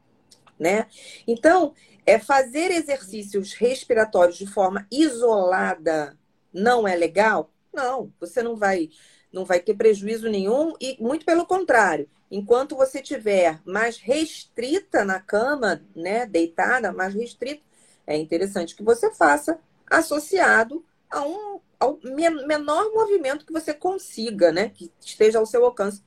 Né? 0.56 0.86
Então, 1.26 1.74
é 2.06 2.18
fazer 2.18 2.70
exercícios 2.70 3.52
respiratórios 3.52 4.36
de 4.36 4.46
forma 4.46 4.86
isolada 4.90 6.16
não 6.52 6.86
é 6.86 6.94
legal? 6.96 7.50
Não, 7.72 8.12
você 8.18 8.42
não 8.42 8.56
vai 8.56 8.90
não 9.32 9.44
vai 9.44 9.60
ter 9.60 9.74
prejuízo 9.74 10.28
nenhum 10.28 10.74
e 10.80 10.96
muito 11.00 11.24
pelo 11.24 11.46
contrário. 11.46 12.08
Enquanto 12.28 12.74
você 12.74 13.00
tiver 13.00 13.60
mais 13.64 13.96
restrita 13.96 15.04
na 15.04 15.20
cama, 15.20 15.84
né, 15.94 16.26
deitada, 16.26 16.92
mais 16.92 17.14
restrita, 17.14 17.62
é 18.04 18.16
interessante 18.16 18.74
que 18.74 18.82
você 18.82 19.14
faça 19.14 19.60
associado 19.88 20.84
a 21.08 21.22
um 21.22 21.60
ao 21.78 21.98
menor 22.46 22.92
movimento 22.92 23.46
que 23.46 23.52
você 23.52 23.72
consiga, 23.72 24.52
né, 24.52 24.68
que 24.68 24.92
esteja 25.00 25.38
ao 25.38 25.46
seu 25.46 25.64
alcance 25.64 26.02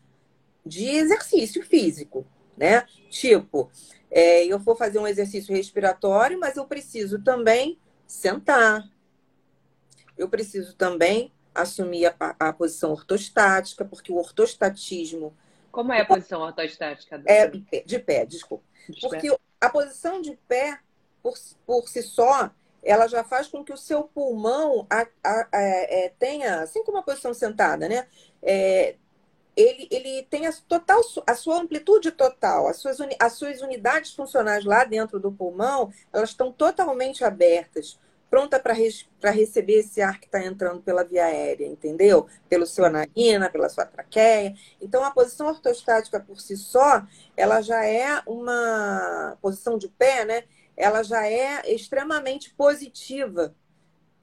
de 0.63 0.87
exercício 0.87 1.63
físico, 1.63 2.27
né? 2.55 2.85
Tipo, 3.09 3.71
é, 4.13 4.45
eu 4.45 4.59
vou 4.59 4.75
fazer 4.75 4.99
um 4.99 5.07
exercício 5.07 5.55
respiratório, 5.55 6.39
mas 6.39 6.55
eu 6.55 6.65
preciso 6.65 7.21
também 7.23 7.79
sentar. 8.05 8.87
Eu 10.15 10.29
preciso 10.29 10.75
também 10.75 11.33
assumir 11.53 12.05
a, 12.19 12.35
a 12.39 12.53
posição 12.53 12.91
ortostática, 12.91 13.83
porque 13.83 14.11
o 14.11 14.17
ortostatismo. 14.17 15.35
Como 15.71 15.91
é 15.91 16.01
a 16.01 16.05
posição 16.05 16.41
ortostática? 16.41 17.23
É 17.25 17.47
de 17.47 17.59
pé, 17.59 17.83
de 17.83 17.99
pé 17.99 18.25
desculpa. 18.25 18.63
De 18.87 19.01
porque 19.01 19.31
pé. 19.31 19.37
a 19.59 19.69
posição 19.69 20.21
de 20.21 20.37
pé, 20.47 20.79
por, 21.23 21.33
por 21.65 21.89
si 21.89 22.03
só, 22.03 22.51
ela 22.83 23.07
já 23.07 23.23
faz 23.23 23.47
com 23.47 23.63
que 23.63 23.73
o 23.73 23.77
seu 23.77 24.03
pulmão 24.03 24.85
a, 24.91 25.07
a, 25.23 25.47
a, 25.51 25.61
é, 25.61 26.13
tenha, 26.19 26.61
assim 26.61 26.83
como 26.83 26.99
a 26.99 27.03
posição 27.03 27.33
sentada, 27.33 27.89
né? 27.89 28.05
É, 28.43 28.95
ele, 29.55 29.87
ele 29.91 30.23
tem 30.23 30.47
a, 30.47 30.53
total, 30.67 31.01
a 31.27 31.35
sua 31.35 31.59
amplitude 31.59 32.11
total, 32.11 32.67
as 32.67 32.77
suas, 32.77 32.97
as 33.19 33.33
suas 33.33 33.61
unidades 33.61 34.13
funcionais 34.13 34.65
lá 34.65 34.83
dentro 34.83 35.19
do 35.19 35.31
pulmão, 35.31 35.91
elas 36.11 36.29
estão 36.29 36.51
totalmente 36.51 37.23
abertas, 37.23 37.99
pronta 38.29 38.59
para 38.59 38.73
res, 38.73 39.07
receber 39.21 39.79
esse 39.79 40.01
ar 40.01 40.19
que 40.19 40.25
está 40.25 40.43
entrando 40.43 40.81
pela 40.81 41.03
via 41.03 41.25
aérea, 41.25 41.67
entendeu? 41.67 42.27
Pelo 42.49 42.65
seu 42.65 42.89
narina, 42.89 43.47
pela 43.47 43.69
sua 43.69 43.85
traqueia. 43.85 44.55
Então, 44.81 45.03
a 45.03 45.11
posição 45.11 45.47
ortostática 45.47 46.19
por 46.19 46.41
si 46.41 46.57
só, 46.57 47.03
ela 47.37 47.61
já 47.61 47.85
é 47.85 48.23
uma 48.25 49.37
posição 49.39 49.77
de 49.77 49.87
pé, 49.87 50.25
né? 50.25 50.43
Ela 50.75 51.03
já 51.03 51.27
é 51.27 51.71
extremamente 51.71 52.51
positiva 52.55 53.53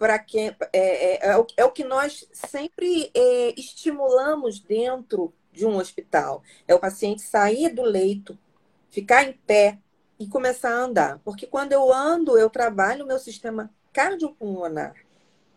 para 0.01 0.19
quem 0.19 0.49
é, 0.49 0.57
é, 0.73 1.29
é, 1.29 1.37
o, 1.37 1.47
é, 1.59 1.65
o, 1.67 1.71
que 1.71 1.85
nós 1.85 2.27
sempre 2.33 3.11
é, 3.15 3.53
estimulamos 3.61 4.59
dentro 4.59 5.31
de 5.53 5.67
um 5.67 5.77
hospital. 5.77 6.43
É 6.67 6.75
o 6.75 6.79
paciente 6.79 7.21
sair 7.21 7.69
do 7.69 7.83
leito, 7.83 8.39
ficar 8.89 9.25
em 9.25 9.35
pé 9.35 9.79
e 10.19 10.27
começar 10.27 10.71
a 10.71 10.85
andar. 10.85 11.19
Porque 11.23 11.47
quando 11.47 11.73
eu 11.75 11.93
ando, 11.93 12.39
eu 12.39 12.49
trabalho 12.49 13.05
o 13.05 13.07
meu 13.07 13.19
sistema 13.19 13.71
cardiopulmonar. 13.93 14.95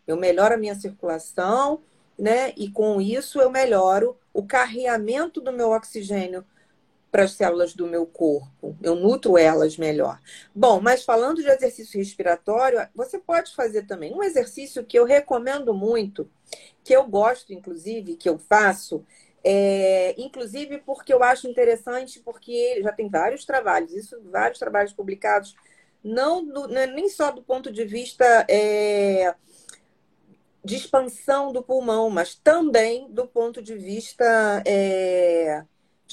Eu 0.06 0.18
melhoro 0.18 0.56
a 0.56 0.58
minha 0.58 0.76
circulação, 0.76 1.82
né? 2.20 2.52
E 2.58 2.70
com 2.70 3.00
isso 3.00 3.40
eu 3.40 3.50
melhoro 3.50 4.18
o 4.34 4.44
carreamento 4.44 5.40
do 5.40 5.54
meu 5.54 5.72
oxigênio 5.72 6.44
para 7.14 7.26
as 7.26 7.34
células 7.34 7.76
do 7.76 7.86
meu 7.86 8.08
corpo, 8.08 8.76
eu 8.82 8.96
nutro 8.96 9.38
elas 9.38 9.78
melhor. 9.78 10.20
Bom, 10.54 10.82
mas 10.82 11.06
falando 11.06 11.44
de 11.44 11.48
exercício 11.48 12.00
respiratório, 12.00 12.80
você 12.96 13.20
pode 13.20 13.54
fazer 13.54 13.84
também 13.84 14.12
um 14.16 14.24
exercício 14.24 14.84
que 14.84 14.98
eu 14.98 15.06
recomendo 15.06 15.76
muito, 15.76 16.28
que 16.84 16.92
eu 16.92 17.06
gosto, 17.06 17.54
inclusive, 17.54 18.16
que 18.16 18.28
eu 18.28 18.40
faço, 18.40 19.06
é, 19.44 20.16
inclusive 20.20 20.80
porque 20.80 21.14
eu 21.14 21.22
acho 21.22 21.48
interessante, 21.48 22.20
porque 22.20 22.82
já 22.82 22.92
tem 22.92 23.08
vários 23.08 23.46
trabalhos, 23.46 23.94
isso, 23.94 24.20
vários 24.32 24.58
trabalhos 24.58 24.92
publicados, 24.92 25.56
não, 26.04 26.44
do, 26.44 26.76
é 26.76 26.88
nem 26.88 27.08
só 27.10 27.30
do 27.30 27.44
ponto 27.44 27.72
de 27.72 27.86
vista 27.86 28.26
é, 28.50 29.36
de 30.66 30.78
expansão 30.78 31.54
do 31.54 31.62
pulmão, 31.62 32.10
mas 32.10 32.34
também 32.34 33.08
do 33.12 33.28
ponto 33.28 33.62
de 33.62 33.76
vista 33.76 34.64
é, 34.66 35.64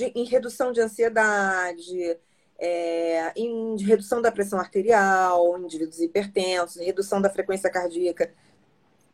de, 0.00 0.12
em 0.14 0.24
redução 0.24 0.72
de 0.72 0.80
ansiedade, 0.80 2.18
é, 2.58 3.32
em 3.36 3.76
redução 3.82 4.22
da 4.22 4.32
pressão 4.32 4.58
arterial, 4.58 5.58
em 5.58 5.64
indivíduos 5.64 6.00
hipertensos, 6.00 6.82
redução 6.82 7.20
da 7.20 7.28
frequência 7.28 7.70
cardíaca 7.70 8.32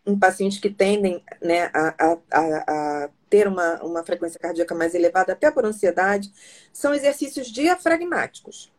em 0.07 0.16
pacientes 0.16 0.59
que 0.59 0.70
tendem 0.70 1.22
né, 1.43 1.68
a, 1.74 1.95
a, 1.99 3.05
a, 3.05 3.11
ter 3.28 3.49
uma, 3.49 3.82
uma 3.82 4.05
frequência 4.05 4.39
cardíaca 4.39 4.72
mais 4.72 4.95
elevada, 4.95 5.32
até 5.32 5.51
por 5.51 5.64
ansiedade, 5.64 6.32
são 6.72 6.95
exercícios 6.95 7.49
diafragmáticos. 7.49 8.72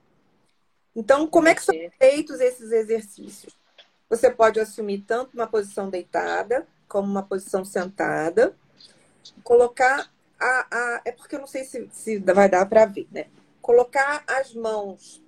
Então, 0.96 1.28
como 1.28 1.50
é 1.50 1.54
que 1.54 1.62
são 1.62 1.76
feitos 2.00 2.40
esses 2.40 2.72
exercícios? 2.72 3.54
Você 4.10 4.32
pode 4.32 4.58
assumir 4.58 5.04
tanto 5.06 5.34
uma 5.34 5.48
posição 5.48 5.90
deitada 5.90 6.66
como 6.88 7.12
uma 7.12 7.24
posição 7.24 7.66
sentada, 7.66 8.56
colocar 9.44 10.10
a. 10.40 10.68
a 10.72 11.02
é 11.06 11.12
porque 11.12 11.36
eu 11.36 11.40
não 11.40 11.48
sei 11.48 11.64
se, 11.64 11.88
se 11.92 12.20
vai 12.20 12.50
dar 12.50 12.66
para 12.66 12.86
ver, 12.86 13.08
né? 13.12 13.28
Colocar 13.62 14.24
as 14.28 14.54
mãos 14.54 15.24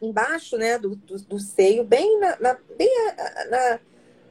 embaixo 0.00 0.56
né, 0.56 0.78
do, 0.78 0.96
do, 0.96 1.18
do 1.20 1.38
seio, 1.38 1.84
bem, 1.84 2.18
na, 2.18 2.38
na 2.40 2.54
bem 2.76 2.88
na, 3.50 3.80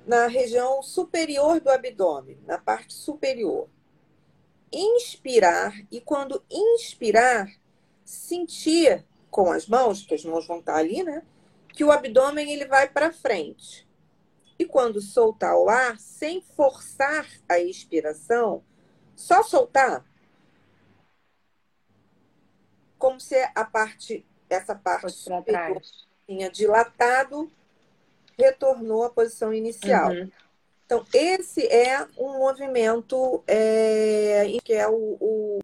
na 0.06 0.28
região 0.28 0.82
superior 0.82 1.60
do 1.60 1.70
abdômen, 1.70 2.40
na 2.48 2.58
parte 2.58 2.94
superior. 2.94 3.70
Inspirar, 4.72 5.72
e 5.92 6.02
quando 6.02 6.44
inspirar, 6.50 7.48
sentir 8.04 9.06
com 9.30 9.52
as 9.52 9.68
mãos, 9.68 10.04
que 10.04 10.16
as 10.16 10.26
mãos 10.26 10.48
vão 10.48 10.60
estar 10.60 10.76
ali, 10.76 11.04
né? 11.04 11.24
que 11.74 11.84
o 11.84 11.92
abdômen 11.92 12.52
ele 12.52 12.66
vai 12.66 12.88
para 12.88 13.12
frente. 13.12 13.88
E 14.58 14.66
quando 14.66 15.02
soltar 15.02 15.58
o 15.58 15.68
ar, 15.68 16.00
sem 16.00 16.42
forçar 16.42 17.28
a 17.50 17.60
expiração, 17.60 18.64
só 19.16 19.44
soltar, 19.44 20.04
como 22.98 23.20
se 23.20 23.36
a 23.54 23.66
parte, 23.66 24.26
essa 24.50 24.76
parte 24.76 25.16
tinha 26.26 26.50
dilatado, 26.50 27.52
retornou 28.38 29.04
à 29.04 29.10
posição 29.10 29.54
inicial. 29.54 30.12
Uhum. 30.12 30.32
Então, 30.86 31.06
esse 31.14 31.66
é 31.68 32.06
um 32.18 32.38
movimento 32.38 33.44
é, 33.48 34.46
que 34.64 34.74
é 34.74 34.88
o, 34.88 35.18
o 35.20 35.60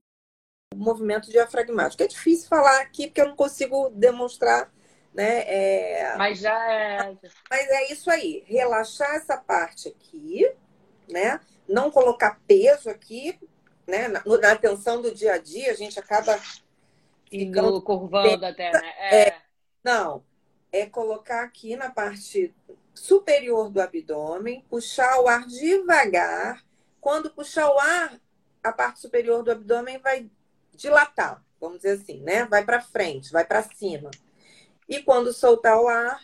movimento 0.76 1.30
diafragmático. 1.30 2.04
É 2.04 2.08
difícil 2.08 2.48
falar 2.48 2.82
aqui 2.82 3.08
porque 3.08 3.22
eu 3.22 3.28
não 3.28 3.36
consigo 3.36 3.90
demonstrar 3.92 4.72
né? 5.14 5.44
É... 5.48 6.16
Mas 6.18 6.40
já 6.40 6.72
é. 6.72 7.18
Mas 7.50 7.70
é 7.70 7.92
isso 7.92 8.10
aí, 8.10 8.44
relaxar 8.48 9.16
essa 9.16 9.38
parte 9.38 9.90
aqui, 9.90 10.50
né? 11.10 11.40
Não 11.70 11.92
colocar 11.92 12.42
peso 12.48 12.90
aqui, 12.90 13.40
né? 13.88 14.08
Na, 14.08 14.24
na 14.26 14.52
atenção 14.52 15.02
do 15.02 15.14
dia 15.14 15.34
a 15.34 15.38
dia, 15.38 15.72
a 15.72 15.76
gente 15.76 16.00
acaba 16.00 16.40
indo 17.32 17.82
curvando 17.82 18.46
até, 18.46 18.72
né? 18.72 18.94
É... 18.98 19.28
é... 19.30 19.42
Não, 19.84 20.24
é 20.72 20.86
colocar 20.86 21.44
aqui 21.44 21.76
na 21.76 21.90
parte 21.90 22.54
superior 22.94 23.70
do 23.70 23.82
abdômen, 23.82 24.66
puxar 24.70 25.22
o 25.22 25.28
ar 25.28 25.46
devagar. 25.46 26.64
Quando 27.00 27.32
puxar 27.32 27.70
o 27.70 27.80
ar, 27.80 28.20
a 28.62 28.74
parte 28.74 29.00
superior 29.00 29.42
do 29.42 29.52
abdômen 29.52 30.00
vai 30.00 30.30
dilatar, 30.74 31.44
vamos 31.60 31.78
dizer 31.78 32.02
assim, 32.02 32.22
né? 32.22 32.46
Vai 32.46 32.66
para 32.66 32.82
frente, 32.82 33.32
vai 33.32 33.46
para 33.46 33.64
cima. 33.64 34.12
E 34.88 35.02
quando 35.02 35.32
soltar 35.32 35.80
o 35.80 35.88
ar, 35.88 36.20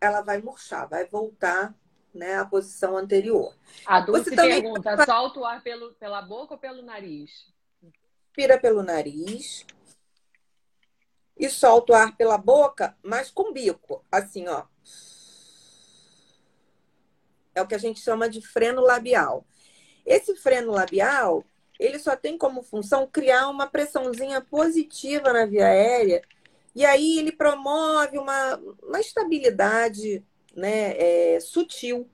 ela 0.00 0.20
vai 0.20 0.42
murchar, 0.42 0.88
vai 0.88 1.06
voltar 1.06 1.74
né, 2.14 2.36
à 2.36 2.44
posição 2.44 2.96
anterior. 2.96 3.54
A 3.84 4.00
Dulce 4.00 4.24
Você 4.24 4.36
também 4.36 4.62
pergunta, 4.62 5.04
solta 5.04 5.40
o 5.40 5.44
ar 5.44 5.62
pelo, 5.62 5.92
pela 5.94 6.22
boca 6.22 6.54
ou 6.54 6.58
pelo 6.58 6.82
nariz? 6.82 7.52
Inspira 8.28 8.58
pelo 8.58 8.82
nariz 8.82 9.66
e 11.36 11.48
solta 11.50 11.92
o 11.92 11.96
ar 11.96 12.16
pela 12.16 12.38
boca, 12.38 12.96
mas 13.02 13.30
com 13.30 13.52
bico, 13.52 14.04
assim, 14.10 14.46
ó. 14.48 14.64
É 17.54 17.62
o 17.62 17.66
que 17.66 17.74
a 17.74 17.78
gente 17.78 18.00
chama 18.00 18.28
de 18.28 18.40
freno 18.40 18.80
labial. 18.80 19.44
Esse 20.06 20.34
freno 20.36 20.72
labial, 20.72 21.44
ele 21.78 21.98
só 21.98 22.16
tem 22.16 22.36
como 22.38 22.62
função 22.62 23.06
criar 23.06 23.48
uma 23.48 23.66
pressãozinha 23.66 24.40
positiva 24.40 25.32
na 25.32 25.46
via 25.46 25.66
aérea 25.66 26.22
e 26.74 26.84
aí 26.84 27.18
ele 27.18 27.30
promove 27.30 28.18
uma, 28.18 28.56
uma 28.82 29.00
estabilidade 29.00 30.24
né, 30.54 30.96
é, 30.96 31.40
sutil 31.40 32.08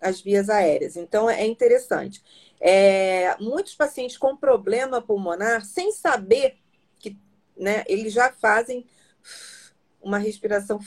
às 0.00 0.20
vias 0.20 0.48
aéreas. 0.48 0.96
Então 0.96 1.28
é 1.28 1.46
interessante. 1.46 2.22
É, 2.60 3.36
muitos 3.38 3.74
pacientes 3.74 4.16
com 4.16 4.36
problema 4.36 5.02
pulmonar, 5.02 5.64
sem 5.64 5.92
saber 5.92 6.56
que 6.98 7.18
né, 7.56 7.84
eles 7.86 8.12
já 8.12 8.32
fazem 8.32 8.86
uma 10.00 10.18
respiração, 10.18 10.78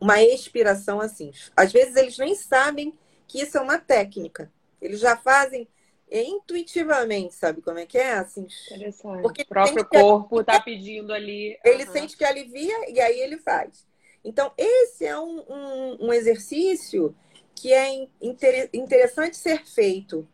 uma 0.00 0.22
expiração 0.22 1.00
assim. 1.00 1.32
Às 1.56 1.72
vezes 1.72 1.96
eles 1.96 2.18
nem 2.18 2.34
sabem 2.34 2.98
que 3.26 3.40
isso 3.40 3.56
é 3.56 3.60
uma 3.60 3.78
técnica. 3.78 4.52
Eles 4.80 5.00
já 5.00 5.16
fazem 5.16 5.68
intuitivamente, 6.10 7.34
sabe 7.34 7.62
como 7.62 7.78
é 7.78 7.86
que 7.86 7.96
é? 7.96 8.14
Assim, 8.14 8.46
Interessante. 8.66 9.22
Porque 9.22 9.42
o 9.42 9.46
próprio 9.46 9.88
corpo 9.88 10.40
está 10.40 10.60
pedindo 10.60 11.12
ali. 11.12 11.58
Ele 11.64 11.84
uhum. 11.84 11.92
sente 11.92 12.16
que 12.16 12.24
alivia 12.24 12.90
e 12.90 13.00
aí 13.00 13.18
ele 13.20 13.38
faz. 13.38 13.86
Então, 14.24 14.52
esse 14.56 15.04
é 15.04 15.18
um, 15.18 15.40
um, 15.48 16.06
um 16.06 16.12
exercício 16.12 17.14
que 17.54 17.72
é 17.72 18.08
inter, 18.20 18.70
interessante 18.72 19.36
ser 19.36 19.64
feito. 19.64 20.26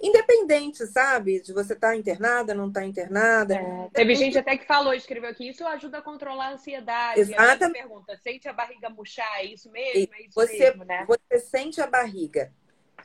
Independente, 0.00 0.84
sabe? 0.86 1.40
De 1.40 1.52
você 1.52 1.74
estar 1.74 1.90
tá 1.90 1.96
internada, 1.96 2.54
não 2.54 2.68
estar 2.68 2.80
tá 2.80 2.86
internada. 2.86 3.54
É, 3.54 3.88
teve 3.92 4.16
gente 4.16 4.36
até 4.36 4.56
que 4.56 4.66
falou, 4.66 4.92
escreveu 4.92 5.30
aqui, 5.30 5.48
isso 5.48 5.64
ajuda 5.64 5.98
a 5.98 6.02
controlar 6.02 6.48
a 6.48 6.52
ansiedade. 6.54 7.20
Exatamente. 7.20 7.78
E 7.78 7.80
a 7.80 7.82
pergunta, 7.82 8.16
sente 8.16 8.48
a 8.48 8.52
barriga 8.52 8.90
murchar? 8.90 9.38
É 9.38 9.44
isso 9.44 9.70
mesmo? 9.70 10.12
É 10.12 10.22
isso 10.22 10.34
você, 10.34 10.58
mesmo, 10.58 10.84
né? 10.84 11.06
Você 11.06 11.38
sente 11.38 11.80
a 11.80 11.86
barriga 11.86 12.52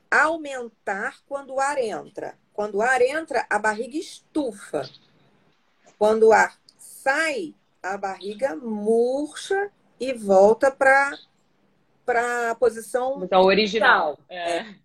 aumentar 0.09 1.17
quando 1.27 1.53
o 1.53 1.59
ar 1.59 1.77
entra. 1.77 2.37
Quando 2.51 2.75
o 2.75 2.81
ar 2.81 3.01
entra, 3.01 3.45
a 3.47 3.59
barriga 3.59 3.97
estufa. 3.97 4.89
Quando 5.99 6.29
o 6.29 6.33
ar 6.33 6.59
sai, 6.79 7.53
a 7.81 7.95
barriga 7.95 8.55
murcha 8.55 9.71
e 9.99 10.13
volta 10.13 10.71
para 10.71 11.17
para 12.05 12.51
a 12.51 12.55
posição 12.55 13.21
então, 13.21 13.41
original. 13.41 14.17
É. 14.29 14.59
É. 14.59 14.75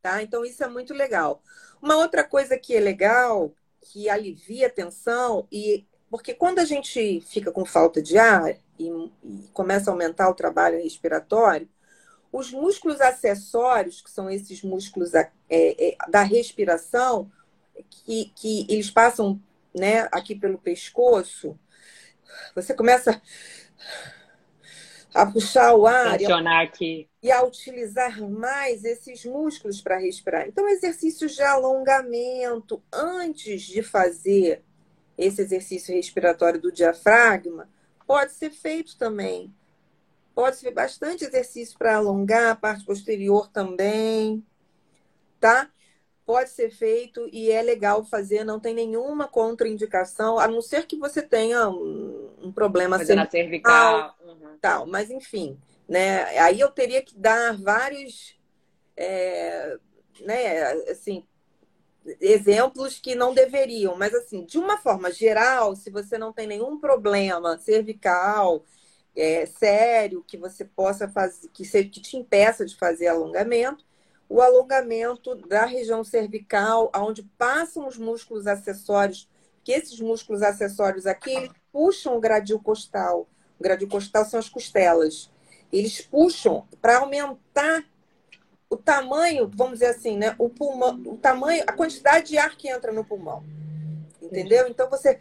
Tá? 0.00 0.22
Então 0.22 0.42
isso 0.44 0.64
é 0.64 0.68
muito 0.68 0.94
legal. 0.94 1.42
Uma 1.82 1.96
outra 1.96 2.24
coisa 2.24 2.56
que 2.56 2.74
é 2.74 2.80
legal, 2.80 3.52
que 3.82 4.08
alivia 4.08 4.68
a 4.68 4.70
tensão 4.70 5.46
e 5.52 5.86
porque 6.10 6.32
quando 6.32 6.60
a 6.60 6.64
gente 6.64 7.20
fica 7.22 7.52
com 7.52 7.64
falta 7.64 8.00
de 8.00 8.16
ar 8.16 8.56
e, 8.78 8.88
e 9.22 9.48
começa 9.52 9.90
a 9.90 9.92
aumentar 9.92 10.30
o 10.30 10.34
trabalho 10.34 10.82
respiratório, 10.82 11.68
os 12.32 12.50
músculos 12.52 13.00
acessórios, 13.00 14.00
que 14.00 14.10
são 14.10 14.30
esses 14.30 14.62
músculos 14.62 15.14
é, 15.14 15.30
é, 15.50 15.96
da 16.08 16.22
respiração, 16.22 17.30
que, 17.90 18.32
que 18.34 18.66
eles 18.68 18.90
passam 18.90 19.40
né, 19.74 20.08
aqui 20.12 20.34
pelo 20.34 20.58
pescoço, 20.58 21.58
você 22.54 22.74
começa 22.74 23.20
a 25.16 25.24
puxar 25.24 25.74
o 25.74 25.86
ar 25.86 26.20
e 26.20 26.26
a, 26.26 26.28
e 27.22 27.32
a 27.32 27.42
utilizar 27.42 28.20
mais 28.28 28.84
esses 28.84 29.24
músculos 29.24 29.80
para 29.80 29.96
respirar. 29.96 30.46
Então, 30.46 30.68
exercícios 30.68 31.34
de 31.34 31.42
alongamento 31.42 32.82
antes 32.92 33.62
de 33.62 33.82
fazer 33.82 34.62
esse 35.16 35.40
exercício 35.40 35.94
respiratório 35.94 36.60
do 36.60 36.70
diafragma 36.70 37.66
pode 38.06 38.32
ser 38.32 38.50
feito 38.50 38.98
também. 38.98 39.52
Pode 40.34 40.56
ser 40.56 40.70
bastante 40.70 41.24
exercício 41.24 41.78
para 41.78 41.96
alongar 41.96 42.50
a 42.50 42.56
parte 42.56 42.84
posterior 42.84 43.48
também, 43.48 44.44
tá? 45.40 45.70
Pode 46.26 46.50
ser 46.50 46.70
feito 46.70 47.28
e 47.32 47.50
é 47.52 47.62
legal 47.62 48.04
fazer, 48.04 48.42
não 48.42 48.58
tem 48.58 48.74
nenhuma 48.74 49.28
contraindicação, 49.28 50.38
a 50.40 50.48
não 50.48 50.60
ser 50.60 50.84
que 50.84 50.96
você 50.96 51.22
tenha 51.22 51.68
um, 51.68 52.30
um 52.42 52.52
problema 52.52 52.98
cervical, 52.98 53.30
cervical. 53.30 54.16
Uhum. 54.26 54.58
tal. 54.60 54.86
Mas 54.86 55.08
enfim, 55.08 55.56
né? 55.88 56.24
Aí 56.40 56.58
eu 56.58 56.68
teria 56.70 57.00
que 57.00 57.16
dar 57.16 57.56
vários, 57.56 58.36
é, 58.96 59.78
né? 60.20 60.62
Assim, 60.90 61.24
exemplos 62.20 62.98
que 62.98 63.14
não 63.14 63.32
deveriam, 63.32 63.96
mas 63.96 64.12
assim, 64.12 64.44
de 64.44 64.58
uma 64.58 64.78
forma 64.78 65.12
geral, 65.12 65.76
se 65.76 65.90
você 65.90 66.18
não 66.18 66.32
tem 66.32 66.48
nenhum 66.48 66.78
problema 66.78 67.56
cervical, 67.58 68.64
é, 69.14 69.46
sério 69.46 70.24
que 70.26 70.36
você 70.36 70.64
possa 70.64 71.08
fazer, 71.08 71.48
que, 71.52 71.64
se, 71.64 71.84
que 71.84 72.00
te 72.00 72.16
impeça 72.16 72.66
de 72.66 72.76
fazer 72.76 73.06
alongamento, 73.06 73.85
o 74.28 74.40
alongamento 74.40 75.34
da 75.34 75.64
região 75.64 76.02
cervical, 76.02 76.90
onde 76.94 77.22
passam 77.38 77.86
os 77.86 77.96
músculos 77.96 78.46
acessórios, 78.46 79.28
que 79.62 79.72
esses 79.72 80.00
músculos 80.00 80.42
acessórios 80.42 81.06
aqui 81.06 81.50
puxam 81.72 82.16
o 82.16 82.20
gradil 82.20 82.60
costal. 82.60 83.28
O 83.58 83.62
gradil 83.62 83.88
costal 83.88 84.24
são 84.24 84.38
as 84.38 84.48
costelas. 84.48 85.30
Eles 85.72 86.00
puxam 86.00 86.66
para 86.80 86.98
aumentar 86.98 87.84
o 88.68 88.76
tamanho, 88.76 89.50
vamos 89.54 89.74
dizer 89.74 89.86
assim, 89.86 90.16
né? 90.16 90.34
O 90.38 90.48
pulmão, 90.48 91.00
o 91.06 91.16
tamanho, 91.16 91.64
a 91.66 91.72
quantidade 91.72 92.28
de 92.28 92.38
ar 92.38 92.56
que 92.56 92.68
entra 92.68 92.92
no 92.92 93.04
pulmão. 93.04 93.44
Entendeu? 94.20 94.66
Então 94.68 94.90
você, 94.90 95.20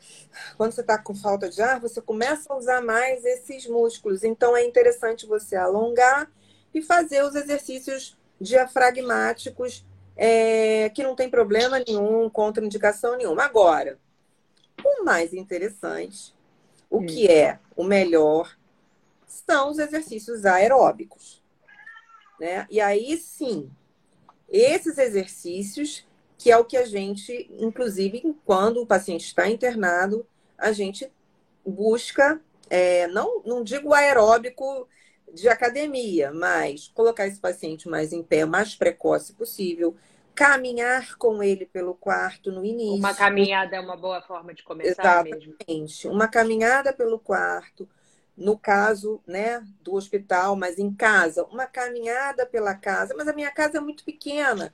quando 0.57 0.71
você 0.71 0.81
está 0.81 0.97
com 0.97 1.13
falta 1.13 1.47
de 1.47 1.61
ar, 1.61 1.79
você 1.79 2.01
começa 2.01 2.51
a 2.51 2.57
usar 2.57 2.81
mais 2.81 3.23
esses 3.23 3.67
músculos. 3.67 4.23
Então 4.23 4.57
é 4.57 4.65
interessante 4.65 5.27
você 5.27 5.55
alongar 5.55 6.29
e 6.73 6.81
fazer 6.81 7.23
os 7.23 7.35
exercícios 7.35 8.17
diafragmáticos, 8.39 9.85
é, 10.15 10.89
que 10.89 11.03
não 11.03 11.15
tem 11.15 11.29
problema 11.29 11.83
nenhum, 11.85 12.29
contraindicação 12.29 13.17
nenhuma. 13.17 13.43
Agora, 13.43 13.97
o 14.83 15.03
mais 15.03 15.33
interessante, 15.33 16.33
o 16.89 16.99
hum. 16.99 17.05
que 17.05 17.27
é 17.27 17.59
o 17.75 17.83
melhor, 17.83 18.57
são 19.27 19.71
os 19.71 19.79
exercícios 19.79 20.45
aeróbicos. 20.45 21.43
Né? 22.39 22.65
E 22.69 22.79
aí 22.79 23.17
sim, 23.17 23.69
esses 24.49 24.97
exercícios, 24.97 26.05
que 26.37 26.51
é 26.51 26.57
o 26.57 26.65
que 26.65 26.77
a 26.77 26.85
gente, 26.85 27.49
inclusive, 27.59 28.35
quando 28.45 28.81
o 28.81 28.87
paciente 28.87 29.25
está 29.25 29.49
internado, 29.49 30.25
a 30.57 30.71
gente 30.71 31.11
busca, 31.65 32.39
é, 32.69 33.07
não, 33.07 33.41
não 33.45 33.63
digo 33.63 33.93
aeróbico 33.93 34.87
de 35.35 35.49
academia, 35.49 36.31
mas 36.31 36.91
colocar 36.93 37.27
esse 37.27 37.39
paciente 37.39 37.87
mais 37.89 38.13
em 38.13 38.23
pé, 38.23 38.45
o 38.45 38.47
mais 38.47 38.73
precoce 38.73 39.33
possível, 39.33 39.95
caminhar 40.33 41.15
com 41.17 41.43
ele 41.43 41.65
pelo 41.65 41.93
quarto 41.93 42.51
no 42.51 42.65
início. 42.65 42.95
Uma 42.95 43.13
caminhada 43.13 43.75
é 43.75 43.79
uma 43.79 43.95
boa 43.95 44.21
forma 44.21 44.53
de 44.53 44.63
começar 44.63 45.25
Exatamente. 45.25 45.55
mesmo. 45.67 46.11
Uma 46.11 46.27
caminhada 46.27 46.91
pelo 46.91 47.19
quarto, 47.19 47.87
no 48.35 48.57
caso, 48.57 49.21
né, 49.25 49.65
do 49.81 49.93
hospital, 49.95 50.55
mas 50.55 50.77
em 50.77 50.93
casa, 50.93 51.45
uma 51.45 51.65
caminhada 51.65 52.45
pela 52.45 52.75
casa, 52.75 53.13
mas 53.15 53.27
a 53.27 53.33
minha 53.33 53.51
casa 53.51 53.77
é 53.77 53.81
muito 53.81 54.03
pequena. 54.03 54.73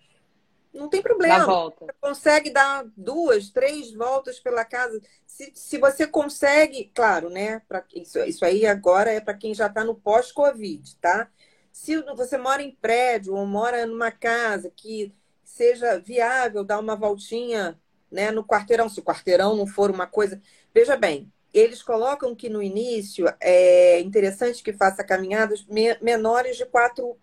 Não 0.73 0.89
tem 0.89 1.01
problema. 1.01 1.45
Você 1.45 1.93
consegue 1.99 2.49
dar 2.49 2.85
duas, 2.95 3.49
três 3.49 3.93
voltas 3.93 4.39
pela 4.39 4.63
casa. 4.63 5.01
Se, 5.25 5.51
se 5.53 5.77
você 5.77 6.07
consegue, 6.07 6.91
claro, 6.93 7.29
né? 7.29 7.61
Pra, 7.67 7.83
isso, 7.93 8.19
isso 8.19 8.45
aí 8.45 8.65
agora 8.65 9.11
é 9.11 9.19
para 9.19 9.33
quem 9.33 9.53
já 9.53 9.67
está 9.67 9.83
no 9.83 9.95
pós-Covid, 9.95 10.95
tá? 10.97 11.29
Se 11.71 12.01
você 12.15 12.37
mora 12.37 12.61
em 12.61 12.71
prédio 12.71 13.35
ou 13.35 13.45
mora 13.45 13.85
numa 13.85 14.11
casa 14.11 14.71
que 14.75 15.13
seja 15.43 15.99
viável 15.99 16.63
dar 16.63 16.79
uma 16.79 16.95
voltinha 16.95 17.79
né, 18.09 18.31
no 18.31 18.43
quarteirão, 18.43 18.89
se 18.89 18.99
o 18.99 19.03
quarteirão 19.03 19.55
não 19.55 19.67
for 19.67 19.91
uma 19.91 20.07
coisa. 20.07 20.41
Veja 20.73 20.95
bem, 20.95 21.31
eles 21.53 21.81
colocam 21.81 22.35
que 22.35 22.49
no 22.49 22.61
início 22.61 23.25
é 23.39 23.99
interessante 23.99 24.63
que 24.63 24.73
faça 24.73 25.03
caminhadas 25.03 25.65
menores 26.01 26.57
de 26.57 26.65
quatro 26.65 27.17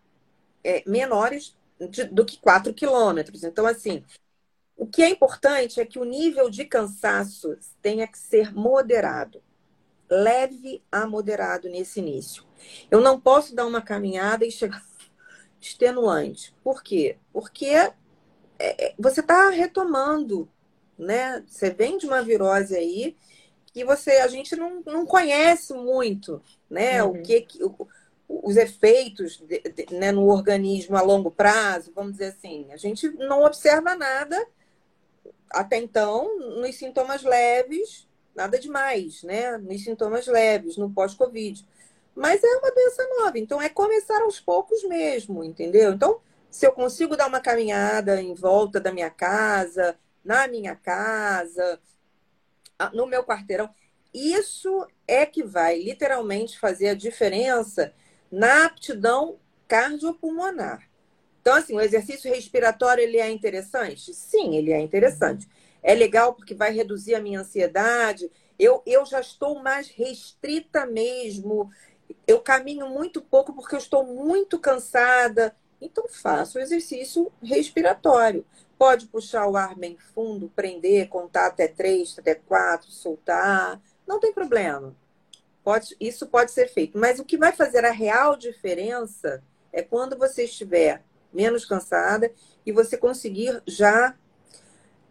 é, 0.63 0.83
menores 0.87 1.57
do 2.11 2.25
que 2.25 2.39
4 2.39 2.75
quilômetros. 2.75 3.45
Então, 3.45 3.67
assim, 3.67 4.05
o 4.77 4.87
que 4.87 5.03
é 5.03 5.09
importante 5.09 5.81
é 5.81 5.85
que 5.85 5.99
o 5.99 6.05
nível 6.05 6.49
de 6.49 6.65
cansaço 6.65 7.57
tenha 7.83 8.07
que 8.07 8.19
ser 8.19 8.55
moderado, 8.55 9.43
leve 10.09 10.83
a 10.91 11.07
moderado 11.07 11.69
nesse 11.69 12.01
início. 12.01 12.45
Eu 12.91 13.01
não 13.01 13.21
posso 13.21 13.55
dar 13.55 13.67
uma 13.67 13.83
caminhada 13.83 14.47
e 14.47 14.51
chegar 14.51 14.83
extenuante. 15.61 16.55
Por 16.63 16.83
quê? 16.83 17.17
Porque 17.33 17.67
é, 17.67 17.93
é, 18.59 18.95
você 18.99 19.21
está 19.21 19.51
retomando, 19.51 20.49
né? 20.99 21.45
Você 21.47 21.71
vem 21.71 21.99
de 21.99 22.07
uma 22.07 22.23
virose 22.23 22.77
aí 22.77 23.17
que 23.73 23.85
você 23.85 24.13
a 24.19 24.29
gente 24.29 24.57
não, 24.57 24.83
não 24.87 25.07
conhece 25.07 25.73
muito, 25.75 26.43
né? 26.69 27.03
Uhum. 27.03 27.11
O 27.11 27.23
que, 27.23 27.47
o, 27.61 27.87
os 28.29 28.57
efeitos 28.57 29.39
de, 29.39 29.61
de, 29.61 29.95
né, 29.95 30.13
no 30.13 30.29
organismo 30.29 30.97
a 30.97 31.01
longo 31.01 31.31
prazo, 31.31 31.93
vamos 31.95 32.13
dizer 32.13 32.27
assim. 32.27 32.67
A 32.71 32.77
gente 32.77 33.09
não 33.09 33.43
observa 33.43 33.95
nada 33.95 34.47
até 35.51 35.79
então 35.79 36.39
nos 36.61 36.77
sintomas 36.77 37.23
leves, 37.23 38.07
nada 38.35 38.59
demais, 38.59 39.23
né? 39.23 39.57
Nos 39.57 39.83
sintomas 39.83 40.27
leves, 40.27 40.77
no 40.77 40.91
pós-Covid. 40.91 41.67
Mas 42.15 42.43
é 42.45 42.57
uma 42.59 42.71
doença 42.71 43.09
nova, 43.19 43.39
então 43.39 43.63
é 43.63 43.69
começar 43.69 44.21
aos 44.23 44.39
poucos 44.39 44.83
mesmo, 44.85 45.43
entendeu? 45.43 45.93
Então, 45.93 46.21
se 46.51 46.67
eu 46.67 46.73
consigo 46.73 47.17
dar 47.17 47.29
uma 47.29 47.41
caminhada 47.41 48.21
em 48.21 48.35
volta 48.35 48.81
da 48.81 48.93
minha 48.93 49.11
casa, 49.11 49.97
na 50.25 50.47
minha 50.49 50.75
casa, 50.75 51.81
no 52.93 53.07
meu 53.07 53.25
quarteirão, 53.25 53.71
isso 54.13 54.87
é 55.07 55.25
que 55.25 55.43
vai 55.43 55.79
literalmente 55.79 56.59
fazer 56.59 56.89
a 56.89 56.95
diferença 56.95 57.95
na 58.31 58.67
aptidão 58.67 59.39
cardiopulmonar. 59.67 60.89
Então, 61.41 61.55
assim, 61.55 61.75
o 61.75 61.81
exercício 61.81 62.31
respiratório 62.31 63.03
ele 63.03 63.19
é 63.19 63.31
interessante? 63.31 64.13
Sim, 64.13 64.57
ele 64.57 64.73
é 64.73 64.81
interessante. 64.81 65.49
É 65.83 65.95
legal 65.95 66.35
porque 66.35 66.55
vai 66.55 66.73
reduzir 66.73 67.15
a 67.15 67.21
minha 67.21 67.41
ansiedade. 67.41 68.31
Eu, 68.59 68.83
eu 68.85 69.07
já 69.07 69.21
estou 69.21 69.63
mais 69.63 69.89
restrita 69.89 70.85
mesmo. 70.85 71.71
Eu 72.27 72.41
caminho 72.41 72.89
muito 72.89 73.23
pouco 73.23 73.55
porque 73.55 73.75
eu 73.75 73.79
estou 73.79 74.05
muito 74.05 74.59
cansada. 74.59 75.57
Então, 75.81 76.07
faço 76.09 76.59
o 76.59 76.61
exercício 76.61 77.33
respiratório. 77.43 78.45
Pode 78.77 79.07
puxar 79.07 79.49
o 79.49 79.57
ar 79.57 79.75
bem 79.75 79.97
fundo, 79.97 80.53
prender, 80.55 81.09
contar 81.09 81.47
até 81.47 81.67
três, 81.67 82.19
até 82.19 82.35
quatro, 82.35 82.91
soltar. 82.91 83.81
Não 84.07 84.21
tem 84.21 84.33
problema. 84.33 84.95
Pode, 85.69 85.95
isso 86.01 86.27
pode 86.27 86.51
ser 86.51 86.67
feito. 86.67 86.97
Mas 86.97 87.19
o 87.19 87.25
que 87.27 87.37
vai 87.37 87.53
fazer 87.53 87.85
a 87.85 87.91
real 87.91 88.39
diferença 88.39 89.43
é 89.71 89.83
quando 89.83 90.17
você 90.17 90.45
estiver 90.45 91.03
menos 91.31 91.67
cansada 91.67 92.33
e 92.65 92.73
você 92.73 92.97
conseguir 92.97 93.63
já 93.67 94.17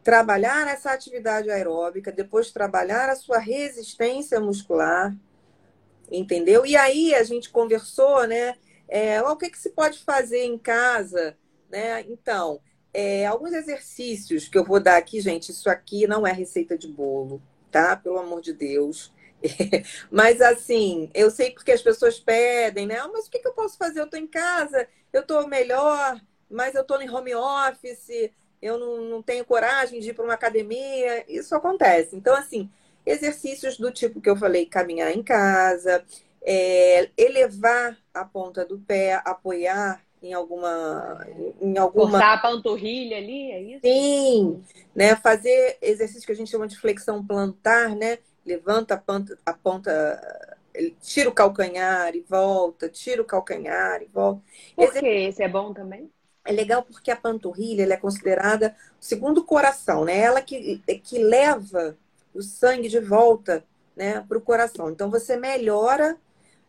trabalhar 0.03 0.65
nessa 0.65 0.89
atividade 0.89 1.51
aeróbica, 1.51 2.11
depois 2.11 2.49
trabalhar 2.49 3.07
a 3.07 3.15
sua 3.15 3.37
resistência 3.37 4.39
muscular, 4.39 5.15
entendeu? 6.11 6.65
E 6.65 6.75
aí 6.75 7.13
a 7.13 7.21
gente 7.21 7.51
conversou, 7.51 8.25
né? 8.25 8.55
É, 8.87 9.21
o 9.21 9.35
que, 9.35 9.51
que 9.51 9.59
se 9.59 9.69
pode 9.69 9.99
fazer 9.99 10.43
em 10.43 10.57
casa, 10.57 11.37
né? 11.69 12.01
Então, 12.09 12.59
é, 12.91 13.27
alguns 13.27 13.53
exercícios 13.53 14.47
que 14.49 14.57
eu 14.57 14.65
vou 14.65 14.79
dar 14.79 14.97
aqui, 14.97 15.21
gente, 15.21 15.51
isso 15.51 15.69
aqui 15.69 16.07
não 16.07 16.25
é 16.25 16.31
receita 16.31 16.75
de 16.75 16.87
bolo, 16.87 17.39
tá? 17.69 17.95
Pelo 17.95 18.17
amor 18.17 18.41
de 18.41 18.53
Deus. 18.53 19.15
Mas 20.11 20.41
assim, 20.41 21.09
eu 21.13 21.29
sei 21.29 21.51
porque 21.51 21.71
as 21.71 21.81
pessoas 21.81 22.19
pedem, 22.19 22.85
né? 22.87 22.97
Ah, 22.97 23.07
mas 23.07 23.27
o 23.27 23.29
que, 23.31 23.39
que 23.39 23.47
eu 23.47 23.53
posso 23.53 23.77
fazer? 23.77 23.99
Eu 23.99 24.05
estou 24.05 24.19
em 24.19 24.27
casa, 24.27 24.87
eu 25.13 25.21
estou 25.21 25.47
melhor, 25.47 26.19
mas 26.49 26.75
eu 26.75 26.81
estou 26.81 27.01
em 27.01 27.09
home 27.09 27.35
office, 27.35 28.31
eu 28.61 28.77
não, 28.79 29.01
não 29.09 29.21
tenho 29.21 29.45
coragem 29.45 29.99
de 29.99 30.09
ir 30.09 30.13
para 30.13 30.23
uma 30.23 30.33
academia. 30.33 31.23
Isso 31.31 31.55
acontece. 31.55 32.15
Então, 32.15 32.35
assim, 32.35 32.69
exercícios 33.05 33.77
do 33.77 33.91
tipo 33.91 34.21
que 34.21 34.29
eu 34.29 34.35
falei, 34.35 34.65
caminhar 34.65 35.11
em 35.11 35.23
casa, 35.23 36.03
é, 36.41 37.09
elevar 37.17 37.97
a 38.13 38.25
ponta 38.25 38.65
do 38.65 38.79
pé, 38.79 39.21
apoiar 39.25 40.01
em 40.21 40.33
alguma 40.33 41.25
em 41.61 41.77
alguma 41.77 42.09
Cortar 42.09 42.33
a 42.33 42.37
panturrilha 42.39 43.17
ali, 43.17 43.51
é 43.51 43.61
isso? 43.61 43.81
Sim, 43.85 44.63
né? 44.95 45.15
Fazer 45.15 45.77
exercício 45.81 46.25
que 46.25 46.31
a 46.31 46.35
gente 46.35 46.49
chama 46.49 46.67
de 46.67 46.77
flexão 46.77 47.25
plantar, 47.25 47.95
né? 47.95 48.17
Levanta 48.47 48.93
a 48.93 48.97
ponta, 48.97 49.37
a 49.45 49.53
ponta 49.53 50.57
tira 51.01 51.29
o 51.29 51.33
calcanhar 51.33 52.15
e 52.15 52.21
volta, 52.21 52.87
tira 52.87 53.21
o 53.21 53.25
calcanhar 53.25 54.01
e 54.01 54.05
volta. 54.05 54.41
Por 54.75 54.85
esse, 54.85 54.99
que 54.99 55.05
esse 55.05 55.43
é 55.43 55.49
bom 55.49 55.73
também? 55.73 56.09
É 56.45 56.51
legal 56.51 56.81
porque 56.83 57.11
a 57.11 57.15
panturrilha 57.15 57.91
é 57.91 57.97
considerada 57.97 58.75
o 58.99 59.03
segundo 59.03 59.43
coração, 59.43 60.05
né? 60.05 60.17
Ela 60.17 60.41
que, 60.41 60.79
que 61.03 61.19
leva 61.19 61.97
o 62.33 62.41
sangue 62.41 62.87
de 62.87 62.99
volta 62.99 63.65
né, 63.95 64.23
para 64.27 64.37
o 64.37 64.41
coração. 64.41 64.89
Então 64.89 65.09
você 65.09 65.35
melhora 65.35 66.17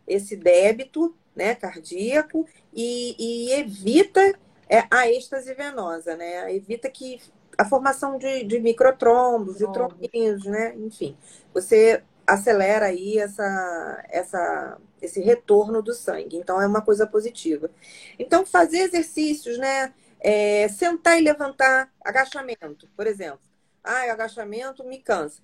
esse 0.07 0.35
débito 0.35 1.15
né, 1.37 1.55
cardíaco 1.55 2.47
e, 2.75 3.15
e 3.19 3.53
evita 3.53 4.35
é, 4.69 4.85
a 4.91 5.09
êxtase 5.09 5.55
venosa, 5.55 6.17
né? 6.17 6.53
Evita 6.53 6.91
que 6.91 7.21
a 7.59 7.65
formação 7.65 8.17
de, 8.17 8.45
de 8.45 8.61
microtrombos, 8.61 9.59
de 9.59 9.71
trombinhos, 9.73 10.45
né? 10.45 10.77
Enfim, 10.77 11.19
você 11.53 12.05
acelera 12.25 12.87
aí 12.87 13.19
essa, 13.19 14.05
essa, 14.09 14.79
esse 15.03 15.21
retorno 15.21 15.83
do 15.83 15.93
sangue. 15.93 16.37
Então, 16.37 16.63
é 16.63 16.67
uma 16.69 16.81
coisa 16.81 17.05
positiva. 17.05 17.69
Então, 18.17 18.47
fazer 18.47 18.79
exercícios, 18.79 19.59
né? 19.59 19.93
É, 20.21 20.69
sentar 20.69 21.19
e 21.19 21.23
levantar, 21.23 21.93
agachamento, 22.05 22.89
por 22.97 23.09
exemplo. 23.09 23.41
Ah, 23.83 24.03
agachamento 24.13 24.85
me 24.85 24.99
cansa. 24.99 25.43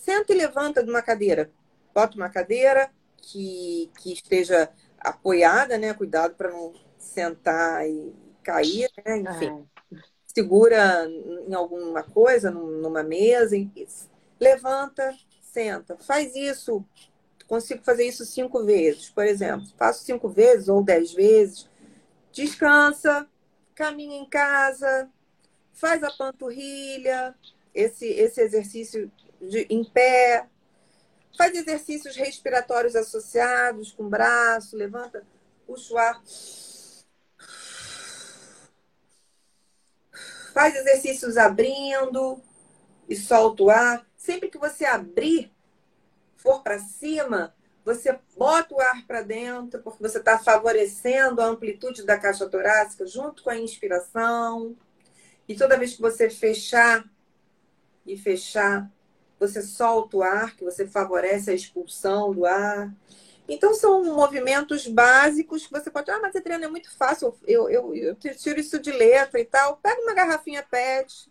Senta 0.00 0.32
e 0.32 0.36
levanta 0.36 0.82
de 0.82 0.90
uma 0.90 1.02
cadeira. 1.02 1.50
Bota 1.94 2.16
uma 2.16 2.28
cadeira 2.28 2.90
que, 3.16 3.90
que 3.98 4.12
esteja 4.12 4.68
apoiada, 4.98 5.78
né? 5.78 5.94
Cuidado 5.94 6.34
para 6.34 6.50
não 6.50 6.72
sentar 6.98 7.88
e 7.88 8.12
cair, 8.42 8.90
né? 9.04 9.18
Enfim. 9.18 9.64
Ah 9.68 10.11
segura 10.34 11.08
em 11.46 11.54
alguma 11.54 12.02
coisa, 12.02 12.50
numa 12.50 13.02
mesa, 13.02 13.56
levanta, 14.40 15.14
senta. 15.40 15.96
Faz 15.98 16.34
isso. 16.34 16.84
Consigo 17.46 17.82
fazer 17.84 18.06
isso 18.06 18.24
cinco 18.24 18.64
vezes, 18.64 19.10
por 19.10 19.24
exemplo. 19.24 19.66
Faço 19.76 20.04
cinco 20.04 20.28
vezes 20.28 20.68
ou 20.68 20.82
dez 20.82 21.12
vezes. 21.12 21.68
Descansa, 22.32 23.28
caminha 23.74 24.16
em 24.16 24.28
casa, 24.28 25.10
faz 25.72 26.02
a 26.02 26.10
panturrilha, 26.10 27.34
esse, 27.74 28.06
esse 28.06 28.40
exercício 28.40 29.10
de, 29.40 29.66
em 29.68 29.84
pé, 29.84 30.46
faz 31.36 31.54
exercícios 31.54 32.16
respiratórios 32.16 32.94
associados 32.94 33.92
com 33.92 34.04
o 34.04 34.08
braço, 34.08 34.76
levanta, 34.76 35.24
puxa 35.66 35.94
o 35.94 35.98
ar. 35.98 36.22
Faz 40.52 40.76
exercícios 40.76 41.36
abrindo 41.36 42.40
e 43.08 43.16
solta 43.16 43.62
o 43.62 43.70
ar. 43.70 44.06
Sempre 44.16 44.48
que 44.50 44.58
você 44.58 44.84
abrir, 44.84 45.50
for 46.36 46.62
para 46.62 46.78
cima, 46.78 47.54
você 47.84 48.18
bota 48.36 48.74
o 48.74 48.80
ar 48.80 49.06
para 49.06 49.22
dentro, 49.22 49.80
porque 49.82 50.02
você 50.02 50.18
está 50.18 50.38
favorecendo 50.38 51.40
a 51.40 51.46
amplitude 51.46 52.04
da 52.04 52.18
caixa 52.18 52.48
torácica 52.48 53.06
junto 53.06 53.42
com 53.42 53.50
a 53.50 53.58
inspiração. 53.58 54.76
E 55.48 55.56
toda 55.56 55.78
vez 55.78 55.94
que 55.94 56.02
você 56.02 56.30
fechar 56.30 57.04
e 58.06 58.16
fechar, 58.16 58.90
você 59.38 59.62
solta 59.62 60.16
o 60.16 60.22
ar, 60.22 60.54
que 60.54 60.64
você 60.64 60.86
favorece 60.86 61.50
a 61.50 61.54
expulsão 61.54 62.32
do 62.32 62.46
ar. 62.46 62.92
Então, 63.48 63.74
são 63.74 64.04
movimentos 64.04 64.86
básicos 64.86 65.66
que 65.66 65.72
você 65.72 65.90
pode. 65.90 66.10
Ah, 66.10 66.20
mas 66.20 66.34
Adriana, 66.36 66.66
é 66.66 66.68
muito 66.68 66.90
fácil, 66.96 67.34
eu, 67.46 67.68
eu, 67.68 67.94
eu 67.94 68.14
tiro 68.14 68.60
isso 68.60 68.78
de 68.78 68.92
letra 68.92 69.40
e 69.40 69.44
tal. 69.44 69.76
Pega 69.76 70.00
uma 70.00 70.14
garrafinha 70.14 70.62
PET, 70.62 71.30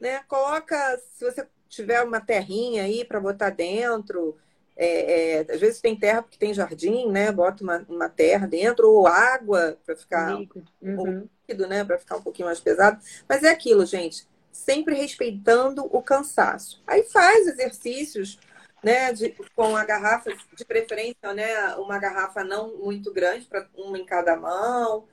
né? 0.00 0.20
Coloca, 0.28 1.00
se 1.14 1.24
você 1.24 1.46
tiver 1.68 2.02
uma 2.02 2.20
terrinha 2.20 2.84
aí 2.84 3.04
para 3.04 3.20
botar 3.20 3.50
dentro. 3.50 4.36
É, 4.74 5.40
é, 5.40 5.52
às 5.52 5.60
vezes 5.60 5.82
tem 5.82 5.94
terra 5.94 6.22
porque 6.22 6.38
tem 6.38 6.54
jardim, 6.54 7.10
né? 7.10 7.30
Bota 7.30 7.62
uma, 7.62 7.84
uma 7.88 8.08
terra 8.08 8.46
dentro, 8.46 8.90
ou 8.90 9.06
água 9.06 9.76
para 9.84 9.94
ficar 9.94 10.34
líquido, 10.34 10.66
uhum. 10.80 11.28
líquido 11.46 11.68
né? 11.68 11.84
Para 11.84 11.98
ficar 11.98 12.16
um 12.16 12.22
pouquinho 12.22 12.46
mais 12.46 12.58
pesado. 12.58 12.98
Mas 13.28 13.42
é 13.42 13.50
aquilo, 13.50 13.84
gente 13.84 14.26
sempre 14.52 14.94
respeitando 14.94 15.84
o 15.84 16.02
cansaço. 16.02 16.80
Aí 16.86 17.02
faz 17.04 17.48
exercícios, 17.48 18.38
né, 18.82 19.12
de, 19.12 19.34
com 19.54 19.76
a 19.76 19.84
garrafa, 19.84 20.30
de 20.56 20.64
preferência, 20.64 21.32
né, 21.34 21.74
uma 21.76 21.98
garrafa 21.98 22.42
não 22.42 22.76
muito 22.78 23.12
grande, 23.12 23.46
para 23.46 23.66
uma 23.76 23.98
em 23.98 24.04
cada 24.04 24.36
mão, 24.36 25.04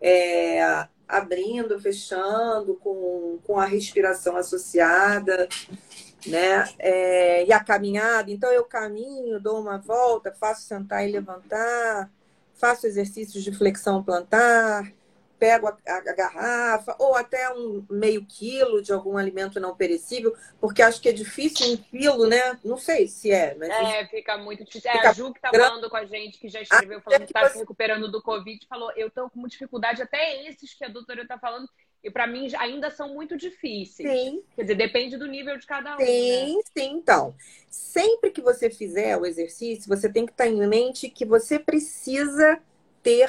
é, 0.00 0.86
abrindo, 1.06 1.78
fechando, 1.78 2.74
com, 2.76 3.38
com 3.44 3.58
a 3.58 3.64
respiração 3.64 4.36
associada, 4.36 5.48
né, 6.26 6.68
é, 6.78 7.44
e 7.44 7.52
a 7.52 7.62
caminhada. 7.62 8.30
Então, 8.30 8.50
eu 8.50 8.64
caminho, 8.64 9.40
dou 9.40 9.60
uma 9.60 9.78
volta, 9.78 10.32
faço 10.32 10.62
sentar 10.62 11.06
e 11.06 11.12
levantar, 11.12 12.10
faço 12.54 12.86
exercícios 12.86 13.44
de 13.44 13.52
flexão 13.52 14.02
plantar, 14.02 14.92
pego 15.42 15.66
a, 15.66 15.76
a, 15.88 15.96
a, 15.96 16.14
garrafa, 16.14 16.94
ou 17.00 17.16
até 17.16 17.52
um 17.52 17.84
meio 17.90 18.24
quilo 18.24 18.80
de 18.80 18.92
algum 18.92 19.16
alimento 19.16 19.58
não 19.58 19.74
perecível, 19.74 20.32
porque 20.60 20.80
acho 20.80 21.02
que 21.02 21.08
é 21.08 21.12
difícil 21.12 21.72
um 21.72 21.76
quilo, 21.76 22.28
né? 22.28 22.56
Não 22.64 22.76
sei 22.76 23.08
se 23.08 23.32
é. 23.32 23.56
Mas 23.56 23.68
é, 23.70 24.06
fica 24.06 24.38
muito 24.38 24.64
difícil. 24.64 24.88
É, 24.88 25.04
a 25.04 25.12
Ju 25.12 25.34
que 25.34 25.40
tá 25.40 25.50
falando 25.50 25.90
com 25.90 25.96
a 25.96 26.04
gente, 26.04 26.38
que 26.38 26.48
já 26.48 26.62
escreveu 26.62 27.00
falando 27.00 27.26
que 27.26 27.32
tá 27.32 27.50
se 27.50 27.58
recuperando 27.58 28.08
do 28.08 28.22
Covid, 28.22 28.64
falou, 28.68 28.92
eu 28.94 29.10
tô 29.10 29.28
com 29.28 29.40
muita 29.40 29.54
dificuldade, 29.54 30.00
até 30.00 30.48
esses 30.48 30.74
que 30.74 30.84
a 30.84 30.88
doutora 30.88 31.26
tá 31.26 31.36
falando, 31.36 31.68
e 32.04 32.08
para 32.08 32.28
mim 32.28 32.48
ainda 32.56 32.88
são 32.92 33.12
muito 33.12 33.36
difíceis. 33.36 34.08
Sim. 34.08 34.44
Quer 34.54 34.62
dizer, 34.62 34.74
depende 34.76 35.16
do 35.16 35.26
nível 35.26 35.58
de 35.58 35.66
cada 35.66 35.96
um. 35.96 35.98
Sim, 35.98 36.56
né? 36.56 36.62
sim. 36.78 36.90
Então, 36.92 37.34
sempre 37.68 38.30
que 38.30 38.40
você 38.40 38.70
fizer 38.70 39.16
o 39.16 39.26
exercício, 39.26 39.88
você 39.88 40.08
tem 40.08 40.24
que 40.24 40.30
estar 40.30 40.46
em 40.46 40.64
mente 40.68 41.10
que 41.10 41.24
você 41.24 41.58
precisa 41.58 42.60
ter 43.02 43.28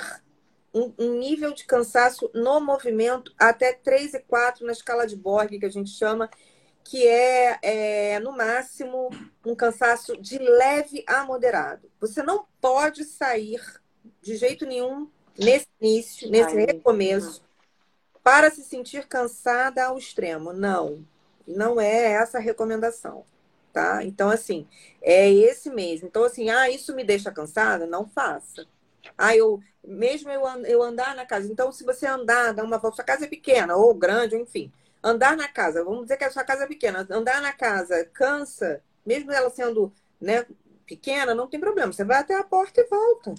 um, 0.73 0.93
um, 0.97 1.19
nível 1.19 1.53
de 1.53 1.65
cansaço 1.65 2.29
no 2.33 2.59
movimento 2.59 3.33
até 3.37 3.73
3 3.73 4.15
e 4.15 4.19
4 4.19 4.65
na 4.65 4.71
escala 4.71 5.05
de 5.05 5.15
Borg, 5.15 5.59
que 5.59 5.65
a 5.65 5.69
gente 5.69 5.91
chama, 5.91 6.29
que 6.83 7.07
é, 7.07 7.59
é, 7.61 8.19
no 8.19 8.31
máximo 8.31 9.09
um 9.45 9.55
cansaço 9.55 10.17
de 10.17 10.37
leve 10.37 11.03
a 11.07 11.23
moderado. 11.23 11.89
Você 11.99 12.23
não 12.23 12.45
pode 12.59 13.03
sair 13.05 13.61
de 14.21 14.35
jeito 14.35 14.65
nenhum 14.65 15.09
nesse 15.37 15.67
início, 15.79 16.29
nesse 16.29 16.55
Ai, 16.55 16.65
recomeço, 16.65 17.43
para 18.23 18.49
se 18.49 18.63
sentir 18.63 19.07
cansada 19.07 19.85
ao 19.85 19.97
extremo. 19.97 20.53
Não, 20.53 21.05
não 21.47 21.79
é 21.79 22.13
essa 22.13 22.37
a 22.37 22.41
recomendação. 22.41 23.25
Tá? 23.71 24.03
Então, 24.03 24.29
assim, 24.29 24.67
é 25.01 25.31
esse 25.31 25.69
mesmo. 25.69 26.07
Então, 26.07 26.23
assim, 26.23 26.49
ah, 26.49 26.69
isso 26.69 26.95
me 26.95 27.03
deixa 27.03 27.31
cansada? 27.31 27.87
Não 27.87 28.07
faça. 28.07 28.67
Ah, 29.17 29.35
eu, 29.35 29.59
mesmo 29.85 30.29
eu, 30.29 30.43
eu 30.65 30.81
andar 30.81 31.15
na 31.15 31.25
casa. 31.25 31.51
Então, 31.51 31.71
se 31.71 31.83
você 31.83 32.05
andar, 32.05 32.53
dar 32.53 32.63
uma 32.63 32.77
volta, 32.77 32.97
sua 32.97 33.05
casa 33.05 33.25
é 33.25 33.27
pequena 33.27 33.75
ou 33.75 33.93
grande, 33.93 34.35
enfim. 34.35 34.71
Andar 35.03 35.35
na 35.35 35.47
casa, 35.47 35.83
vamos 35.83 36.03
dizer 36.03 36.17
que 36.17 36.23
a 36.23 36.31
sua 36.31 36.43
casa 36.43 36.63
é 36.63 36.67
pequena. 36.67 37.05
Andar 37.09 37.41
na 37.41 37.51
casa 37.51 38.05
cansa, 38.13 38.81
mesmo 39.05 39.31
ela 39.31 39.49
sendo 39.49 39.91
né, 40.19 40.45
pequena, 40.85 41.35
não 41.35 41.47
tem 41.47 41.59
problema. 41.59 41.91
Você 41.91 42.05
vai 42.05 42.19
até 42.19 42.35
a 42.35 42.43
porta 42.43 42.79
e 42.79 42.85
volta. 42.85 43.35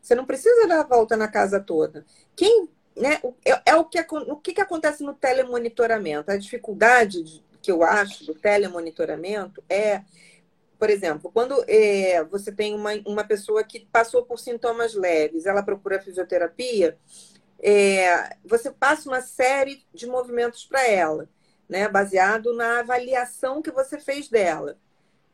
Você 0.00 0.14
não 0.14 0.24
precisa 0.24 0.66
dar 0.66 0.80
a 0.80 0.84
volta 0.84 1.16
na 1.16 1.28
casa 1.28 1.60
toda. 1.60 2.06
Quem, 2.34 2.68
né, 2.96 3.20
é, 3.44 3.72
é 3.72 3.76
o, 3.76 3.84
que, 3.84 4.00
o 4.00 4.36
que, 4.36 4.54
que 4.54 4.60
acontece 4.60 5.02
no 5.02 5.12
telemonitoramento? 5.12 6.30
A 6.30 6.36
dificuldade 6.38 7.44
que 7.60 7.70
eu 7.70 7.82
acho 7.82 8.24
do 8.24 8.34
telemonitoramento 8.34 9.62
é 9.68 10.02
por 10.78 10.90
exemplo, 10.90 11.30
quando 11.32 11.64
é, 11.66 12.22
você 12.24 12.52
tem 12.52 12.74
uma, 12.74 12.92
uma 13.04 13.24
pessoa 13.24 13.64
que 13.64 13.80
passou 13.80 14.24
por 14.24 14.38
sintomas 14.38 14.94
leves, 14.94 15.44
ela 15.44 15.62
procura 15.62 16.00
fisioterapia, 16.00 16.96
é, 17.60 18.36
você 18.44 18.70
passa 18.70 19.08
uma 19.08 19.20
série 19.20 19.84
de 19.92 20.06
movimentos 20.06 20.64
para 20.64 20.86
ela, 20.86 21.28
né, 21.68 21.88
baseado 21.88 22.54
na 22.54 22.78
avaliação 22.78 23.60
que 23.60 23.72
você 23.72 23.98
fez 23.98 24.28
dela. 24.28 24.78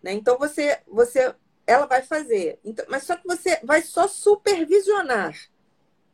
Né? 0.02 0.12
Então, 0.12 0.38
você, 0.38 0.78
você, 0.88 1.34
ela 1.66 1.86
vai 1.86 2.02
fazer, 2.02 2.58
então, 2.64 2.84
mas 2.88 3.04
só 3.04 3.14
que 3.14 3.26
você 3.26 3.60
vai 3.62 3.82
só 3.82 4.08
supervisionar. 4.08 5.34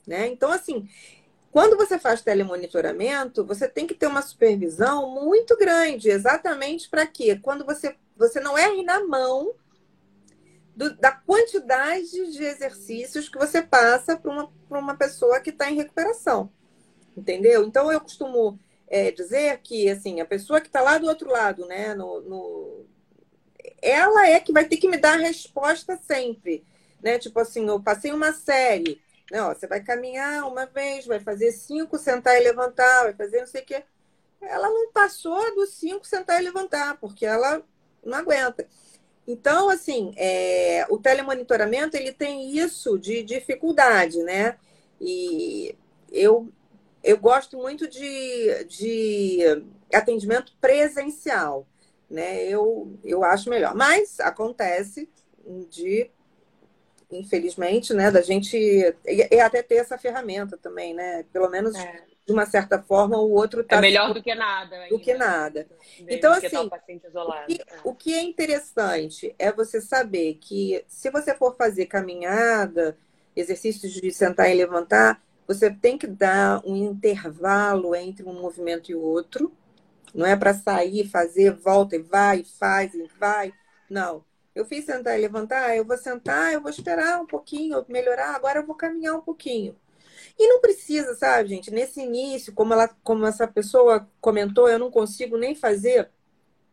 Né? 0.06 0.26
Então, 0.26 0.50
assim, 0.50 0.88
quando 1.52 1.76
você 1.76 1.98
faz 1.98 2.20
telemonitoramento, 2.22 3.44
você 3.44 3.68
tem 3.68 3.86
que 3.86 3.94
ter 3.94 4.06
uma 4.06 4.22
supervisão 4.22 5.14
muito 5.14 5.56
grande, 5.56 6.10
exatamente 6.10 6.88
para 6.88 7.06
quê? 7.06 7.38
Quando 7.40 7.64
você 7.64 7.96
você 8.20 8.38
não 8.38 8.56
erre 8.56 8.82
na 8.82 9.04
mão 9.04 9.54
do, 10.76 10.94
da 10.96 11.10
quantidade 11.10 12.32
de 12.32 12.44
exercícios 12.44 13.28
que 13.28 13.38
você 13.38 13.62
passa 13.62 14.16
para 14.16 14.30
uma, 14.30 14.52
uma 14.70 14.96
pessoa 14.96 15.40
que 15.40 15.50
está 15.50 15.70
em 15.70 15.76
recuperação. 15.76 16.52
Entendeu? 17.16 17.64
Então, 17.64 17.90
eu 17.90 18.00
costumo 18.00 18.58
é, 18.86 19.10
dizer 19.10 19.58
que 19.62 19.88
assim, 19.88 20.20
a 20.20 20.26
pessoa 20.26 20.60
que 20.60 20.68
está 20.68 20.80
lá 20.80 20.98
do 20.98 21.06
outro 21.06 21.30
lado, 21.30 21.66
né, 21.66 21.94
no, 21.94 22.20
no, 22.20 22.86
ela 23.80 24.28
é 24.28 24.38
que 24.38 24.52
vai 24.52 24.66
ter 24.66 24.76
que 24.76 24.88
me 24.88 24.98
dar 24.98 25.14
a 25.14 25.22
resposta 25.22 25.96
sempre. 25.96 26.64
Né? 27.02 27.18
Tipo 27.18 27.40
assim, 27.40 27.66
eu 27.66 27.80
passei 27.82 28.12
uma 28.12 28.32
série. 28.32 29.00
Né? 29.30 29.42
Ó, 29.42 29.54
você 29.54 29.66
vai 29.66 29.82
caminhar 29.82 30.46
uma 30.46 30.66
vez, 30.66 31.06
vai 31.06 31.20
fazer 31.20 31.52
cinco, 31.52 31.96
sentar 31.98 32.36
e 32.36 32.44
levantar, 32.44 33.04
vai 33.04 33.14
fazer 33.14 33.40
não 33.40 33.46
sei 33.46 33.62
o 33.62 33.66
quê. 33.66 33.82
Ela 34.42 34.68
não 34.68 34.92
passou 34.92 35.54
dos 35.54 35.74
cinco, 35.74 36.06
sentar 36.06 36.40
e 36.40 36.44
levantar, 36.44 36.96
porque 36.98 37.26
ela 37.26 37.62
não 38.04 38.18
aguenta. 38.18 38.66
Então, 39.26 39.68
assim, 39.68 40.12
é, 40.16 40.86
o 40.88 40.98
telemonitoramento 40.98 41.96
ele 41.96 42.12
tem 42.12 42.56
isso 42.56 42.98
de 42.98 43.22
dificuldade, 43.22 44.22
né? 44.22 44.56
E 45.00 45.76
eu, 46.10 46.48
eu 47.02 47.16
gosto 47.18 47.56
muito 47.56 47.88
de, 47.88 48.64
de 48.64 49.40
atendimento 49.92 50.52
presencial, 50.60 51.66
né? 52.10 52.44
Eu, 52.44 52.98
eu 53.04 53.22
acho 53.22 53.48
melhor. 53.48 53.74
Mas 53.74 54.18
acontece 54.20 55.08
de, 55.68 56.10
infelizmente, 57.10 57.94
né, 57.94 58.10
da 58.10 58.22
gente. 58.22 58.56
E, 58.56 59.28
e 59.30 59.40
até 59.40 59.62
ter 59.62 59.76
essa 59.76 59.96
ferramenta 59.96 60.56
também, 60.56 60.92
né? 60.92 61.24
Pelo 61.32 61.48
menos. 61.48 61.74
É 61.76 62.09
de 62.30 62.32
uma 62.32 62.46
certa 62.46 62.80
forma, 62.80 63.18
o 63.18 63.32
outro 63.32 63.62
está. 63.62 63.76
É 63.76 63.80
melhor 63.80 64.14
do 64.14 64.22
que 64.22 64.32
nada. 64.34 64.76
Ainda. 64.76 64.96
Do 64.96 65.00
que 65.00 65.14
nada. 65.14 65.66
Então, 66.08 66.32
assim, 66.32 66.56
o 66.56 67.46
que, 67.46 67.60
o 67.82 67.94
que 67.94 68.14
é 68.14 68.22
interessante 68.22 69.34
é 69.36 69.52
você 69.52 69.80
saber 69.80 70.34
que 70.40 70.84
se 70.86 71.10
você 71.10 71.34
for 71.34 71.56
fazer 71.56 71.86
caminhada, 71.86 72.96
exercícios 73.34 73.92
de 73.92 74.12
sentar 74.12 74.48
e 74.48 74.54
levantar, 74.54 75.20
você 75.44 75.70
tem 75.70 75.98
que 75.98 76.06
dar 76.06 76.62
um 76.64 76.76
intervalo 76.76 77.96
entre 77.96 78.24
um 78.24 78.40
movimento 78.40 78.92
e 78.92 78.94
o 78.94 79.02
outro. 79.02 79.52
Não 80.14 80.24
é 80.24 80.36
para 80.36 80.54
sair, 80.54 81.08
fazer, 81.08 81.52
volta 81.52 81.96
e 81.96 82.02
vai, 82.02 82.44
faz 82.44 82.94
e 82.94 83.08
vai. 83.18 83.52
Não. 83.88 84.24
Eu 84.54 84.64
fiz 84.64 84.84
sentar 84.84 85.18
e 85.18 85.20
levantar, 85.20 85.76
eu 85.76 85.84
vou 85.84 85.96
sentar, 85.96 86.52
eu 86.52 86.60
vou 86.60 86.70
esperar 86.70 87.20
um 87.20 87.26
pouquinho, 87.26 87.84
melhorar, 87.88 88.34
agora 88.34 88.60
eu 88.60 88.66
vou 88.66 88.74
caminhar 88.76 89.16
um 89.16 89.20
pouquinho. 89.20 89.76
E 90.40 90.48
não 90.48 90.58
precisa, 90.58 91.14
sabe, 91.14 91.50
gente? 91.50 91.70
Nesse 91.70 92.00
início, 92.00 92.54
como, 92.54 92.72
ela, 92.72 92.88
como 93.04 93.26
essa 93.26 93.46
pessoa 93.46 94.08
comentou, 94.22 94.70
eu 94.70 94.78
não 94.78 94.90
consigo 94.90 95.36
nem 95.36 95.54
fazer. 95.54 96.08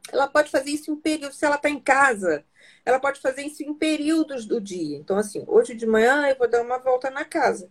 Ela 0.10 0.26
pode 0.26 0.50
fazer 0.50 0.70
isso 0.70 0.90
em 0.90 0.96
período, 0.96 1.34
se 1.34 1.46
ela 1.46 1.58
está 1.58 1.70
em 1.70 1.78
casa, 1.78 2.46
ela 2.86 2.98
pode 2.98 3.20
fazer 3.20 3.42
isso 3.42 3.62
em 3.64 3.74
períodos 3.74 4.46
do 4.46 4.62
dia. 4.62 4.98
Então, 4.98 5.18
assim, 5.18 5.44
hoje 5.46 5.76
de 5.76 5.86
manhã 5.86 6.26
eu 6.30 6.38
vou 6.38 6.50
dar 6.50 6.62
uma 6.62 6.78
volta 6.78 7.12
na 7.12 7.26
casa. 7.26 7.70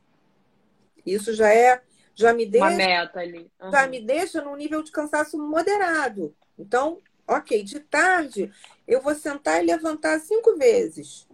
Isso 1.06 1.32
já 1.32 1.50
é 1.50 1.80
já 2.14 2.34
me 2.34 2.44
deixa. 2.44 2.66
Uma 2.66 2.76
meta 2.76 3.20
ali. 3.20 3.50
Uhum. 3.58 3.70
Já 3.70 3.86
me 3.86 4.00
deixa 4.00 4.42
num 4.42 4.54
nível 4.54 4.82
de 4.82 4.92
cansaço 4.92 5.38
moderado. 5.38 6.34
Então, 6.58 7.00
ok, 7.26 7.62
de 7.62 7.80
tarde 7.80 8.52
eu 8.86 9.00
vou 9.00 9.14
sentar 9.14 9.62
e 9.62 9.66
levantar 9.66 10.20
cinco 10.20 10.58
vezes. 10.58 11.26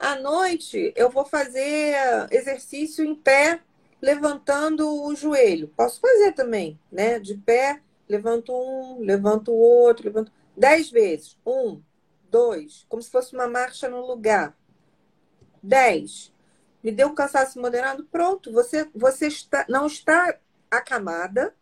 À 0.00 0.16
noite, 0.16 0.94
eu 0.96 1.10
vou 1.10 1.26
fazer 1.26 1.94
exercício 2.30 3.04
em 3.04 3.14
pé, 3.14 3.60
levantando 4.00 4.88
o 5.04 5.14
joelho. 5.14 5.68
Posso 5.76 6.00
fazer 6.00 6.32
também, 6.32 6.80
né? 6.90 7.18
De 7.20 7.36
pé, 7.36 7.82
levanto 8.08 8.50
um, 8.50 9.00
levanto 9.00 9.52
o 9.52 9.58
outro, 9.58 10.06
levanto. 10.06 10.32
Dez 10.56 10.90
vezes. 10.90 11.36
Um, 11.44 11.82
dois, 12.30 12.86
como 12.88 13.02
se 13.02 13.10
fosse 13.10 13.34
uma 13.34 13.46
marcha 13.46 13.90
no 13.90 14.06
lugar. 14.06 14.56
Dez. 15.62 16.32
Me 16.82 16.90
deu 16.90 17.08
um 17.08 17.14
cansaço 17.14 17.60
moderado, 17.60 18.04
pronto. 18.10 18.50
Você, 18.52 18.88
você 18.94 19.26
está, 19.26 19.66
não 19.68 19.86
está 19.86 20.34
acamada, 20.70 21.54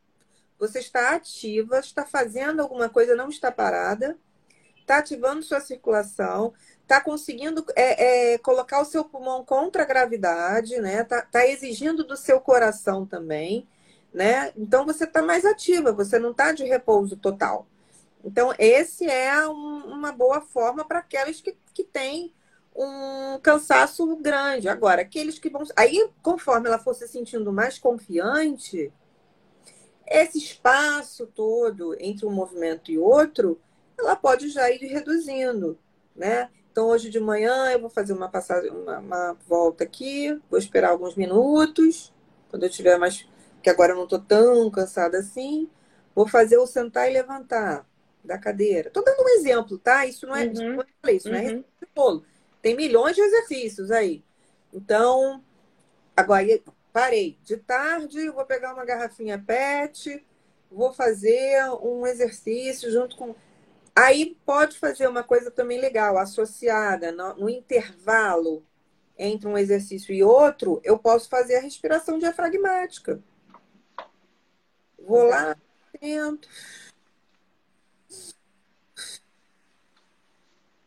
você 0.57 0.79
está 0.79 1.11
ativa, 1.17 1.81
está 1.81 2.07
fazendo 2.07 2.61
alguma 2.61 2.89
coisa, 2.89 3.17
não 3.17 3.31
está 3.31 3.51
parada, 3.51 4.17
está 4.79 4.99
ativando 4.99 5.43
sua 5.43 5.61
circulação, 5.61 6.55
está 6.89 7.03
conseguindo 7.03 7.63
é, 7.77 8.33
é, 8.33 8.39
colocar 8.39 8.81
o 8.81 8.85
seu 8.87 9.05
pulmão 9.05 9.45
contra 9.45 9.83
a 9.83 9.87
gravidade, 9.87 10.81
né? 10.81 11.03
Está 11.03 11.21
tá 11.21 11.47
exigindo 11.47 12.03
do 12.03 12.17
seu 12.17 12.41
coração 12.41 13.05
também, 13.05 13.69
né? 14.13 14.53
Então 14.57 14.87
você 14.87 15.05
está 15.05 15.21
mais 15.21 15.45
ativa, 15.45 15.93
você 15.93 16.19
não 16.19 16.31
está 16.31 16.51
de 16.53 16.65
repouso 16.65 17.15
total. 17.15 17.67
Então, 18.25 18.53
esse 18.59 19.05
é 19.07 19.47
um, 19.47 19.85
uma 19.87 20.11
boa 20.13 20.41
forma 20.41 20.85
para 20.85 21.01
aquelas 21.01 21.41
que, 21.41 21.57
que 21.75 21.85
têm 21.85 22.33
um 22.75 23.39
cansaço 23.41 24.17
grande. 24.17 24.69
Agora, 24.69 25.03
aqueles 25.03 25.39
que 25.39 25.51
vão. 25.51 25.63
Aí, 25.77 26.11
conforme 26.23 26.69
ela 26.69 26.79
for 26.79 26.95
se 26.95 27.07
sentindo 27.07 27.53
mais 27.53 27.79
confiante, 27.79 28.91
esse 30.07 30.39
espaço 30.39 31.27
todo 31.27 31.95
entre 32.01 32.25
um 32.27 32.31
movimento 32.31 32.91
e 32.91 32.99
outro, 32.99 33.61
ela 33.99 34.17
pode 34.17 34.49
já 34.49 34.71
ir 34.71 34.79
reduzindo, 34.87 35.79
né? 36.17 36.49
Então, 36.79 36.91
hoje 36.91 37.11
de 37.11 37.19
manhã 37.19 37.73
eu 37.73 37.81
vou 37.81 37.91
fazer 37.91 38.13
uma 38.13 38.29
passagem, 38.29 38.71
uma, 38.71 38.99
uma 39.01 39.37
volta 39.49 39.83
aqui, 39.83 40.41
vou 40.49 40.61
esperar 40.61 40.91
alguns 40.91 41.17
minutos, 41.17 42.15
quando 42.49 42.63
eu 42.63 42.71
tiver 42.71 42.97
mais, 42.97 43.27
que 43.61 43.69
agora 43.69 43.91
eu 43.91 43.97
não 43.97 44.05
estou 44.05 44.21
tão 44.21 44.71
cansada 44.71 45.19
assim, 45.19 45.69
vou 46.15 46.29
fazer 46.29 46.57
o 46.57 46.69
sentar 46.69 47.11
e 47.11 47.13
levantar 47.13 47.85
da 48.23 48.39
cadeira. 48.39 48.87
Estou 48.87 49.03
dando 49.03 49.25
um 49.25 49.29
exemplo, 49.31 49.77
tá? 49.77 50.07
Isso 50.07 50.25
não 50.25 50.37
é, 50.37 50.45
uhum. 50.45 50.53
isso 50.53 50.63
não 50.63 50.85
é, 51.03 51.13
isso 51.13 51.29
não 51.29 51.37
é 51.37 51.53
uhum. 51.55 51.65
bolo. 51.93 52.25
Tem 52.63 52.77
milhões 52.77 53.17
de 53.17 53.23
exercícios 53.23 53.91
aí. 53.91 54.23
Então, 54.73 55.43
agora 56.17 56.47
parei. 56.93 57.37
De 57.43 57.57
tarde, 57.57 58.31
vou 58.31 58.45
pegar 58.45 58.73
uma 58.73 58.85
garrafinha 58.85 59.37
PET, 59.45 60.25
vou 60.71 60.93
fazer 60.93 61.61
um 61.83 62.07
exercício 62.07 62.89
junto 62.89 63.17
com 63.17 63.35
Aí 63.99 64.39
pode 64.47 64.79
fazer 64.79 65.09
uma 65.09 65.25
coisa 65.25 65.51
também 65.51 65.81
legal, 65.81 66.19
associada 66.19 67.11
no, 67.11 67.35
no, 67.35 67.51
intervalo 67.51 68.65
entre 69.19 69.49
um 69.49 69.59
exercício 69.59 70.15
e 70.15 70.23
outro, 70.23 70.81
eu 70.85 70.97
posso 70.97 71.29
fazer 71.29 71.57
a 71.57 71.61
respiração 71.61 72.17
diafragmática. 72.17 73.21
Vou 75.01 75.25
lá, 75.25 75.57
tento. 75.99 76.49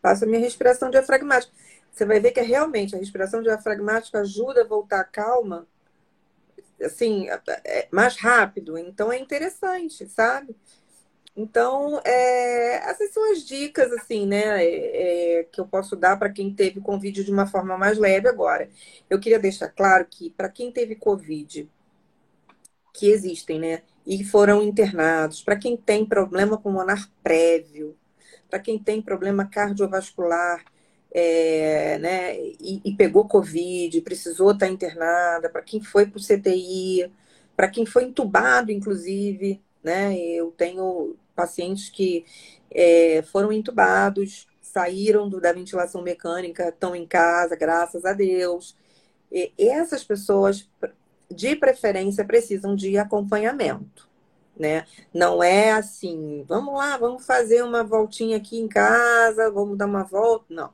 Faço 0.01 0.23
a 0.23 0.27
minha 0.27 0.39
respiração 0.39 0.89
diafragmática. 0.89 1.53
Você 1.91 2.05
vai 2.05 2.21
ver 2.21 2.31
que 2.31 2.39
é 2.39 2.43
realmente 2.43 2.95
a 2.95 2.97
respiração 2.97 3.43
diafragmática 3.43 4.21
ajuda 4.21 4.61
a 4.61 4.67
voltar 4.67 5.01
a 5.01 5.03
calma, 5.03 5.67
assim, 6.81 7.27
é, 7.29 7.41
é 7.65 7.87
mais 7.91 8.15
rápido. 8.15 8.77
Então 8.77 9.11
é 9.11 9.19
interessante, 9.19 10.07
sabe? 10.07 10.55
Então, 11.35 11.99
é, 12.03 12.89
essas 12.89 13.11
são 13.13 13.31
as 13.31 13.43
dicas, 13.45 13.91
assim, 13.93 14.25
né, 14.25 14.63
é, 14.63 15.39
é 15.39 15.43
que 15.45 15.61
eu 15.61 15.65
posso 15.65 15.95
dar 15.95 16.17
para 16.17 16.29
quem 16.29 16.53
teve 16.53 16.81
Covid 16.81 17.23
de 17.23 17.31
uma 17.31 17.47
forma 17.47 17.77
mais 17.77 17.97
leve 17.97 18.27
agora. 18.27 18.69
Eu 19.09 19.19
queria 19.19 19.39
deixar 19.39 19.69
claro 19.69 20.05
que, 20.09 20.29
para 20.29 20.49
quem 20.49 20.71
teve 20.71 20.95
Covid, 20.95 21.69
que 22.93 23.07
existem, 23.09 23.59
né, 23.59 23.81
e 24.05 24.23
foram 24.25 24.61
internados, 24.61 25.41
para 25.41 25.55
quem 25.55 25.77
tem 25.77 26.05
problema 26.05 26.57
pulmonar 26.57 27.09
prévio, 27.23 27.95
para 28.49 28.59
quem 28.59 28.77
tem 28.77 29.01
problema 29.01 29.45
cardiovascular, 29.45 30.63
é, 31.13 31.97
né, 31.99 32.37
e, 32.39 32.81
e, 32.85 32.95
pegou 32.95 33.27
Covid, 33.27 34.01
precisou 34.01 34.51
estar 34.51 34.65
tá 34.65 34.71
internada, 34.71 35.49
para 35.49 35.61
quem 35.61 35.81
foi 35.81 36.05
para 36.05 36.17
o 36.17 36.21
CTI, 36.21 37.11
para 37.55 37.69
quem 37.69 37.85
foi 37.85 38.05
entubado, 38.05 38.71
inclusive, 38.71 39.61
né, 39.83 40.17
eu 40.17 40.51
tenho 40.51 41.15
pacientes 41.35 41.89
que 41.89 42.25
é, 42.69 43.23
foram 43.31 43.51
entubados, 43.51 44.47
saíram 44.61 45.27
do, 45.29 45.41
da 45.41 45.51
ventilação 45.51 46.01
mecânica, 46.01 46.69
estão 46.69 46.95
em 46.95 47.05
casa, 47.05 47.55
graças 47.55 48.05
a 48.05 48.13
Deus. 48.13 48.75
E 49.31 49.51
essas 49.57 50.03
pessoas, 50.03 50.69
de 51.29 51.55
preferência, 51.55 52.25
precisam 52.25 52.75
de 52.75 52.97
acompanhamento. 52.97 54.09
Né? 54.57 54.85
Não 55.13 55.41
é 55.41 55.71
assim, 55.71 56.45
vamos 56.47 56.75
lá, 56.75 56.97
vamos 56.97 57.25
fazer 57.25 57.63
uma 57.63 57.83
voltinha 57.83 58.37
aqui 58.37 58.59
em 58.59 58.67
casa, 58.67 59.49
vamos 59.49 59.77
dar 59.77 59.87
uma 59.87 60.03
volta. 60.03 60.45
Não. 60.49 60.71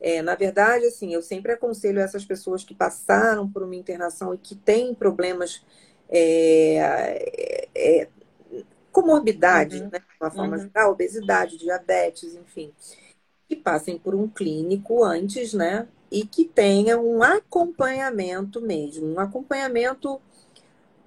É, 0.00 0.22
na 0.22 0.34
verdade, 0.34 0.86
assim, 0.86 1.12
eu 1.12 1.20
sempre 1.22 1.52
aconselho 1.52 2.00
essas 2.00 2.24
pessoas 2.24 2.64
que 2.64 2.74
passaram 2.74 3.48
por 3.50 3.62
uma 3.62 3.76
internação 3.76 4.34
e 4.34 4.38
que 4.38 4.56
têm 4.56 4.94
problemas 4.94 5.62
é, 6.08 7.68
é, 7.74 8.08
comorbidade, 8.90 9.78
uhum. 9.78 9.90
né? 9.90 9.98
De 9.98 10.06
uma 10.20 10.30
forma 10.30 10.56
uhum. 10.56 10.62
geral, 10.62 10.92
obesidade, 10.92 11.58
diabetes, 11.58 12.34
enfim, 12.34 12.72
que 13.48 13.56
passem 13.56 13.98
por 13.98 14.14
um 14.14 14.28
clínico 14.28 15.04
antes, 15.04 15.54
né? 15.54 15.88
E 16.10 16.24
que 16.26 16.44
tenha 16.44 16.98
um 16.98 17.22
acompanhamento 17.22 18.60
mesmo, 18.60 19.06
um 19.06 19.20
acompanhamento, 19.20 20.20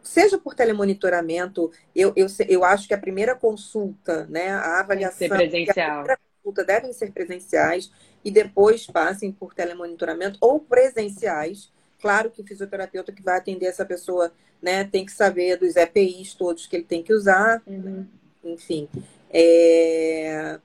seja 0.02 0.38
por 0.38 0.56
telemonitoramento, 0.56 1.72
eu, 1.96 2.14
eu, 2.16 2.28
eu 2.48 2.64
acho 2.64 2.88
que 2.88 2.94
a 2.94 2.98
primeira 2.98 3.36
consulta, 3.36 4.26
né? 4.28 4.52
A 4.52 4.80
avaliação. 4.80 5.20
Tem 5.20 5.30
presencial. 5.30 6.02
a 6.02 6.04
primeira 6.04 6.20
consulta 6.42 6.64
devem 6.64 6.94
ser 6.94 7.12
presenciais 7.12 7.92
e 8.24 8.32
depois 8.32 8.86
passem 8.88 9.32
por 9.32 9.54
telemonitoramento 9.54 10.38
ou 10.40 10.60
presenciais. 10.60 11.73
Claro 12.04 12.30
que 12.30 12.41
o 12.41 12.45
fisioterapeuta 12.45 13.12
que 13.12 13.24
vai 13.24 13.38
atender 13.38 13.66
essa 13.66 13.86
pessoa 13.86 14.30
né? 14.64 14.86
Tem 14.86 15.06
que 15.06 15.12
saber 15.12 15.58
dos 15.58 15.76
EPIs 15.76 16.34
todos 16.34 16.66
que 16.66 16.78
ele 16.78 16.86
tem 16.86 17.04
que 17.04 17.14
usar, 17.14 17.62
uhum. 17.68 18.08
enfim. 18.45 18.88
É... 19.30 20.58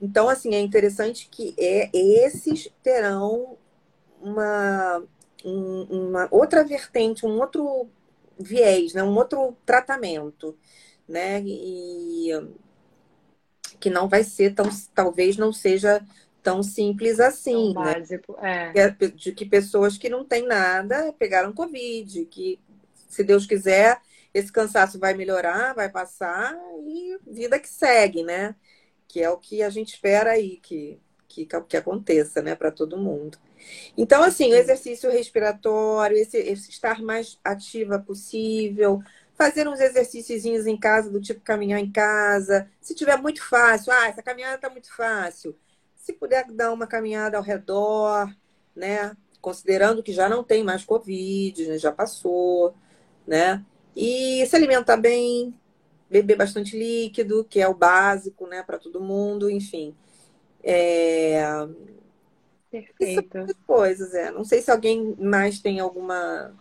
Então, 0.00 0.28
assim, 0.28 0.54
é 0.54 0.60
interessante 0.60 1.28
que 1.28 1.54
é, 1.58 1.90
esses 1.92 2.68
terão 2.82 3.56
uma, 4.20 5.02
um, 5.44 5.82
uma 5.82 6.28
outra 6.30 6.64
vertente, 6.64 7.26
um 7.26 7.40
outro 7.40 7.88
viés, 8.38 8.94
né? 8.94 9.02
um 9.02 9.16
outro 9.16 9.56
tratamento, 9.66 10.56
né? 11.08 11.42
E 11.44 12.30
que 13.80 13.90
não 13.90 14.08
vai 14.08 14.22
ser 14.22 14.54
tão, 14.54 14.68
talvez 14.94 15.36
não 15.36 15.52
seja 15.52 16.00
tão 16.42 16.62
simples 16.62 17.20
assim, 17.20 17.72
tão 17.72 17.84
né? 17.84 17.94
Básico, 17.94 18.36
é. 18.40 18.72
é. 18.74 18.90
De 18.90 19.32
que 19.32 19.46
pessoas 19.46 19.96
que 19.96 20.08
não 20.08 20.24
têm 20.24 20.46
nada 20.46 21.12
pegaram 21.18 21.52
Covid, 21.52 22.24
que 22.26 22.58
se 23.08 23.22
Deus 23.22 23.46
quiser, 23.46 24.00
esse 24.32 24.50
cansaço 24.50 24.98
vai 24.98 25.14
melhorar, 25.14 25.74
vai 25.74 25.88
passar 25.88 26.56
e 26.86 27.18
vida 27.26 27.58
que 27.58 27.68
segue, 27.68 28.22
né? 28.22 28.54
Que 29.06 29.22
é 29.22 29.30
o 29.30 29.36
que 29.36 29.62
a 29.62 29.70
gente 29.70 29.94
espera 29.94 30.32
aí 30.32 30.58
que, 30.62 30.98
que, 31.28 31.46
que 31.68 31.76
aconteça, 31.76 32.40
né, 32.40 32.54
para 32.54 32.70
todo 32.70 32.96
mundo. 32.96 33.38
Então, 33.96 34.22
assim, 34.22 34.52
o 34.52 34.56
exercício 34.56 35.10
respiratório, 35.10 36.16
esse, 36.16 36.36
esse 36.38 36.70
estar 36.70 37.00
mais 37.02 37.38
ativa 37.44 37.98
possível, 37.98 39.02
fazer 39.34 39.68
uns 39.68 39.80
exercícios 39.80 40.44
em 40.44 40.76
casa, 40.78 41.10
do 41.10 41.20
tipo 41.20 41.40
caminhar 41.40 41.80
em 41.80 41.90
casa. 41.90 42.68
Se 42.80 42.94
tiver 42.94 43.16
muito 43.18 43.42
fácil, 43.46 43.92
ah, 43.92 44.08
essa 44.08 44.22
caminhada 44.22 44.56
está 44.56 44.70
muito 44.70 44.94
fácil. 44.94 45.56
Se 46.02 46.12
puder 46.12 46.44
dar 46.52 46.70
uma 46.70 46.86
caminhada 46.86 47.38
ao 47.38 47.42
redor, 47.42 48.30
né? 48.76 49.16
Considerando 49.40 50.02
que 50.02 50.12
já 50.12 50.28
não 50.28 50.44
tem 50.44 50.62
mais 50.62 50.84
Covid, 50.84 51.66
né? 51.66 51.78
já 51.78 51.90
passou 51.90 52.74
né? 53.26 53.64
E 53.94 54.44
se 54.46 54.56
alimentar 54.56 54.96
bem, 54.96 55.54
beber 56.10 56.36
bastante 56.36 56.76
líquido, 56.76 57.44
que 57.44 57.60
é 57.60 57.68
o 57.68 57.74
básico, 57.74 58.46
né, 58.46 58.62
para 58.62 58.78
todo 58.78 59.02
mundo, 59.02 59.50
enfim. 59.50 59.94
É... 60.62 61.42
Perfeito. 62.70 63.38
Coisas, 63.66 64.14
é. 64.14 64.30
Não 64.30 64.44
sei 64.44 64.62
se 64.62 64.70
alguém 64.70 65.14
mais 65.18 65.60
tem 65.60 65.78
alguma. 65.78 66.54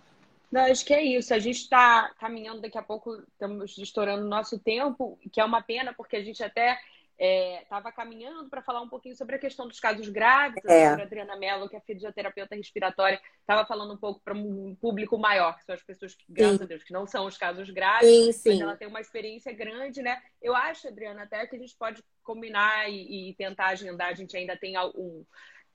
Não, 0.52 0.62
acho 0.64 0.86
que 0.86 0.94
é 0.94 1.02
isso. 1.02 1.34
A 1.34 1.40
gente 1.40 1.62
está 1.62 2.12
caminhando 2.20 2.62
daqui 2.62 2.78
a 2.78 2.84
pouco, 2.84 3.24
estamos 3.32 3.78
estourando 3.78 4.26
o 4.26 4.30
nosso 4.30 4.60
tempo, 4.60 5.18
que 5.32 5.40
é 5.40 5.46
uma 5.46 5.62
pena, 5.62 5.94
porque 5.94 6.18
a 6.18 6.24
gente 6.24 6.44
até 6.44 6.78
estava 7.22 7.90
é, 7.90 7.92
caminhando 7.92 8.50
para 8.50 8.64
falar 8.64 8.82
um 8.82 8.90
pouquinho 8.90 9.16
sobre 9.16 9.36
a 9.36 9.40
questão 9.40 9.68
dos 9.68 9.80
casos 9.80 10.10
graves. 10.10 10.64
É. 10.66 10.88
A 10.88 10.94
Adriana 10.94 11.36
Mello, 11.36 11.70
que 11.70 11.76
é 11.76 11.80
fisioterapeuta 11.82 12.56
respiratória, 12.56 13.22
estava 13.40 13.66
falando 13.66 13.94
um 13.94 13.98
pouco 13.98 14.20
para 14.22 14.34
um 14.34 14.76
público 14.76 15.18
maior, 15.20 15.56
que 15.58 15.64
são 15.64 15.76
as 15.76 15.84
pessoas 15.84 16.16
que, 16.16 16.26
graças 16.28 16.58
sim. 16.58 16.64
a 16.64 16.68
Deus, 16.68 16.84
que 16.84 16.94
não 16.94 17.06
são 17.06 17.28
os 17.28 17.38
casos 17.38 17.70
graves, 17.70 18.10
sim, 18.10 18.32
sim. 18.32 18.50
mas 18.50 18.62
ela 18.62 18.76
tem 18.76 18.88
uma 18.88 19.02
experiência 19.02 19.54
grande, 19.54 20.02
né? 20.02 20.20
Eu 20.42 20.56
acho, 20.56 20.88
Adriana, 20.88 21.24
até 21.24 21.46
que 21.46 21.56
a 21.56 21.60
gente 21.60 21.76
pode 21.78 22.04
combinar 22.24 22.90
e, 22.90 23.30
e 23.30 23.36
tentar 23.36 23.68
agendar. 23.68 24.10
A 24.10 24.16
gente 24.16 24.36
ainda 24.36 24.58
tem 24.58 24.76
um, 24.80 25.24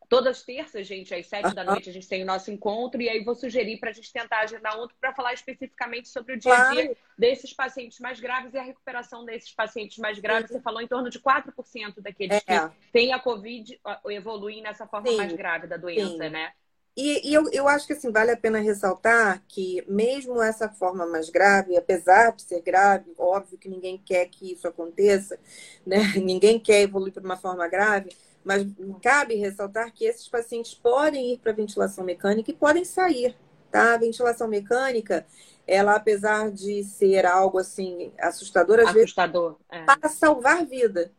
Todas 0.09 0.39
as 0.39 0.43
terças, 0.45 0.87
gente, 0.87 1.15
às 1.15 1.27
sete 1.27 1.55
da 1.55 1.65
noite, 1.65 1.91
a 1.91 1.93
gente 1.93 2.09
tem 2.09 2.23
o 2.23 2.27
nosso 2.27 2.51
encontro, 2.51 3.03
e 3.03 3.09
aí 3.09 3.25
vou 3.25 3.35
sugerir 3.35 3.79
para 3.79 3.91
a 3.91 3.93
gente 3.93 4.13
tentar 4.13 4.41
agendar 4.41 4.79
outro 4.79 4.97
para 5.01 5.13
falar 5.13 5.35
especificamente 5.35 6.09
sobre 6.09 6.35
o 6.35 6.39
dia 6.39 6.55
a 6.55 6.73
dia 6.73 6.85
claro. 6.85 6.99
desses 7.19 7.53
pacientes 7.53 7.99
mais 7.99 8.21
graves 8.21 8.55
e 8.55 8.59
a 8.59 8.63
recuperação 8.63 9.25
desses 9.25 9.53
pacientes 9.53 9.99
mais 9.99 10.19
graves. 10.19 10.51
Você 10.51 10.61
falou 10.61 10.81
em 10.81 10.87
torno 10.87 11.11
de 11.11 11.19
4% 11.19 12.01
daqueles 12.01 12.43
é. 12.47 12.69
que 12.69 12.75
têm 12.93 13.13
a 13.13 13.19
Covid 13.19 13.81
evoluem 14.11 14.63
nessa 14.63 14.87
forma 14.87 15.09
Sim. 15.09 15.17
mais 15.17 15.33
grave 15.33 15.67
da 15.67 15.77
doença, 15.77 16.25
Sim. 16.25 16.31
né? 16.31 16.53
E, 16.97 17.29
e 17.29 17.35
eu, 17.35 17.45
eu 17.53 17.69
acho 17.69 17.87
que 17.87 17.93
assim, 17.93 18.11
vale 18.11 18.31
a 18.31 18.37
pena 18.37 18.59
ressaltar 18.59 19.43
que, 19.47 19.85
mesmo 19.87 20.41
essa 20.41 20.67
forma 20.67 21.05
mais 21.05 21.29
grave, 21.29 21.77
apesar 21.77 22.31
de 22.31 22.41
ser 22.41 22.63
grave, 22.63 23.13
óbvio 23.19 23.59
que 23.59 23.69
ninguém 23.69 23.99
quer 23.99 24.25
que 24.27 24.53
isso 24.53 24.67
aconteça, 24.67 25.39
né? 25.85 25.99
ninguém 26.17 26.59
quer 26.59 26.81
evoluir 26.81 27.13
para 27.13 27.23
uma 27.23 27.37
forma 27.37 27.69
grave, 27.69 28.09
mas 28.47 28.65
cabe 29.03 29.35
ressaltar 29.35 29.93
que 29.93 30.05
esses 30.05 30.29
pacientes 30.29 30.73
podem 30.73 31.33
ir 31.33 31.39
para 31.39 31.51
ventilação 31.51 32.05
mecânica 32.05 32.49
e 32.49 32.55
podem 32.55 32.85
sair, 32.85 33.37
tá? 33.73 33.95
A 33.95 33.99
ventilação 33.99 34.47
mecânica, 34.47 35.27
ela, 35.67 35.97
apesar 35.97 36.53
de 36.53 36.85
ser 36.85 37.27
algo 37.27 37.59
assim 37.59 38.13
assustador, 38.17 38.79
às 38.79 38.95
Assustador, 38.95 39.57
vezes, 39.69 39.83
é. 39.83 39.85
para 39.85 40.09
salvar 40.09 40.65
vida, 40.65 41.11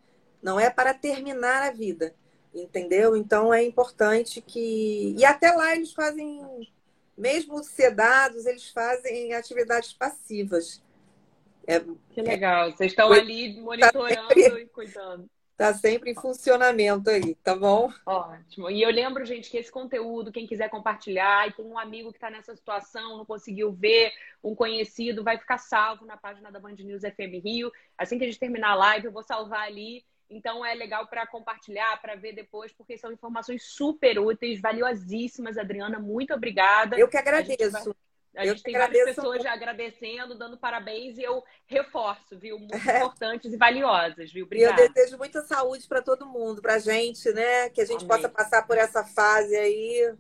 não 0.41 0.57
é 0.57 0.69
para 0.69 0.93
terminar 0.93 1.63
a 1.63 1.71
vida, 1.71 2.15
entendeu? 2.55 3.13
Então 3.17 3.53
é 3.53 3.61
importante 3.61 4.39
que. 4.39 5.13
E 5.17 5.25
até 5.25 5.51
lá 5.51 5.75
eles 5.75 5.91
fazem, 5.91 6.41
mesmo 7.17 7.61
sedados, 7.61 8.45
eles 8.45 8.69
fazem 8.69 9.33
atividades 9.33 9.91
passivas. 9.91 10.81
É, 11.67 11.81
que 12.11 12.21
legal, 12.21 12.71
vocês 12.71 12.93
estão 12.93 13.13
é, 13.13 13.19
ali 13.19 13.59
monitorando 13.59 14.29
tá 14.29 14.33
e 14.39 14.65
cuidando. 14.67 15.29
Tá 15.57 15.73
sempre 15.73 16.11
em 16.11 16.13
funcionamento 16.13 17.09
aí, 17.09 17.33
tá 17.33 17.55
bom? 17.55 17.91
Ótimo. 18.05 18.69
E 18.69 18.83
eu 18.83 18.91
lembro, 18.91 19.25
gente, 19.25 19.49
que 19.49 19.57
esse 19.57 19.71
conteúdo, 19.71 20.31
quem 20.31 20.45
quiser 20.45 20.69
compartilhar, 20.69 21.47
e 21.47 21.51
tem 21.51 21.65
um 21.65 21.79
amigo 21.79 22.11
que 22.11 22.17
está 22.17 22.29
nessa 22.29 22.55
situação, 22.55 23.17
não 23.17 23.25
conseguiu 23.25 23.71
ver, 23.71 24.11
um 24.43 24.53
conhecido, 24.53 25.23
vai 25.23 25.35
ficar 25.39 25.57
salvo 25.57 26.05
na 26.05 26.15
página 26.15 26.51
da 26.51 26.59
Band 26.59 26.75
News 26.75 27.01
FM 27.01 27.43
Rio. 27.43 27.71
Assim 27.97 28.19
que 28.19 28.23
a 28.25 28.27
gente 28.27 28.39
terminar 28.39 28.73
a 28.73 28.75
live, 28.75 29.07
eu 29.07 29.11
vou 29.11 29.23
salvar 29.23 29.61
ali. 29.61 30.05
Então 30.29 30.63
é 30.63 30.75
legal 30.75 31.07
para 31.07 31.25
compartilhar, 31.25 31.99
para 32.01 32.15
ver 32.15 32.33
depois, 32.33 32.71
porque 32.71 32.95
são 32.95 33.11
informações 33.11 33.63
super 33.63 34.19
úteis, 34.19 34.61
valiosíssimas. 34.61 35.57
Adriana, 35.57 35.97
muito 35.97 36.35
obrigada. 36.35 36.99
Eu 36.99 37.07
que 37.07 37.17
agradeço. 37.17 37.95
A 38.37 38.45
gente 38.45 38.61
tem 38.61 38.73
várias 38.73 39.03
pessoas 39.03 39.41
já 39.41 39.51
agradecendo, 39.51 40.37
dando 40.37 40.57
parabéns, 40.57 41.17
e 41.17 41.23
eu 41.23 41.43
reforço, 41.65 42.37
viu? 42.37 42.59
Muito 42.59 42.75
é. 42.75 42.97
importantes 42.97 43.51
e 43.51 43.57
valiosas, 43.57 44.31
viu? 44.31 44.45
Obrigada. 44.45 44.81
E 44.81 44.85
eu 44.85 44.93
desejo 44.93 45.17
muita 45.17 45.41
saúde 45.41 45.87
para 45.87 46.01
todo 46.01 46.25
mundo, 46.25 46.61
para 46.61 46.75
a 46.75 46.79
gente, 46.79 47.31
né? 47.33 47.69
Que 47.69 47.81
a 47.81 47.85
gente 47.85 48.05
Amém. 48.05 48.07
possa 48.07 48.29
passar 48.29 48.65
por 48.67 48.77
essa 48.77 49.03
fase 49.03 49.55
aí 49.55 50.13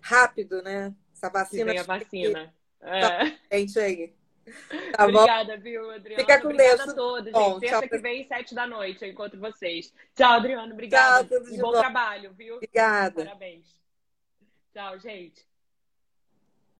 rápido, 0.00 0.62
né? 0.62 0.94
Essa 1.14 1.28
vacina. 1.28 1.72
Que 1.72 1.78
a 1.78 1.82
vacina. 1.82 2.54
É. 2.80 3.58
Gente 3.58 3.78
aí. 3.78 4.14
Tá 4.96 5.04
Obrigada, 5.04 5.56
bom? 5.56 5.62
viu, 5.62 5.90
Adriana? 5.90 6.20
Fica 6.20 6.40
com 6.40 6.48
Obrigada 6.48 6.76
Deus. 6.78 6.88
a 6.88 6.94
todos, 6.94 7.32
bom, 7.32 7.52
gente. 7.52 7.60
Terça 7.60 7.88
que 7.88 7.98
vem, 7.98 8.26
sete 8.26 8.54
da 8.54 8.66
noite, 8.66 9.04
eu 9.04 9.10
encontro 9.10 9.38
vocês. 9.38 9.94
Tchau, 10.16 10.32
Adriana. 10.32 10.72
Obrigada. 10.72 11.28
Tchau, 11.28 11.38
tudo 11.38 11.54
e 11.54 11.58
bom, 11.58 11.70
bom 11.70 11.78
trabalho, 11.78 12.32
viu? 12.32 12.56
Obrigada. 12.56 13.24
Parabéns. 13.24 13.80
Tchau, 14.72 14.98
gente. 14.98 15.51